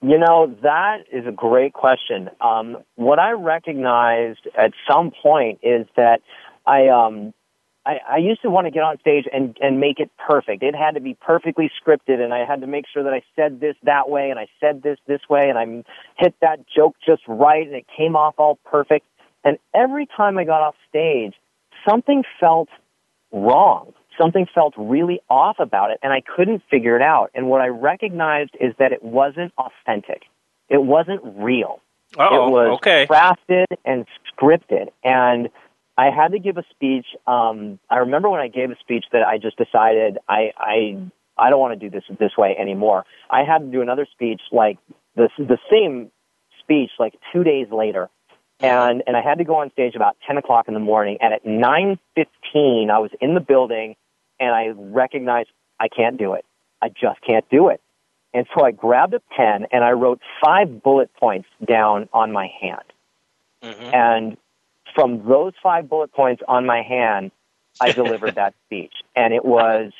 You 0.00 0.18
know, 0.18 0.54
that 0.62 0.98
is 1.10 1.26
a 1.26 1.32
great 1.32 1.72
question. 1.72 2.30
Um, 2.40 2.76
what 2.96 3.18
I 3.18 3.32
recognized 3.32 4.46
at 4.56 4.72
some 4.88 5.10
point 5.22 5.60
is 5.62 5.86
that 5.96 6.20
I, 6.66 6.88
um, 6.88 7.32
I, 7.86 7.98
I 8.08 8.16
used 8.16 8.40
to 8.42 8.50
want 8.50 8.66
to 8.66 8.70
get 8.70 8.82
on 8.82 8.98
stage 9.00 9.26
and, 9.32 9.56
and 9.60 9.78
make 9.78 10.00
it 10.00 10.10
perfect. 10.16 10.62
It 10.62 10.74
had 10.74 10.94
to 10.94 11.00
be 11.00 11.14
perfectly 11.14 11.70
scripted 11.80 12.20
and 12.20 12.32
I 12.32 12.44
had 12.44 12.62
to 12.62 12.66
make 12.66 12.86
sure 12.92 13.02
that 13.02 13.12
I 13.12 13.22
said 13.36 13.60
this 13.60 13.76
that 13.82 14.08
way 14.08 14.30
and 14.30 14.38
I 14.38 14.46
said 14.58 14.82
this 14.82 14.98
this 15.06 15.20
way 15.28 15.50
and 15.50 15.58
I 15.58 15.84
hit 16.16 16.34
that 16.40 16.60
joke 16.74 16.96
just 17.06 17.22
right 17.28 17.66
and 17.66 17.76
it 17.76 17.86
came 17.94 18.16
off 18.16 18.34
all 18.38 18.58
perfect. 18.64 19.06
And 19.44 19.58
every 19.74 20.06
time 20.06 20.38
I 20.38 20.44
got 20.44 20.62
off 20.62 20.76
stage, 20.88 21.34
something 21.86 22.24
felt 22.40 22.68
wrong. 23.32 23.92
Something 24.18 24.46
felt 24.54 24.74
really 24.78 25.20
off 25.28 25.56
about 25.58 25.90
it 25.90 25.98
and 26.02 26.12
I 26.12 26.22
couldn't 26.22 26.62
figure 26.70 26.96
it 26.96 27.02
out. 27.02 27.30
And 27.34 27.48
what 27.48 27.60
I 27.60 27.68
recognized 27.68 28.56
is 28.60 28.72
that 28.78 28.92
it 28.92 29.02
wasn't 29.02 29.52
authentic. 29.58 30.22
It 30.70 30.82
wasn't 30.82 31.20
real. 31.36 31.80
Uh-oh, 32.16 32.46
it 32.46 32.50
was 32.50 32.76
okay. 32.76 33.06
crafted 33.10 33.66
and 33.84 34.06
scripted. 34.32 34.88
And 35.02 35.48
I 35.96 36.10
had 36.10 36.32
to 36.32 36.38
give 36.38 36.56
a 36.56 36.64
speech. 36.70 37.06
Um, 37.26 37.78
I 37.88 37.98
remember 37.98 38.28
when 38.28 38.40
I 38.40 38.48
gave 38.48 38.70
a 38.70 38.76
speech 38.80 39.04
that 39.12 39.22
I 39.22 39.38
just 39.38 39.56
decided 39.56 40.18
I 40.28 40.52
I 40.56 41.10
I 41.38 41.50
don't 41.50 41.60
want 41.60 41.78
to 41.78 41.88
do 41.88 41.90
this 41.90 42.04
this 42.18 42.32
way 42.36 42.56
anymore. 42.58 43.04
I 43.30 43.44
had 43.44 43.58
to 43.58 43.66
do 43.66 43.80
another 43.80 44.06
speech 44.12 44.40
like 44.52 44.78
the 45.14 45.28
the 45.38 45.58
same 45.70 46.10
speech 46.60 46.90
like 46.98 47.14
two 47.32 47.44
days 47.44 47.68
later, 47.70 48.10
and 48.60 49.02
and 49.06 49.16
I 49.16 49.22
had 49.22 49.38
to 49.38 49.44
go 49.44 49.56
on 49.56 49.70
stage 49.70 49.94
about 49.94 50.16
ten 50.26 50.36
o'clock 50.36 50.66
in 50.68 50.74
the 50.74 50.80
morning. 50.80 51.18
And 51.20 51.32
at 51.32 51.46
nine 51.46 51.98
fifteen, 52.14 52.90
I 52.90 52.98
was 52.98 53.10
in 53.20 53.34
the 53.34 53.40
building, 53.40 53.94
and 54.40 54.50
I 54.50 54.72
recognized 54.76 55.50
I 55.78 55.88
can't 55.88 56.18
do 56.18 56.34
it. 56.34 56.44
I 56.82 56.88
just 56.88 57.20
can't 57.26 57.48
do 57.50 57.68
it. 57.68 57.80
And 58.34 58.46
so 58.54 58.64
I 58.64 58.72
grabbed 58.72 59.14
a 59.14 59.20
pen 59.20 59.66
and 59.70 59.84
I 59.84 59.92
wrote 59.92 60.20
five 60.44 60.82
bullet 60.82 61.08
points 61.14 61.48
down 61.64 62.08
on 62.12 62.32
my 62.32 62.48
hand. 62.60 62.82
Mm-hmm. 63.62 63.94
And 63.94 64.36
from 64.94 65.26
those 65.28 65.52
five 65.62 65.88
bullet 65.88 66.12
points 66.12 66.42
on 66.46 66.66
my 66.66 66.82
hand, 66.82 67.30
I 67.80 67.92
delivered 67.92 68.34
that 68.36 68.54
speech. 68.66 68.92
And 69.16 69.34
it 69.34 69.44
was 69.44 69.92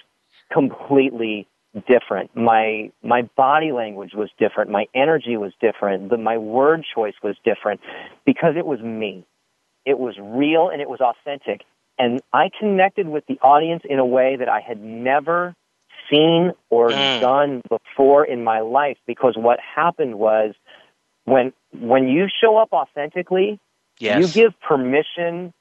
completely 0.52 1.46
different. 1.88 2.34
My 2.36 2.92
my 3.02 3.22
body 3.36 3.72
language 3.72 4.12
was 4.14 4.30
different. 4.38 4.70
My 4.70 4.86
energy 4.94 5.36
was 5.36 5.52
different. 5.60 6.10
The, 6.10 6.16
my 6.16 6.38
word 6.38 6.84
choice 6.94 7.14
was 7.22 7.36
different 7.44 7.80
because 8.24 8.54
it 8.56 8.64
was 8.64 8.80
me. 8.80 9.26
It 9.84 9.98
was 9.98 10.14
real 10.18 10.68
and 10.68 10.80
it 10.80 10.88
was 10.88 11.00
authentic. 11.00 11.62
And 11.98 12.20
I 12.32 12.50
connected 12.58 13.08
with 13.08 13.24
the 13.26 13.38
audience 13.40 13.82
in 13.88 13.98
a 13.98 14.06
way 14.06 14.36
that 14.36 14.48
I 14.48 14.60
had 14.60 14.80
never 14.80 15.54
seen 16.10 16.52
or 16.70 16.90
mm. 16.90 17.20
done 17.20 17.62
before 17.68 18.24
in 18.24 18.44
my 18.44 18.60
life 18.60 18.98
because 19.06 19.34
what 19.36 19.58
happened 19.60 20.18
was 20.18 20.54
when 21.24 21.52
when 21.72 22.08
you 22.08 22.26
show 22.42 22.56
up 22.56 22.72
authentically, 22.72 23.58
yes. 23.98 24.20
you 24.20 24.42
give 24.42 24.60
permission 24.60 25.52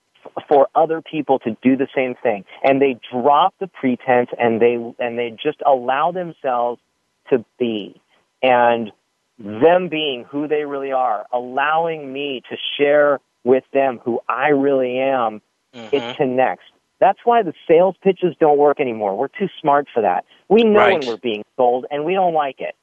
for 0.47 0.67
other 0.75 1.01
people 1.01 1.39
to 1.39 1.57
do 1.61 1.75
the 1.75 1.87
same 1.95 2.15
thing 2.21 2.45
and 2.63 2.81
they 2.81 2.99
drop 3.11 3.53
the 3.59 3.67
pretense 3.67 4.29
and 4.39 4.61
they 4.61 4.75
and 4.99 5.17
they 5.17 5.31
just 5.31 5.61
allow 5.65 6.11
themselves 6.11 6.81
to 7.29 7.43
be 7.59 7.99
and 8.41 8.91
them 9.37 9.89
being 9.89 10.23
who 10.29 10.47
they 10.47 10.63
really 10.63 10.91
are 10.91 11.25
allowing 11.33 12.11
me 12.11 12.41
to 12.49 12.57
share 12.77 13.19
with 13.43 13.63
them 13.73 13.99
who 14.03 14.19
I 14.29 14.49
really 14.49 14.97
am 14.99 15.41
mm-hmm. 15.73 15.95
it 15.95 16.17
connects 16.17 16.65
that's 16.99 17.19
why 17.25 17.43
the 17.43 17.53
sales 17.67 17.95
pitches 18.01 18.35
don't 18.39 18.57
work 18.57 18.79
anymore 18.79 19.17
we're 19.17 19.27
too 19.27 19.49
smart 19.59 19.87
for 19.93 20.01
that 20.01 20.25
we 20.49 20.63
know 20.63 20.79
right. 20.79 20.99
when 20.99 21.07
we're 21.07 21.17
being 21.17 21.43
sold 21.57 21.85
and 21.91 22.05
we 22.05 22.13
don't 22.13 22.33
like 22.33 22.59
it 22.59 22.75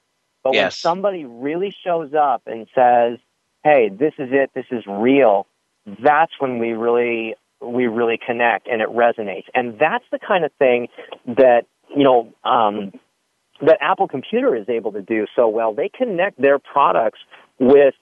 but 0.42 0.54
yes. 0.54 0.62
when 0.62 0.70
somebody 0.90 1.24
really 1.24 1.74
shows 1.84 2.12
up 2.14 2.42
and 2.46 2.66
says 2.74 3.18
hey 3.64 3.88
this 3.88 4.12
is 4.18 4.28
it 4.32 4.50
this 4.54 4.66
is 4.70 4.84
real 4.86 5.46
that's 6.02 6.32
when 6.38 6.58
we 6.58 6.72
really 6.72 7.34
we 7.60 7.86
really 7.86 8.18
connect 8.24 8.66
and 8.68 8.80
it 8.80 8.88
resonates. 8.88 9.44
And 9.54 9.78
that's 9.78 10.04
the 10.10 10.18
kind 10.18 10.44
of 10.44 10.52
thing 10.58 10.88
that 11.26 11.62
you 11.94 12.04
know 12.04 12.32
um, 12.44 12.92
that 13.62 13.78
Apple 13.80 14.08
Computer 14.08 14.56
is 14.56 14.68
able 14.68 14.92
to 14.92 15.02
do 15.02 15.26
so 15.36 15.48
well. 15.48 15.74
They 15.74 15.88
connect 15.88 16.40
their 16.40 16.58
products 16.58 17.18
with 17.58 17.94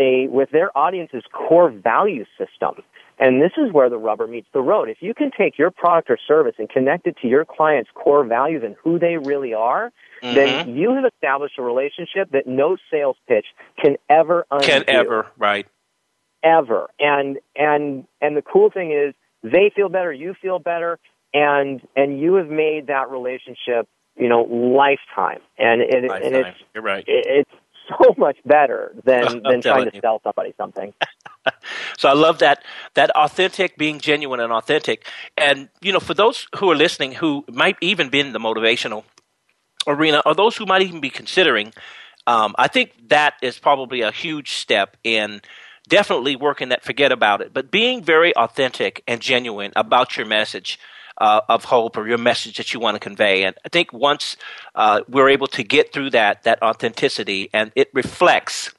a 0.00 0.28
with 0.28 0.50
their 0.50 0.76
audience's 0.76 1.24
core 1.32 1.70
value 1.70 2.24
system. 2.38 2.82
And 3.18 3.42
this 3.42 3.52
is 3.58 3.70
where 3.70 3.90
the 3.90 3.98
rubber 3.98 4.26
meets 4.26 4.48
the 4.54 4.62
road. 4.62 4.88
If 4.88 4.98
you 5.00 5.12
can 5.12 5.30
take 5.36 5.58
your 5.58 5.70
product 5.70 6.08
or 6.08 6.18
service 6.26 6.54
and 6.58 6.70
connect 6.70 7.06
it 7.06 7.18
to 7.20 7.28
your 7.28 7.44
client's 7.44 7.90
core 7.94 8.24
values 8.24 8.62
and 8.64 8.76
who 8.82 8.98
they 8.98 9.18
really 9.18 9.52
are, 9.52 9.92
mm-hmm. 10.22 10.34
then 10.34 10.74
you 10.74 10.94
have 10.94 11.04
established 11.04 11.58
a 11.58 11.62
relationship 11.62 12.30
that 12.32 12.46
no 12.46 12.78
sales 12.90 13.16
pitch 13.28 13.44
can 13.78 13.96
ever 14.08 14.46
undo. 14.50 14.66
Can 14.66 14.84
ever, 14.88 15.26
right 15.36 15.66
ever. 16.42 16.88
And 16.98 17.38
and 17.56 18.06
and 18.20 18.36
the 18.36 18.42
cool 18.42 18.70
thing 18.70 18.92
is 18.92 19.14
they 19.42 19.70
feel 19.74 19.88
better, 19.88 20.12
you 20.12 20.34
feel 20.40 20.58
better, 20.58 20.98
and 21.32 21.80
and 21.96 22.20
you 22.20 22.34
have 22.34 22.48
made 22.48 22.88
that 22.88 23.10
relationship, 23.10 23.88
you 24.16 24.28
know, 24.28 24.42
lifetime. 24.42 25.40
And 25.58 25.80
it, 25.80 26.08
lifetime. 26.08 26.22
and 26.22 26.36
it's 26.36 26.58
you're 26.74 26.84
right. 26.84 27.04
It, 27.06 27.26
it's 27.26 27.59
so 27.98 28.14
much 28.16 28.38
better 28.44 28.94
than 29.04 29.42
than 29.48 29.60
trying 29.60 29.90
to 29.90 29.94
you. 29.94 30.00
sell 30.00 30.20
somebody 30.22 30.54
something. 30.56 30.92
so 31.98 32.08
I 32.08 32.12
love 32.12 32.38
that 32.38 32.64
that 32.94 33.10
authentic, 33.10 33.76
being 33.76 33.98
genuine 33.98 34.40
and 34.40 34.52
authentic. 34.52 35.06
And 35.36 35.68
you 35.80 35.92
know, 35.92 36.00
for 36.00 36.14
those 36.14 36.46
who 36.56 36.70
are 36.70 36.76
listening, 36.76 37.12
who 37.12 37.44
might 37.48 37.76
even 37.80 38.08
be 38.08 38.20
in 38.20 38.32
the 38.32 38.38
motivational 38.38 39.04
arena, 39.86 40.22
or 40.26 40.34
those 40.34 40.56
who 40.56 40.66
might 40.66 40.82
even 40.82 41.00
be 41.00 41.10
considering, 41.10 41.72
um, 42.26 42.54
I 42.58 42.68
think 42.68 43.08
that 43.08 43.34
is 43.42 43.58
probably 43.58 44.02
a 44.02 44.12
huge 44.12 44.52
step 44.52 44.96
in 45.04 45.40
definitely 45.88 46.36
working 46.36 46.68
that 46.68 46.84
forget 46.84 47.12
about 47.12 47.40
it, 47.40 47.52
but 47.52 47.70
being 47.70 48.02
very 48.02 48.34
authentic 48.36 49.02
and 49.06 49.20
genuine 49.20 49.72
about 49.76 50.16
your 50.16 50.26
message. 50.26 50.78
Uh, 51.20 51.42
of 51.50 51.64
hope 51.64 51.98
or 51.98 52.08
your 52.08 52.16
message 52.16 52.56
that 52.56 52.72
you 52.72 52.80
want 52.80 52.94
to 52.94 52.98
convey. 52.98 53.44
And 53.44 53.54
I 53.62 53.68
think 53.68 53.92
once 53.92 54.38
uh, 54.74 55.02
we're 55.06 55.28
able 55.28 55.48
to 55.48 55.62
get 55.62 55.92
through 55.92 56.10
that, 56.10 56.44
that 56.44 56.62
authenticity, 56.62 57.50
and 57.52 57.72
it 57.76 57.88
reflects 57.92 58.72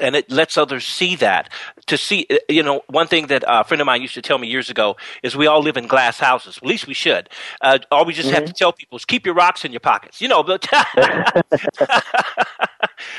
and 0.00 0.16
it 0.16 0.30
lets 0.30 0.56
others 0.56 0.86
see 0.86 1.16
that. 1.16 1.50
To 1.86 1.96
see, 1.96 2.26
you 2.48 2.62
know, 2.62 2.82
one 2.88 3.08
thing 3.08 3.26
that 3.26 3.44
a 3.46 3.64
friend 3.64 3.80
of 3.80 3.86
mine 3.86 4.02
used 4.02 4.14
to 4.14 4.22
tell 4.22 4.38
me 4.38 4.48
years 4.48 4.70
ago 4.70 4.96
is 5.22 5.36
we 5.36 5.46
all 5.46 5.60
live 5.60 5.76
in 5.76 5.86
glass 5.86 6.18
houses. 6.18 6.56
At 6.58 6.64
least 6.64 6.86
we 6.86 6.94
should. 6.94 7.28
Uh, 7.60 7.78
all 7.90 8.04
we 8.04 8.12
just 8.12 8.28
mm-hmm. 8.28 8.36
have 8.36 8.44
to 8.44 8.52
tell 8.52 8.72
people 8.72 8.96
is 8.96 9.04
keep 9.04 9.26
your 9.26 9.34
rocks 9.34 9.64
in 9.64 9.72
your 9.72 9.80
pockets. 9.80 10.20
You 10.20 10.28
know, 10.28 10.42
but 10.42 10.66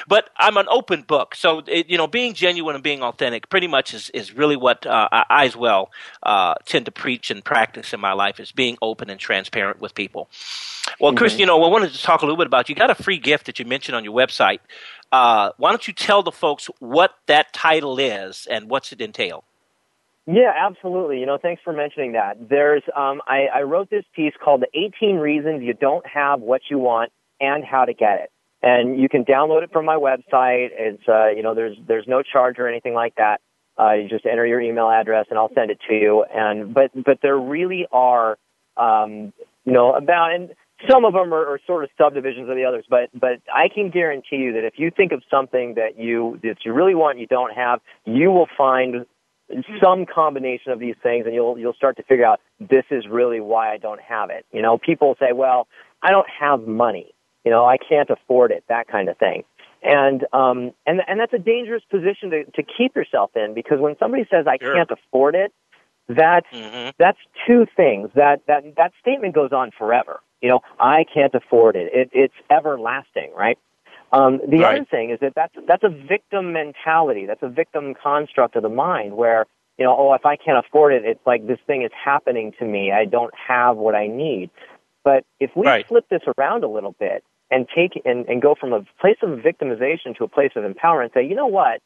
but 0.07 0.30
I'm 0.38 0.57
an 0.57 0.67
open 0.69 1.03
book. 1.03 1.36
So 1.36 1.61
it, 1.67 1.89
you 1.89 1.97
know, 1.97 2.07
being 2.07 2.34
genuine 2.34 2.76
and 2.76 2.84
being 2.84 3.03
authentic 3.03 3.49
pretty 3.49 3.67
much 3.67 3.93
is 3.93 4.09
is 4.11 4.34
really 4.34 4.55
what 4.55 4.86
uh, 4.86 5.07
I 5.11 5.45
as 5.45 5.55
well 5.55 5.91
uh, 6.24 6.55
tend 6.65 6.86
to 6.86 6.91
preach 6.91 7.32
and 7.32 7.43
practice 7.43 7.93
in 7.93 7.99
my 7.99 8.13
life 8.13 8.39
is 8.39 8.51
being 8.51 8.78
open 8.82 9.09
and 9.09 9.19
transparent 9.19 9.82
with 9.82 9.95
people. 9.95 10.30
Well, 10.99 11.13
Chris, 11.13 11.34
mm-hmm. 11.34 11.39
you 11.41 11.45
know, 11.45 11.63
I 11.63 11.67
wanted 11.69 11.91
to 11.93 12.01
talk 12.01 12.21
a 12.21 12.26
little 12.26 12.38
bit 12.38 12.47
about 12.47 12.69
you 12.69 12.76
got 12.76 12.89
a 12.89 12.95
free 12.95 13.17
gift 13.17 13.45
that 13.45 13.59
you 13.59 13.65
mentioned 13.65 13.95
on 13.95 14.03
your 14.03 14.13
website. 14.13 14.59
Uh, 15.14 15.51
why 15.57 15.70
don't 15.70 15.88
you 15.88 15.93
tell 15.93 16.24
the 16.24 16.32
folks 16.32 16.72
what 16.80 17.14
that 17.28 17.53
title 17.53 17.99
is 17.99 18.47
and 18.49 18.68
what's 18.68 18.91
it 18.91 18.99
entail? 18.99 19.43
Yeah, 20.26 20.51
absolutely. 20.57 21.20
You 21.20 21.28
know, 21.28 21.38
thanks 21.39 21.61
for 21.64 21.72
mentioning 21.72 22.14
that. 22.14 22.49
There's, 22.49 22.82
um, 22.95 23.22
I, 23.28 23.45
I 23.53 23.61
wrote 23.61 23.91
this 23.91 24.05
piece 24.16 24.34
called 24.43 24.61
"The 24.61 24.80
18 24.99 25.18
Reasons 25.18 25.61
You 25.61 25.76
Don't 25.76 26.03
Have 26.07 26.41
What 26.41 26.61
You 26.68 26.80
Want 26.80 27.11
and 27.39 27.64
How 27.64 27.86
to 27.86 27.93
Get 27.93 28.22
It," 28.22 28.32
and 28.64 28.99
you 28.99 29.07
can 29.07 29.24
download 29.24 29.61
it 29.61 29.72
from 29.72 29.86
my 29.86 29.97
website. 29.97 30.70
It's, 30.72 31.03
uh, 31.07 31.28
you 31.28 31.43
know, 31.43 31.53
there's 31.53 31.78
there's 31.88 32.07
no 32.07 32.24
charge 32.24 32.57
or 32.57 32.68
anything 32.68 32.95
like 32.95 33.14
that. 33.18 33.39
Uh, 33.80 33.93
you 33.93 34.09
just 34.09 34.26
enter 34.26 34.47
your 34.47 34.61
email 34.61 34.89
address 34.89 35.28
and 35.30 35.38
I'll 35.38 35.53
send 35.53 35.70
it 35.70 35.80
to 35.89 35.93
you. 35.93 36.26
And 36.34 36.74
but 36.74 36.89
but 37.05 37.20
there 37.22 37.38
really 37.38 37.86
are, 37.91 38.39
um, 38.78 39.32
you 39.66 39.74
know, 39.74 39.93
about 39.93 40.34
and 40.34 40.55
some 40.89 41.05
of 41.05 41.13
them 41.13 41.34
are, 41.34 41.45
are 41.53 41.59
sort 41.65 41.84
of 41.84 41.89
subdivisions 41.97 42.49
of 42.49 42.55
the 42.55 42.65
others, 42.65 42.86
but 42.89 43.09
but 43.13 43.41
I 43.53 43.67
can 43.73 43.89
guarantee 43.89 44.38
you 44.38 44.53
that 44.53 44.63
if 44.63 44.73
you 44.77 44.91
think 44.91 45.11
of 45.11 45.21
something 45.29 45.75
that 45.75 45.97
you 45.97 46.39
that 46.43 46.57
you 46.65 46.73
really 46.73 46.95
want 46.95 47.13
and 47.13 47.21
you 47.21 47.27
don't 47.27 47.53
have, 47.53 47.79
you 48.05 48.31
will 48.31 48.47
find 48.57 49.05
some 49.81 50.05
combination 50.05 50.71
of 50.71 50.79
these 50.79 50.95
things, 51.03 51.25
and 51.25 51.34
you'll 51.34 51.57
you'll 51.57 51.73
start 51.73 51.97
to 51.97 52.03
figure 52.03 52.25
out 52.25 52.39
this 52.59 52.86
is 52.91 53.05
really 53.09 53.39
why 53.39 53.71
I 53.71 53.77
don't 53.77 54.01
have 54.01 54.29
it. 54.29 54.45
You 54.51 54.61
know, 54.61 54.77
people 54.77 55.15
say, 55.19 55.34
well, 55.34 55.67
I 56.01 56.11
don't 56.11 56.27
have 56.39 56.67
money. 56.67 57.13
You 57.43 57.51
know, 57.51 57.65
I 57.65 57.77
can't 57.77 58.09
afford 58.09 58.51
it. 58.51 58.63
That 58.69 58.88
kind 58.88 59.09
of 59.09 59.17
thing. 59.17 59.43
And 59.81 60.25
um 60.31 60.71
and 60.86 61.01
and 61.07 61.19
that's 61.19 61.34
a 61.34 61.39
dangerous 61.39 61.84
position 61.89 62.29
to 62.31 62.45
to 62.45 62.63
keep 62.63 62.95
yourself 62.95 63.31
in 63.36 63.53
because 63.53 63.79
when 63.79 63.95
somebody 63.99 64.25
says 64.31 64.45
I 64.47 64.57
sure. 64.61 64.73
can't 64.73 64.89
afford 64.91 65.36
it, 65.36 65.51
that's 66.07 66.47
mm-hmm. 66.53 66.89
that's 66.97 67.17
two 67.47 67.65
things. 67.75 68.09
That 68.15 68.41
that 68.47 68.63
that 68.77 68.91
statement 69.01 69.36
goes 69.36 69.51
on 69.51 69.71
forever. 69.77 70.21
You 70.43 70.49
know, 70.49 70.59
I 70.77 71.05
can't 71.11 71.33
afford 71.33 71.77
it. 71.77 71.89
it 71.93 72.09
it's 72.11 72.33
everlasting, 72.51 73.31
right? 73.35 73.57
Um, 74.11 74.41
the 74.45 74.59
right. 74.59 74.75
other 74.75 74.85
thing 74.85 75.09
is 75.09 75.19
that 75.21 75.33
that's 75.35 75.55
that's 75.65 75.83
a 75.83 75.89
victim 75.89 76.51
mentality. 76.51 77.25
That's 77.25 77.41
a 77.41 77.47
victim 77.47 77.95
construct 77.95 78.57
of 78.57 78.61
the 78.61 78.69
mind 78.69 79.15
where 79.15 79.47
you 79.77 79.85
know, 79.85 79.95
oh, 79.97 80.13
if 80.13 80.25
I 80.25 80.35
can't 80.35 80.63
afford 80.63 80.93
it, 80.93 81.05
it's 81.05 81.25
like 81.25 81.47
this 81.47 81.59
thing 81.65 81.81
is 81.83 81.91
happening 81.93 82.51
to 82.59 82.65
me. 82.65 82.91
I 82.91 83.05
don't 83.05 83.33
have 83.35 83.77
what 83.77 83.95
I 83.95 84.07
need. 84.07 84.49
But 85.03 85.25
if 85.39 85.51
we 85.55 85.65
right. 85.65 85.87
flip 85.87 86.05
this 86.09 86.21
around 86.37 86.63
a 86.63 86.67
little 86.67 86.95
bit 86.99 87.23
and 87.49 87.65
take 87.73 88.01
and, 88.05 88.27
and 88.27 88.41
go 88.41 88.53
from 88.53 88.73
a 88.73 88.85
place 88.99 89.17
of 89.23 89.39
victimization 89.39 90.15
to 90.17 90.25
a 90.25 90.27
place 90.27 90.51
of 90.57 90.63
empowerment, 90.63 91.03
and 91.03 91.11
say, 91.13 91.25
you 91.25 91.35
know 91.35 91.47
what, 91.47 91.81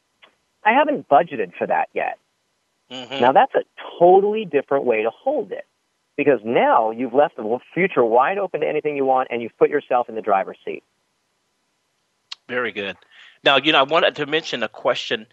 I 0.64 0.72
haven't 0.72 1.08
budgeted 1.08 1.52
for 1.56 1.66
that 1.68 1.88
yet. 1.94 2.18
Mm-hmm. 2.90 3.20
Now 3.20 3.32
that's 3.32 3.54
a 3.54 3.62
totally 3.98 4.44
different 4.44 4.84
way 4.84 5.04
to 5.04 5.10
hold 5.10 5.52
it 5.52 5.64
because 6.18 6.40
now 6.44 6.90
you've 6.90 7.14
left 7.14 7.36
the 7.36 7.58
future 7.72 8.04
wide 8.04 8.36
open 8.36 8.60
to 8.60 8.68
anything 8.68 8.96
you 8.96 9.06
want 9.06 9.28
and 9.30 9.40
you've 9.40 9.56
put 9.56 9.70
yourself 9.70 10.08
in 10.10 10.16
the 10.16 10.20
driver's 10.20 10.58
seat. 10.64 10.82
Very 12.48 12.72
good. 12.72 12.96
Now, 13.44 13.56
you 13.56 13.70
know, 13.70 13.78
I 13.78 13.82
wanted 13.84 14.16
to 14.16 14.26
mention 14.26 14.64
a 14.64 14.68
question 14.68 15.28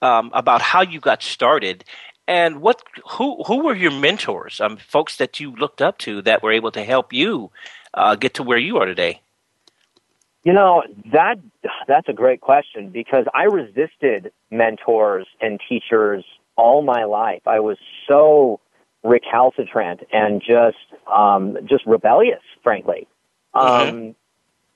um, 0.00 0.30
about 0.32 0.62
how 0.62 0.80
you 0.80 0.98
got 0.98 1.22
started 1.22 1.84
and 2.26 2.62
what 2.62 2.82
who 3.10 3.42
who 3.42 3.64
were 3.64 3.74
your 3.74 3.90
mentors, 3.90 4.60
um, 4.60 4.78
folks 4.78 5.16
that 5.16 5.40
you 5.40 5.54
looked 5.56 5.82
up 5.82 5.98
to 5.98 6.22
that 6.22 6.42
were 6.42 6.52
able 6.52 6.70
to 6.70 6.84
help 6.84 7.12
you 7.12 7.50
uh, 7.92 8.14
get 8.14 8.34
to 8.34 8.42
where 8.42 8.58
you 8.58 8.78
are 8.78 8.86
today. 8.86 9.20
You 10.44 10.54
know 10.54 10.82
that 11.12 11.38
that's 11.86 12.08
a 12.08 12.12
great 12.14 12.40
question 12.40 12.88
because 12.90 13.26
I 13.34 13.44
resisted 13.44 14.32
mentors 14.50 15.26
and 15.40 15.60
teachers 15.68 16.24
all 16.56 16.82
my 16.82 17.04
life. 17.04 17.42
I 17.46 17.60
was 17.60 17.76
so 18.08 18.60
recalcitrant 19.02 20.00
and 20.12 20.40
just 20.40 20.76
um, 21.12 21.56
just 21.64 21.86
rebellious, 21.86 22.42
frankly. 22.62 23.06
Mm-hmm. 23.54 23.96
Um, 23.96 24.14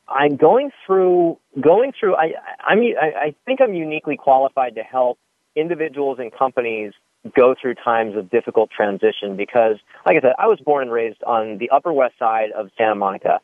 I'm 0.08 0.36
going 0.36 0.70
through 0.86 1.38
going 1.60 1.92
through. 1.98 2.16
I 2.16 2.32
I'm 2.60 2.80
I, 2.80 3.12
I 3.26 3.34
think 3.46 3.60
I'm 3.60 3.74
uniquely 3.74 4.16
qualified 4.16 4.74
to 4.76 4.82
help 4.82 5.18
individuals 5.56 6.18
and 6.18 6.32
companies 6.32 6.92
go 7.34 7.54
through 7.60 7.74
times 7.74 8.16
of 8.16 8.30
difficult 8.30 8.70
transition 8.70 9.36
because, 9.36 9.76
like 10.04 10.16
I 10.16 10.20
said, 10.20 10.32
I 10.38 10.46
was 10.46 10.60
born 10.60 10.82
and 10.84 10.92
raised 10.92 11.22
on 11.22 11.58
the 11.58 11.70
Upper 11.70 11.92
West 11.92 12.18
Side 12.18 12.50
of 12.52 12.70
Santa 12.76 12.94
Monica. 12.94 13.40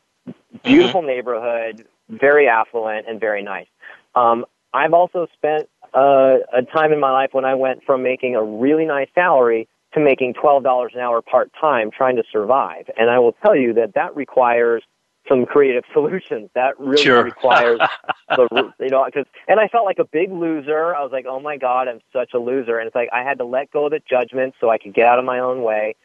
Beautiful 0.62 1.00
mm-hmm. 1.00 1.08
neighborhood, 1.08 1.86
very 2.08 2.46
affluent 2.46 3.06
and 3.08 3.18
very 3.18 3.42
nice. 3.42 3.68
Um, 4.14 4.44
I've 4.74 4.92
also 4.92 5.26
spent 5.34 5.68
uh, 5.94 6.36
a 6.52 6.62
time 6.72 6.92
in 6.92 7.00
my 7.00 7.10
life 7.10 7.30
when 7.32 7.44
I 7.44 7.54
went 7.54 7.84
from 7.84 8.02
making 8.02 8.36
a 8.36 8.42
really 8.42 8.84
nice 8.84 9.08
salary 9.14 9.66
to 9.94 10.00
making 10.00 10.34
$12 10.34 10.94
an 10.94 11.00
hour 11.00 11.20
part 11.22 11.50
time 11.60 11.90
trying 11.90 12.16
to 12.16 12.22
survive. 12.30 12.88
And 12.96 13.10
I 13.10 13.18
will 13.18 13.32
tell 13.44 13.56
you 13.56 13.72
that 13.74 13.94
that 13.94 14.14
requires 14.14 14.82
some 15.28 15.46
creative 15.46 15.84
solutions. 15.92 16.50
That 16.54 16.78
really 16.78 17.02
sure. 17.02 17.22
requires 17.24 17.80
the 18.28 18.72
you 18.80 18.88
know 18.88 19.04
because 19.04 19.26
and 19.48 19.58
I 19.60 19.68
felt 19.68 19.84
like 19.84 19.98
a 19.98 20.04
big 20.04 20.30
loser. 20.30 20.94
I 20.94 21.02
was 21.02 21.12
like, 21.12 21.26
oh 21.28 21.40
my 21.40 21.56
god, 21.56 21.88
I'm 21.88 22.00
such 22.12 22.30
a 22.34 22.38
loser, 22.38 22.78
and 22.78 22.86
it's 22.86 22.94
like 22.96 23.08
I 23.12 23.22
had 23.22 23.38
to 23.38 23.44
let 23.44 23.70
go 23.70 23.86
of 23.86 23.92
the 23.92 24.00
judgment 24.08 24.54
so 24.60 24.70
I 24.70 24.78
could 24.78 24.94
get 24.94 25.06
out 25.06 25.18
of 25.18 25.24
my 25.24 25.40
own 25.40 25.62
way. 25.62 25.96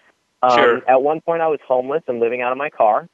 Um, 0.41 0.57
sure. 0.59 0.89
At 0.89 1.01
one 1.01 1.21
point, 1.21 1.41
I 1.41 1.47
was 1.47 1.59
homeless 1.67 2.03
and 2.07 2.19
living 2.19 2.41
out 2.41 2.51
of 2.51 2.57
my 2.57 2.69
car. 2.69 3.07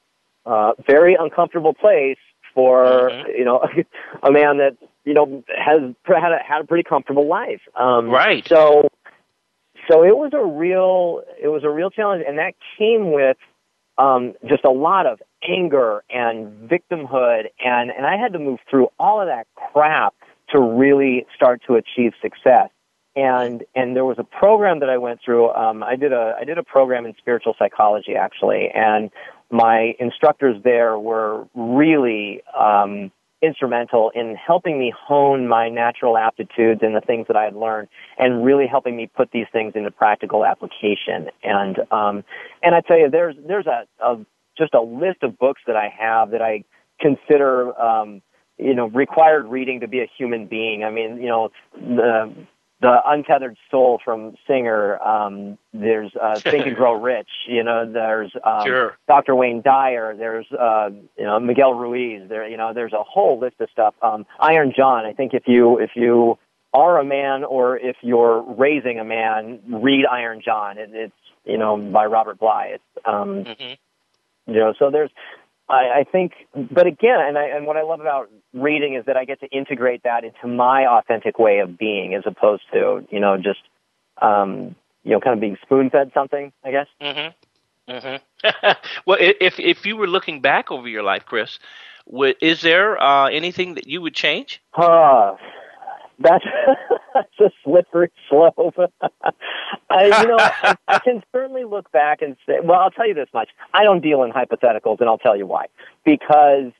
Uh, 0.44 0.72
very 0.86 1.16
uncomfortable 1.18 1.72
place 1.72 2.18
for 2.54 3.10
Mhm. 3.10 3.38
you 3.38 3.44
know 3.44 3.66
a 4.22 4.30
man 4.32 4.58
that 4.58 4.76
you 5.04 5.14
know 5.14 5.42
has 5.56 5.80
had 6.04 6.32
a, 6.32 6.38
had 6.44 6.62
a 6.62 6.64
pretty 6.64 6.82
comfortable 6.84 7.26
life. 7.26 7.60
Um, 7.76 8.10
Right. 8.10 8.46
So 8.48 8.88
so 9.90 10.04
it 10.04 10.16
was 10.16 10.32
a 10.34 10.44
real 10.44 11.22
it 11.40 11.48
was 11.48 11.64
a 11.64 11.70
real 11.70 11.90
challenge, 11.90 12.24
and 12.26 12.38
that 12.38 12.54
came 12.78 13.12
with 13.12 13.36
um, 13.98 14.34
just 14.48 14.64
a 14.64 14.70
lot 14.70 15.06
of 15.06 15.20
anger 15.46 16.04
and 16.10 16.68
victimhood, 16.68 17.46
and 17.64 17.90
and 17.90 18.06
I 18.06 18.16
had 18.16 18.32
to 18.34 18.38
move 18.38 18.60
through 18.70 18.88
all 18.98 19.20
of 19.20 19.28
that 19.28 19.46
crap 19.72 20.14
to 20.50 20.60
really 20.60 21.26
start 21.34 21.62
to 21.66 21.74
achieve 21.74 22.12
success. 22.20 22.70
And 23.14 23.64
and 23.74 23.94
there 23.94 24.04
was 24.04 24.18
a 24.18 24.24
program 24.24 24.80
that 24.80 24.88
I 24.88 24.98
went 24.98 25.20
through. 25.24 25.50
Um, 25.50 25.82
I 25.82 25.96
did 25.96 26.12
a 26.12 26.36
I 26.40 26.44
did 26.44 26.58
a 26.58 26.62
program 26.62 27.04
in 27.04 27.14
spiritual 27.18 27.54
psychology 27.58 28.14
actually, 28.14 28.68
and 28.74 29.10
my 29.50 29.94
instructors 29.98 30.56
there 30.64 30.98
were 30.98 31.46
really 31.54 32.42
um, 32.58 33.12
instrumental 33.42 34.10
in 34.14 34.36
helping 34.36 34.78
me 34.78 34.92
hone 34.96 35.48
my 35.48 35.68
natural 35.68 36.16
aptitudes 36.16 36.80
and 36.82 36.94
the 36.94 37.00
things 37.00 37.26
that 37.26 37.36
I 37.36 37.44
had 37.44 37.56
learned, 37.56 37.88
and 38.18 38.44
really 38.44 38.66
helping 38.66 38.96
me 38.96 39.06
put 39.06 39.30
these 39.32 39.46
things 39.52 39.72
into 39.74 39.90
practical 39.90 40.44
application. 40.44 41.28
And 41.42 41.78
um, 41.90 42.24
and 42.62 42.74
I 42.74 42.80
tell 42.80 42.98
you, 42.98 43.10
there's 43.10 43.36
there's 43.46 43.66
a, 43.66 43.86
a 44.04 44.24
just 44.56 44.74
a 44.74 44.80
list 44.80 45.22
of 45.22 45.38
books 45.38 45.62
that 45.66 45.76
I 45.76 45.92
have 45.98 46.30
that 46.30 46.42
I 46.42 46.64
consider 47.00 47.78
um, 47.80 48.22
you 48.58 48.74
know 48.74 48.88
required 48.88 49.46
reading 49.46 49.80
to 49.80 49.88
be 49.88 50.00
a 50.00 50.10
human 50.16 50.46
being. 50.46 50.84
I 50.84 50.90
mean, 50.90 51.16
you 51.16 51.28
know 51.28 51.50
the 51.74 52.32
the 52.82 53.00
untethered 53.06 53.56
soul 53.70 54.00
from 54.04 54.34
Singer. 54.46 55.00
Um, 55.00 55.56
there's 55.72 56.12
uh, 56.20 56.34
Think 56.38 56.66
and 56.66 56.76
Grow 56.76 57.00
Rich. 57.00 57.28
You 57.48 57.62
know, 57.64 57.90
there's 57.90 58.32
um, 58.44 58.66
Sure. 58.66 58.98
Dr. 59.08 59.34
Wayne 59.34 59.62
Dyer. 59.62 60.14
There's 60.16 60.50
uh, 60.52 60.90
you 61.16 61.24
know 61.24 61.40
Miguel 61.40 61.74
Ruiz. 61.74 62.28
There, 62.28 62.46
you 62.46 62.56
know, 62.58 62.74
there's 62.74 62.92
a 62.92 63.02
whole 63.02 63.38
list 63.38 63.60
of 63.60 63.70
stuff. 63.70 63.94
Um, 64.02 64.26
Iron 64.38 64.72
John. 64.76 65.06
I 65.06 65.12
think 65.14 65.32
if 65.32 65.44
you 65.46 65.78
if 65.78 65.92
you 65.94 66.38
are 66.74 66.98
a 66.98 67.04
man 67.04 67.44
or 67.44 67.78
if 67.78 67.96
you're 68.02 68.42
raising 68.42 68.98
a 68.98 69.04
man, 69.04 69.60
read 69.68 70.04
Iron 70.06 70.42
John. 70.44 70.76
It, 70.76 70.90
it's 70.92 71.14
you 71.44 71.56
know 71.58 71.76
by 71.76 72.06
Robert 72.06 72.38
Bly. 72.38 72.72
It's 72.74 73.06
um, 73.06 73.44
Mhm. 73.44 73.76
you 74.46 74.54
know 74.54 74.74
so 74.78 74.90
there's 74.90 75.10
I, 75.68 76.00
I 76.00 76.04
think 76.10 76.32
but 76.54 76.86
again 76.86 77.18
and 77.20 77.38
I 77.38 77.44
and 77.48 77.66
what 77.66 77.76
I 77.76 77.82
love 77.82 78.00
about 78.00 78.30
reading 78.52 78.94
is 78.94 79.04
that 79.06 79.16
I 79.16 79.24
get 79.24 79.40
to 79.40 79.48
integrate 79.48 80.02
that 80.02 80.24
into 80.24 80.46
my 80.46 80.86
authentic 80.86 81.38
way 81.38 81.60
of 81.60 81.78
being 81.78 82.14
as 82.14 82.22
opposed 82.26 82.62
to 82.72 83.06
you 83.10 83.20
know 83.20 83.36
just 83.36 83.60
um 84.20 84.74
you 85.04 85.12
know 85.12 85.20
kind 85.20 85.34
of 85.34 85.40
being 85.40 85.56
spoon 85.62 85.90
fed 85.90 86.10
something 86.14 86.52
I 86.64 86.70
guess 86.70 86.86
Mm-hmm. 87.00 87.32
Mm-hmm. 87.88 88.70
well, 89.06 89.18
if 89.20 89.58
if 89.58 89.84
you 89.84 89.96
were 89.96 90.06
looking 90.06 90.40
back 90.40 90.70
over 90.70 90.88
your 90.88 91.02
life, 91.02 91.24
Chris, 91.26 91.58
is 92.40 92.62
there 92.62 93.02
uh, 93.02 93.28
anything 93.28 93.74
that 93.74 93.86
you 93.86 94.00
would 94.00 94.14
change? 94.14 94.62
uh, 94.74 95.34
that's 96.22 96.44
that's 97.14 97.40
a 97.40 97.50
slippery 97.64 98.10
slope 98.28 98.54
I 99.90 100.04
you 100.04 100.28
know 100.28 100.36
I, 100.38 100.76
I 100.88 100.98
can 101.00 101.22
certainly 101.32 101.64
look 101.64 101.90
back 101.92 102.22
and 102.22 102.36
say 102.46 102.54
well 102.62 102.80
I'll 102.80 102.90
tell 102.90 103.06
you 103.06 103.14
this 103.14 103.28
much 103.34 103.50
I 103.74 103.84
don't 103.84 104.00
deal 104.00 104.22
in 104.22 104.30
hypotheticals 104.32 105.00
and 105.00 105.08
I'll 105.08 105.18
tell 105.18 105.36
you 105.36 105.46
why 105.46 105.66
because 106.04 106.72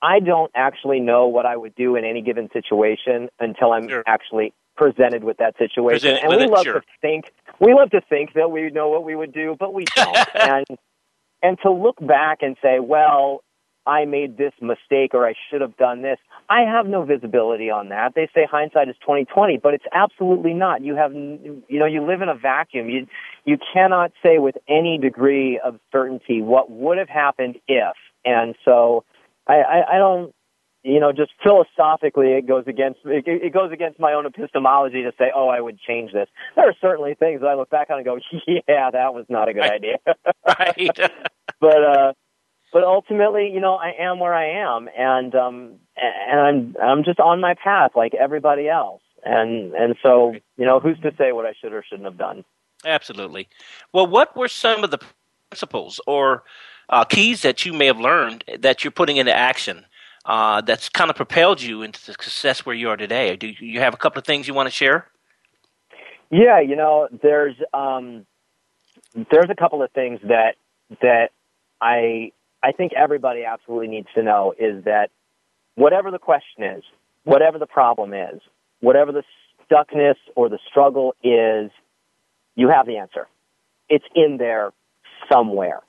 I 0.00 0.20
don't 0.20 0.50
actually 0.54 1.00
know 1.00 1.26
what 1.26 1.44
I 1.46 1.56
would 1.56 1.74
do 1.74 1.96
in 1.96 2.04
any 2.04 2.22
given 2.22 2.48
situation 2.52 3.28
until 3.40 3.72
I'm 3.72 3.88
Sure. 3.88 4.04
actually 4.06 4.52
presented 4.76 5.24
with 5.24 5.38
that 5.38 5.56
situation. 5.58 6.12
Presented 6.12 6.22
and 6.30 6.36
we 6.38 6.44
it, 6.44 6.50
love 6.50 6.64
sure. 6.64 6.80
to 6.80 6.86
think 7.00 7.32
we 7.60 7.74
love 7.74 7.90
to 7.90 8.00
think 8.08 8.34
that 8.34 8.50
we 8.50 8.70
know 8.70 8.88
what 8.88 9.02
we 9.04 9.16
would 9.16 9.32
do, 9.32 9.56
but 9.58 9.74
we 9.74 9.84
don't. 9.96 10.16
and 10.36 10.66
and 11.42 11.58
to 11.62 11.70
look 11.70 11.96
back 12.00 12.38
and 12.42 12.56
say, 12.62 12.78
well, 12.80 13.42
I 13.88 14.04
made 14.04 14.36
this 14.36 14.52
mistake 14.60 15.14
or 15.14 15.26
I 15.26 15.34
should 15.50 15.62
have 15.62 15.76
done 15.78 16.02
this. 16.02 16.18
I 16.50 16.60
have 16.60 16.86
no 16.86 17.04
visibility 17.04 17.70
on 17.70 17.88
that. 17.88 18.14
They 18.14 18.28
say 18.34 18.46
hindsight 18.50 18.88
is 18.88 18.96
2020, 19.00 19.58
but 19.62 19.74
it's 19.74 19.84
absolutely 19.92 20.54
not. 20.54 20.82
You 20.82 20.94
have 20.96 21.12
you 21.14 21.62
know, 21.70 21.86
you 21.86 22.06
live 22.06 22.22
in 22.22 22.28
a 22.28 22.34
vacuum. 22.36 22.90
You 22.90 23.06
you 23.44 23.56
cannot 23.72 24.12
say 24.22 24.38
with 24.38 24.56
any 24.68 24.98
degree 24.98 25.58
of 25.64 25.80
certainty 25.90 26.42
what 26.42 26.70
would 26.70 26.98
have 26.98 27.08
happened 27.08 27.56
if. 27.66 27.96
And 28.24 28.54
so 28.64 29.04
I, 29.46 29.54
I, 29.62 29.94
I 29.94 29.98
don't, 29.98 30.34
you 30.84 31.00
know, 31.00 31.12
just 31.12 31.32
philosophically, 31.42 32.32
it 32.34 32.46
goes 32.46 32.64
against 32.66 33.00
it, 33.04 33.24
it 33.26 33.52
goes 33.52 33.72
against 33.72 33.98
my 33.98 34.12
own 34.12 34.26
epistemology 34.26 35.02
to 35.02 35.12
say, 35.18 35.32
oh, 35.34 35.48
I 35.48 35.60
would 35.60 35.78
change 35.80 36.12
this. 36.12 36.28
There 36.56 36.68
are 36.68 36.74
certainly 36.80 37.14
things 37.14 37.40
that 37.40 37.46
I 37.48 37.54
look 37.54 37.70
back 37.70 37.88
on 37.90 37.96
and 37.98 38.04
go, 38.04 38.18
yeah, 38.46 38.90
that 38.90 39.14
was 39.14 39.24
not 39.28 39.48
a 39.48 39.54
good 39.54 39.60
Right. 39.60 39.72
idea. 39.72 39.96
Right. 40.46 40.98
but 41.60 41.84
uh, 41.84 42.12
but 42.72 42.84
ultimately, 42.84 43.50
you 43.52 43.60
know, 43.60 43.74
I 43.74 43.92
am 43.98 44.18
where 44.18 44.34
I 44.34 44.48
am, 44.50 44.88
and 44.96 45.34
um, 45.34 45.74
and 45.96 46.40
I'm 46.40 46.76
I'm 46.82 47.04
just 47.04 47.20
on 47.20 47.40
my 47.40 47.54
path 47.54 47.92
like 47.96 48.14
everybody 48.14 48.68
else. 48.68 49.02
And 49.24 49.74
and 49.74 49.96
so, 50.02 50.34
you 50.56 50.64
know, 50.64 50.80
who's 50.80 50.98
to 51.00 51.12
say 51.18 51.32
what 51.32 51.46
I 51.46 51.54
should 51.60 51.72
or 51.72 51.82
shouldn't 51.88 52.06
have 52.06 52.18
done? 52.18 52.44
Absolutely. 52.84 53.48
Well, 53.92 54.06
what 54.06 54.36
were 54.36 54.48
some 54.48 54.84
of 54.84 54.90
the 54.90 54.98
principles 55.50 56.00
or 56.06 56.44
uh, 56.88 57.04
keys 57.04 57.42
that 57.42 57.66
you 57.66 57.72
may 57.72 57.86
have 57.86 57.98
learned 57.98 58.44
that 58.58 58.84
you're 58.84 58.90
putting 58.90 59.16
into 59.16 59.34
action 59.34 59.84
uh, 60.24 60.60
that's 60.60 60.88
kind 60.88 61.10
of 61.10 61.16
propelled 61.16 61.60
you 61.60 61.82
into 61.82 61.98
the 62.04 62.12
success 62.12 62.64
where 62.64 62.74
you 62.74 62.88
are 62.90 62.96
today? 62.96 63.34
Do 63.34 63.48
you 63.48 63.80
have 63.80 63.94
a 63.94 63.96
couple 63.96 64.20
of 64.20 64.26
things 64.26 64.46
you 64.46 64.54
want 64.54 64.68
to 64.68 64.72
share? 64.74 65.06
Yeah, 66.30 66.60
you 66.60 66.76
know, 66.76 67.08
there's 67.22 67.56
um, 67.72 68.26
there's 69.30 69.50
a 69.50 69.54
couple 69.54 69.82
of 69.82 69.90
things 69.92 70.20
that 70.24 70.54
that 71.00 71.30
I 71.80 72.32
I 72.62 72.72
think 72.72 72.92
everybody 72.94 73.44
absolutely 73.44 73.88
needs 73.88 74.08
to 74.14 74.22
know 74.22 74.54
is 74.58 74.84
that 74.84 75.10
whatever 75.74 76.10
the 76.10 76.18
question 76.18 76.64
is, 76.64 76.82
whatever 77.24 77.58
the 77.58 77.66
problem 77.66 78.12
is, 78.12 78.40
whatever 78.80 79.12
the 79.12 79.22
stuckness 79.70 80.16
or 80.34 80.48
the 80.48 80.58
struggle 80.68 81.14
is, 81.22 81.70
you 82.56 82.68
have 82.68 82.86
the 82.86 82.96
answer. 82.96 83.28
It's 83.88 84.04
in 84.14 84.36
there 84.38 84.72
somewhere. 85.30 85.80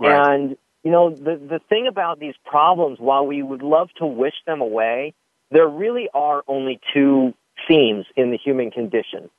And 0.00 0.56
you 0.82 0.90
know, 0.90 1.10
the 1.10 1.36
the 1.36 1.60
thing 1.68 1.86
about 1.86 2.18
these 2.18 2.34
problems, 2.44 2.98
while 2.98 3.26
we 3.26 3.42
would 3.42 3.62
love 3.62 3.90
to 3.98 4.06
wish 4.06 4.34
them 4.46 4.60
away, 4.60 5.14
there 5.50 5.68
really 5.68 6.08
are 6.12 6.42
only 6.48 6.80
two 6.92 7.34
themes 7.68 8.06
in 8.16 8.30
the 8.30 8.36
human 8.36 8.70
condition 8.70 9.30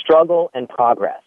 struggle 0.00 0.50
and 0.54 0.68
progress. 0.68 1.20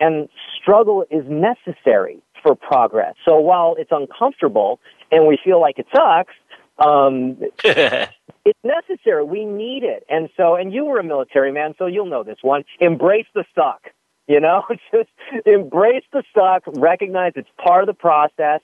And 0.00 0.28
struggle 0.60 1.04
is 1.10 1.24
necessary 1.28 2.18
for 2.44 2.54
progress. 2.54 3.14
So 3.24 3.40
while 3.40 3.74
it's 3.78 3.90
uncomfortable 3.90 4.78
and 5.10 5.26
we 5.26 5.38
feel 5.42 5.60
like 5.60 5.78
it 5.78 5.86
sucks, 5.92 6.34
um, 6.78 7.38
it's 7.64 8.58
necessary. 8.62 9.24
We 9.24 9.44
need 9.44 9.82
it. 9.82 10.04
And 10.08 10.28
so, 10.36 10.54
and 10.54 10.72
you 10.72 10.84
were 10.84 11.00
a 11.00 11.04
military 11.04 11.50
man, 11.50 11.74
so 11.78 11.86
you'll 11.86 12.06
know 12.06 12.22
this 12.22 12.38
one. 12.42 12.64
Embrace 12.78 13.26
the 13.34 13.44
suck. 13.54 13.90
You 14.26 14.40
know, 14.40 14.62
just 14.94 15.10
embrace 15.44 16.04
the 16.12 16.22
suck, 16.34 16.62
recognize 16.66 17.32
it's 17.36 17.48
part 17.62 17.82
of 17.82 17.86
the 17.86 17.94
process, 17.94 18.60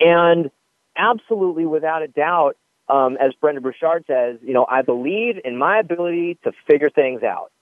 and 0.00 0.50
absolutely, 0.96 1.66
without 1.66 2.02
a 2.02 2.08
doubt, 2.08 2.56
um, 2.88 3.16
as 3.20 3.32
Brendon 3.40 3.62
Burchard 3.62 4.04
says, 4.08 4.38
you 4.42 4.52
know, 4.52 4.66
I 4.68 4.82
believe 4.82 5.36
in 5.44 5.56
my 5.56 5.78
ability 5.78 6.38
to 6.42 6.52
figure 6.68 6.90
things 6.90 7.22
out. 7.22 7.52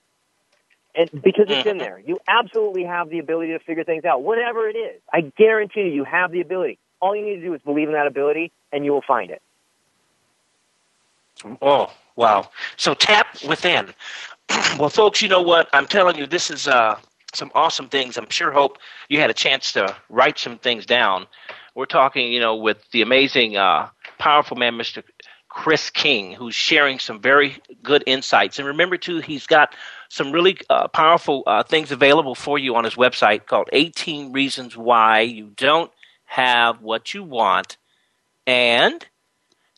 And 0.95 1.11
because 1.23 1.47
it's 1.49 1.67
in 1.67 1.79
there, 1.79 2.03
you 2.05 2.19
absolutely 2.29 2.85
have 2.85 3.09
the 3.09 3.19
ability 3.19 3.53
to 3.53 3.59
figure 3.61 3.85
things 3.85 4.05
out, 4.05 4.23
whatever 4.23 4.69
it 4.69 4.77
is. 4.77 5.01
I 5.13 5.23
guarantee 5.39 5.83
you, 5.83 5.87
you 5.87 6.05
have 6.05 6.33
the 6.33 6.41
ability. 6.43 6.79
All 7.01 7.17
you 7.17 7.25
need 7.25 7.37
to 7.37 7.43
do 7.43 7.55
is 7.55 7.63
believe 7.63 7.89
in 7.89 7.95
that 7.95 8.07
ability, 8.07 8.53
and 8.73 8.85
you 8.85 8.93
will 8.93 9.03
find 9.03 9.31
it. 9.31 9.41
Oh, 11.63 11.91
wow. 12.17 12.51
So 12.77 12.95
tap 12.95 13.27
within. 13.49 13.93
well, 14.79 14.91
folks, 14.91 15.23
you 15.23 15.29
know 15.29 15.43
what? 15.43 15.69
I'm 15.73 15.87
telling 15.87 16.17
you, 16.17 16.27
this 16.27 16.51
is 16.51 16.69
uh, 16.69 16.99
some 17.33 17.51
awesome 17.55 17.89
things. 17.89 18.19
I'm 18.19 18.29
sure 18.29 18.53
hope 18.53 18.79
you 19.09 19.19
had 19.19 19.31
a 19.31 19.35
chance 19.35 19.73
to 19.73 19.97
write 20.11 20.39
some 20.39 20.59
things 20.59 20.85
down. 20.85 21.27
We're 21.75 21.87
talking, 21.87 22.31
you 22.31 22.41
know, 22.41 22.55
with 22.55 22.91
the 22.91 23.01
amazing, 23.01 23.57
uh, 23.57 23.89
powerful 24.19 24.59
man, 24.59 24.75
Mr. 24.75 25.03
Chris 25.49 25.91
King, 25.91 26.33
who's 26.33 26.55
sharing 26.55 26.99
some 26.99 27.21
very 27.21 27.57
good 27.83 28.05
insights. 28.07 28.59
And 28.59 28.69
remember, 28.69 28.97
too, 28.97 29.19
he's 29.19 29.47
got 29.47 29.75
some 30.13 30.31
really 30.31 30.59
uh, 30.69 30.89
powerful 30.89 31.43
uh, 31.47 31.63
things 31.63 31.91
available 31.91 32.35
for 32.35 32.59
you 32.59 32.77
on 32.77 32.85
his 32.85 32.97
website 32.97 33.47
called 33.47 33.71
18 33.73 34.31
Reasons 34.31 34.77
Why 34.77 35.21
You 35.21 35.53
Don't 35.57 35.91
Have 36.27 36.83
What 36.83 37.15
You 37.15 37.25
Want 37.25 37.79
and 38.47 39.07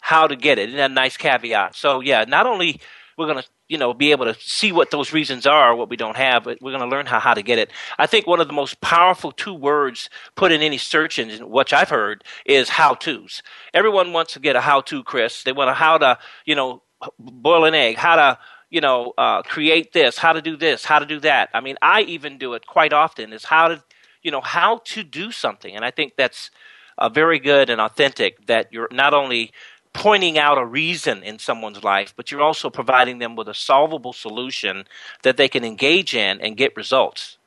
how 0.01 0.27
to 0.27 0.35
get 0.35 0.59
it. 0.59 0.71
And 0.71 0.81
a 0.81 0.89
nice 0.89 1.17
caveat. 1.17 1.77
So, 1.77 2.01
yeah, 2.01 2.25
not 2.27 2.49
only 2.49 2.81
we're 3.17 3.29
going 3.29 3.45
to 3.45 3.49
you 3.69 3.79
know 3.79 3.95
be 3.95 4.11
able 4.11 4.25
to 4.25 4.35
see 4.41 4.73
what 4.73 4.91
those 4.91 5.13
reasons 5.13 5.47
are, 5.47 5.77
what 5.77 5.89
we 5.89 5.97
don't 5.97 6.17
have, 6.17 6.43
but 6.43 6.59
we're 6.61 6.73
going 6.73 6.83
to 6.83 6.89
learn 6.89 7.07
how, 7.07 7.21
how 7.21 7.35
to 7.35 7.43
get 7.43 7.61
it. 7.61 7.71
I 7.97 8.09
think 8.09 8.27
one 8.27 8.41
of 8.41 8.49
the 8.49 8.55
most 8.55 8.81
powerful 8.81 9.31
two 9.31 9.55
words 9.55 10.11
put 10.35 10.51
in 10.51 10.63
any 10.63 10.79
search 10.79 11.21
engine, 11.21 11.49
which 11.49 11.73
I've 11.73 11.91
heard, 11.91 12.25
is 12.45 12.71
how 12.71 12.95
tos. 12.95 13.41
Everyone 13.73 14.13
wants 14.13 14.33
to 14.33 14.41
get 14.41 14.57
a 14.57 14.61
how 14.61 14.81
to, 14.81 15.05
Chris. 15.05 15.45
They 15.45 15.53
want 15.53 15.69
to 15.69 15.75
how 15.75 15.99
to 15.99 16.19
you 16.45 16.57
know 16.57 16.83
boil 17.21 17.65
an 17.67 17.75
egg, 17.75 17.99
how 17.99 18.17
to 18.17 18.39
you 18.75 18.81
know 18.81 19.15
uh, 19.17 19.43
create 19.43 19.93
this, 19.93 20.19
how 20.19 20.33
to 20.33 20.43
do 20.43 20.57
this, 20.57 20.85
how 20.85 20.99
to 20.99 21.07
do 21.07 21.21
that. 21.21 21.49
I 21.55 21.61
mean, 21.61 21.77
I 21.81 22.01
even 22.03 22.39
do 22.39 22.55
it 22.55 22.67
quite 22.67 22.93
often. 22.93 23.33
Is 23.33 23.45
how 23.45 23.69
to 23.69 23.85
you 24.21 24.33
know 24.33 24.41
how 24.41 24.81
to 24.87 25.05
do 25.05 25.31
something, 25.31 25.77
and 25.77 25.85
I 25.85 25.93
think 25.93 26.15
that's 26.17 26.51
uh, 26.99 27.09
very 27.09 27.39
good 27.39 27.71
and 27.71 27.81
authentic. 27.81 28.47
That 28.47 28.73
you're 28.73 28.89
not 28.91 29.15
only 29.15 29.53
pointing 29.93 30.37
out 30.37 30.59
a 30.59 30.67
reason 30.67 31.23
in 31.23 31.39
someone's 31.39 31.85
life, 31.85 32.13
but 32.17 32.33
you're 32.33 32.43
also 32.43 32.69
providing 32.69 33.21
them 33.21 33.37
with 33.37 33.49
a 33.49 33.55
solvable 33.55 34.13
solution 34.13 34.87
that 35.23 35.37
they 35.37 35.47
can 35.49 35.65
engage 35.65 36.13
in 36.13 36.41
and 36.41 36.57
get 36.57 36.77
results. 36.77 37.39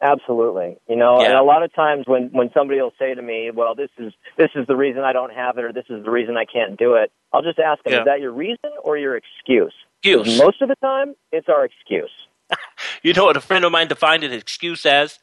Absolutely. 0.00 0.78
You 0.88 0.96
know, 0.96 1.20
yeah. 1.20 1.26
and 1.26 1.34
a 1.36 1.42
lot 1.42 1.62
of 1.62 1.74
times 1.74 2.06
when 2.06 2.30
when 2.32 2.50
somebody 2.54 2.80
will 2.80 2.94
say 2.98 3.14
to 3.14 3.20
me, 3.20 3.50
"Well, 3.50 3.74
this 3.74 3.90
is 3.98 4.14
this 4.38 4.48
is 4.54 4.66
the 4.66 4.76
reason 4.76 5.02
I 5.02 5.12
don't 5.12 5.34
have 5.34 5.58
it 5.58 5.64
or 5.64 5.72
this 5.74 5.84
is 5.90 6.02
the 6.02 6.10
reason 6.10 6.38
I 6.38 6.46
can't 6.46 6.78
do 6.78 6.94
it." 6.94 7.12
I'll 7.32 7.42
just 7.42 7.58
ask 7.58 7.82
them, 7.84 7.92
yeah. 7.92 8.00
"Is 8.00 8.04
that 8.06 8.20
your 8.20 8.32
reason 8.32 8.70
or 8.82 8.96
your 8.96 9.16
excuse?" 9.16 9.74
Excuse. 10.02 10.38
Most 10.38 10.62
of 10.62 10.68
the 10.68 10.76
time, 10.76 11.14
it's 11.30 11.48
our 11.48 11.64
excuse. 11.64 12.10
you 13.02 13.12
know 13.12 13.24
what 13.24 13.36
a 13.36 13.40
friend 13.40 13.64
of 13.64 13.72
mine 13.72 13.88
defined 13.88 14.24
an 14.24 14.32
excuse 14.32 14.86
as? 14.86 15.18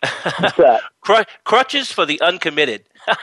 What's 0.00 0.56
that? 0.56 0.82
crutches 1.44 1.92
for 1.92 2.06
the 2.06 2.20
uncommitted. 2.20 2.84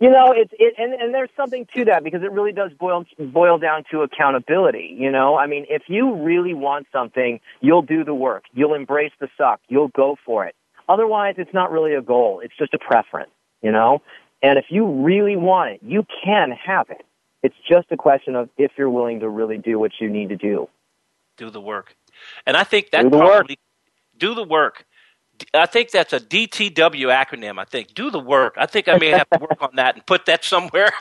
You 0.00 0.10
know, 0.10 0.34
it's 0.36 0.52
it, 0.58 0.74
and 0.76 0.92
and 0.92 1.14
there's 1.14 1.30
something 1.36 1.66
to 1.76 1.84
that 1.84 2.02
because 2.02 2.22
it 2.22 2.32
really 2.32 2.50
does 2.50 2.72
boil 2.78 3.04
boil 3.18 3.58
down 3.58 3.84
to 3.92 4.02
accountability. 4.02 4.94
You 4.98 5.10
know, 5.10 5.36
I 5.36 5.46
mean, 5.46 5.66
if 5.70 5.84
you 5.86 6.16
really 6.16 6.52
want 6.52 6.88
something, 6.92 7.38
you'll 7.60 7.82
do 7.82 8.04
the 8.04 8.12
work. 8.14 8.44
You'll 8.52 8.74
embrace 8.74 9.12
the 9.20 9.28
suck. 9.38 9.60
You'll 9.68 9.92
go 9.96 10.16
for 10.26 10.44
it. 10.46 10.56
Otherwise, 10.88 11.36
it's 11.38 11.54
not 11.54 11.70
really 11.70 11.94
a 11.94 12.02
goal. 12.02 12.40
It's 12.44 12.54
just 12.58 12.74
a 12.74 12.78
preference. 12.78 13.30
You 13.62 13.70
know, 13.70 14.02
and 14.44 14.58
if 14.58 14.66
you 14.68 14.86
really 14.86 15.36
want 15.36 15.72
it, 15.72 15.80
you 15.82 16.06
can 16.22 16.52
have 16.52 16.88
it. 16.90 17.04
It's 17.42 17.56
just 17.68 17.88
a 17.90 17.96
question 17.96 18.36
of 18.36 18.48
if 18.56 18.70
you're 18.78 18.88
willing 18.88 19.18
to 19.20 19.28
really 19.28 19.58
do 19.58 19.78
what 19.80 19.90
you 20.00 20.08
need 20.08 20.28
to 20.28 20.36
do. 20.36 20.68
Do 21.36 21.50
the 21.50 21.60
work, 21.60 21.96
and 22.46 22.56
I 22.56 22.62
think 22.62 22.90
that 22.90 23.02
do 23.02 23.10
probably 23.10 23.54
work. 23.54 24.18
do 24.18 24.34
the 24.36 24.44
work 24.44 24.86
I 25.52 25.66
think 25.66 25.90
that's 25.90 26.12
a 26.12 26.20
DTW 26.20 27.06
acronym. 27.06 27.58
I 27.58 27.64
think 27.64 27.94
do 27.94 28.10
the 28.10 28.20
work. 28.20 28.54
I 28.56 28.66
think 28.66 28.88
I 28.88 28.98
may 28.98 29.10
have 29.10 29.28
to 29.30 29.38
work 29.40 29.60
on 29.60 29.76
that 29.76 29.94
and 29.94 30.06
put 30.06 30.26
that 30.26 30.44
somewhere. 30.44 30.92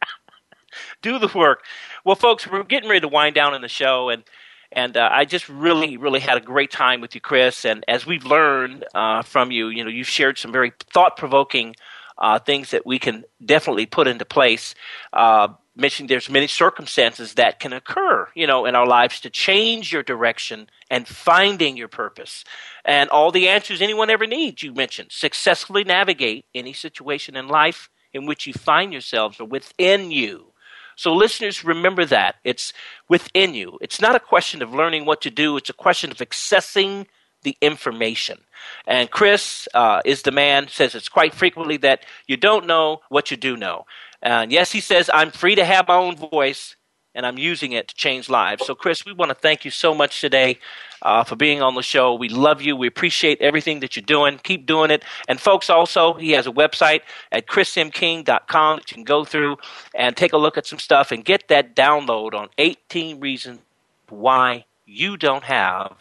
do 1.02 1.18
the 1.18 1.30
work. 1.34 1.64
Well, 2.04 2.16
folks, 2.16 2.46
we're 2.46 2.62
getting 2.62 2.88
ready 2.88 3.00
to 3.00 3.08
wind 3.08 3.34
down 3.34 3.54
in 3.54 3.62
the 3.62 3.68
show, 3.68 4.08
and 4.08 4.22
and 4.70 4.96
uh, 4.96 5.08
I 5.12 5.24
just 5.24 5.48
really, 5.48 5.96
really 5.96 6.20
had 6.20 6.38
a 6.38 6.40
great 6.40 6.70
time 6.70 7.00
with 7.00 7.14
you, 7.14 7.20
Chris. 7.20 7.64
And 7.64 7.84
as 7.88 8.06
we've 8.06 8.24
learned 8.24 8.86
uh, 8.94 9.22
from 9.22 9.50
you, 9.50 9.68
you 9.68 9.84
know, 9.84 9.90
you've 9.90 10.08
shared 10.08 10.38
some 10.38 10.50
very 10.50 10.72
thought 10.92 11.16
provoking 11.16 11.74
uh, 12.18 12.38
things 12.38 12.70
that 12.70 12.86
we 12.86 12.98
can 12.98 13.24
definitely 13.44 13.86
put 13.86 14.06
into 14.06 14.24
place. 14.24 14.74
Uh, 15.12 15.48
mentioning 15.74 16.08
there's 16.08 16.28
many 16.28 16.46
circumstances 16.46 17.34
that 17.34 17.58
can 17.58 17.72
occur, 17.72 18.28
you 18.34 18.46
know, 18.46 18.66
in 18.66 18.74
our 18.74 18.86
lives 18.86 19.20
to 19.20 19.30
change 19.30 19.92
your 19.92 20.02
direction 20.02 20.68
and 20.90 21.08
finding 21.08 21.76
your 21.76 21.88
purpose. 21.88 22.44
And 22.84 23.08
all 23.10 23.30
the 23.30 23.48
answers 23.48 23.80
anyone 23.80 24.10
ever 24.10 24.26
needs, 24.26 24.62
you 24.62 24.74
mentioned. 24.74 25.12
Successfully 25.12 25.84
navigate 25.84 26.44
any 26.54 26.72
situation 26.72 27.36
in 27.36 27.48
life 27.48 27.88
in 28.12 28.26
which 28.26 28.46
you 28.46 28.52
find 28.52 28.92
yourselves 28.92 29.40
are 29.40 29.46
within 29.46 30.10
you. 30.10 30.52
So, 30.96 31.14
listeners, 31.14 31.64
remember 31.64 32.04
that. 32.06 32.36
It's 32.44 32.74
within 33.08 33.54
you. 33.54 33.78
It's 33.80 34.00
not 34.00 34.14
a 34.14 34.20
question 34.20 34.60
of 34.60 34.74
learning 34.74 35.06
what 35.06 35.22
to 35.22 35.30
do, 35.30 35.56
it's 35.56 35.70
a 35.70 35.74
question 35.74 36.10
of 36.10 36.18
accessing 36.18 37.06
the 37.42 37.56
information. 37.60 38.38
And 38.86 39.10
Chris 39.10 39.68
uh, 39.74 40.00
is 40.04 40.22
the 40.22 40.30
man, 40.30 40.68
says 40.68 40.94
it's 40.94 41.08
quite 41.08 41.34
frequently 41.34 41.76
that 41.78 42.04
you 42.26 42.36
don't 42.36 42.66
know 42.66 43.00
what 43.08 43.30
you 43.30 43.36
do 43.36 43.56
know. 43.56 43.86
And 44.22 44.52
yes, 44.52 44.72
he 44.72 44.80
says, 44.80 45.10
I'm 45.12 45.30
free 45.30 45.54
to 45.56 45.64
have 45.64 45.88
my 45.88 45.96
own 45.96 46.16
voice, 46.16 46.76
and 47.14 47.26
I'm 47.26 47.38
using 47.38 47.72
it 47.72 47.88
to 47.88 47.94
change 47.94 48.30
lives. 48.30 48.64
So, 48.64 48.74
Chris, 48.74 49.04
we 49.04 49.12
want 49.12 49.30
to 49.30 49.34
thank 49.34 49.64
you 49.64 49.70
so 49.70 49.94
much 49.94 50.20
today 50.20 50.58
uh, 51.02 51.24
for 51.24 51.34
being 51.34 51.60
on 51.60 51.74
the 51.74 51.82
show. 51.82 52.14
We 52.14 52.28
love 52.28 52.62
you. 52.62 52.76
We 52.76 52.86
appreciate 52.86 53.40
everything 53.40 53.80
that 53.80 53.96
you're 53.96 54.04
doing. 54.04 54.38
Keep 54.38 54.66
doing 54.66 54.90
it. 54.90 55.04
And, 55.28 55.40
folks, 55.40 55.68
also, 55.68 56.14
he 56.14 56.30
has 56.30 56.46
a 56.46 56.52
website 56.52 57.00
at 57.32 57.48
chrismking.com 57.48 58.76
that 58.76 58.90
you 58.90 58.94
can 58.94 59.04
go 59.04 59.24
through 59.24 59.56
and 59.94 60.16
take 60.16 60.32
a 60.32 60.38
look 60.38 60.56
at 60.56 60.66
some 60.66 60.78
stuff 60.78 61.10
and 61.10 61.24
get 61.24 61.48
that 61.48 61.74
download 61.74 62.32
on 62.32 62.48
18 62.58 63.18
reasons 63.18 63.60
why 64.08 64.64
you 64.86 65.16
don't 65.16 65.44
have 65.44 65.96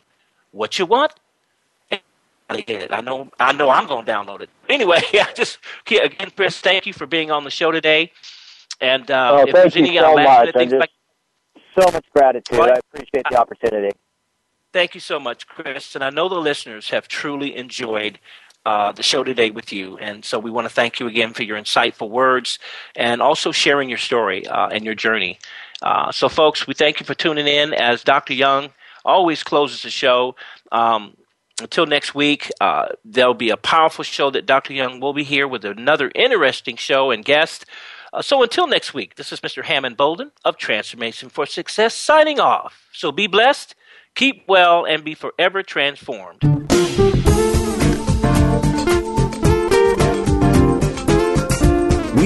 what 0.51 0.77
you 0.77 0.85
want 0.85 1.13
I 2.51 3.01
know, 3.01 3.29
I 3.39 3.53
know, 3.53 3.69
I'm 3.69 3.87
going 3.87 4.05
to 4.05 4.11
download 4.11 4.41
it. 4.41 4.49
Anyway, 4.69 5.01
I 5.13 5.27
just 5.35 5.57
again, 5.85 6.31
Chris, 6.33 6.59
thank 6.61 6.85
you 6.85 6.93
for 6.93 7.05
being 7.05 7.29
on 7.29 7.43
the 7.43 7.51
show 7.51 7.71
today. 7.71 8.13
And 8.79 9.11
uh, 9.11 9.31
oh, 9.33 9.47
if 9.47 9.53
there's 9.53 9.75
any 9.75 9.97
so 9.97 10.15
much. 10.15 10.53
Things 10.53 10.71
like, 10.71 10.89
so 11.77 11.91
much 11.91 12.05
gratitude. 12.13 12.57
What? 12.57 12.71
I 12.71 12.79
appreciate 12.79 13.25
the 13.29 13.37
opportunity. 13.37 13.91
Thank 14.71 14.95
you 14.95 15.01
so 15.01 15.19
much, 15.19 15.47
Chris. 15.47 15.93
And 15.95 16.03
I 16.03 16.09
know 16.09 16.29
the 16.29 16.35
listeners 16.35 16.89
have 16.91 17.09
truly 17.09 17.55
enjoyed 17.57 18.19
uh, 18.65 18.91
the 18.91 19.03
show 19.03 19.23
today 19.23 19.51
with 19.51 19.73
you. 19.73 19.97
And 19.97 20.23
so 20.23 20.39
we 20.39 20.51
want 20.51 20.67
to 20.67 20.73
thank 20.73 20.99
you 20.99 21.07
again 21.07 21.33
for 21.33 21.43
your 21.43 21.57
insightful 21.57 22.09
words 22.09 22.59
and 22.95 23.21
also 23.21 23.51
sharing 23.51 23.89
your 23.89 23.97
story 23.97 24.47
uh, 24.47 24.69
and 24.69 24.85
your 24.85 24.95
journey. 24.95 25.39
Uh, 25.81 26.11
so, 26.11 26.29
folks, 26.29 26.67
we 26.67 26.73
thank 26.73 26.99
you 26.99 27.05
for 27.05 27.13
tuning 27.15 27.47
in 27.47 27.73
as 27.73 28.03
Dr. 28.03 28.33
Young 28.33 28.69
always 29.03 29.43
closes 29.43 29.81
the 29.81 29.89
show. 29.89 30.35
Um, 30.71 31.17
until 31.59 31.85
next 31.85 32.15
week, 32.15 32.51
uh, 32.61 32.87
there'll 33.03 33.33
be 33.33 33.49
a 33.49 33.57
powerful 33.57 34.03
show 34.03 34.29
that 34.31 34.45
Dr. 34.45 34.73
Young 34.73 34.99
will 34.99 35.13
be 35.13 35.23
here 35.23 35.47
with 35.47 35.65
another 35.65 36.11
interesting 36.15 36.75
show 36.75 37.11
and 37.11 37.25
guest. 37.25 37.65
Uh, 38.13 38.21
so 38.21 38.43
until 38.43 38.67
next 38.67 38.93
week, 38.93 39.15
this 39.15 39.31
is 39.31 39.39
Mr. 39.39 39.63
Hammond 39.63 39.97
Bouldin 39.97 40.31
of 40.43 40.57
Transformation 40.57 41.29
for 41.29 41.45
Success 41.45 41.95
signing 41.95 42.39
off. 42.39 42.89
So 42.93 43.11
be 43.11 43.27
blessed, 43.27 43.75
keep 44.15 44.43
well, 44.47 44.85
and 44.85 45.03
be 45.03 45.13
forever 45.13 45.63
transformed. 45.63 46.41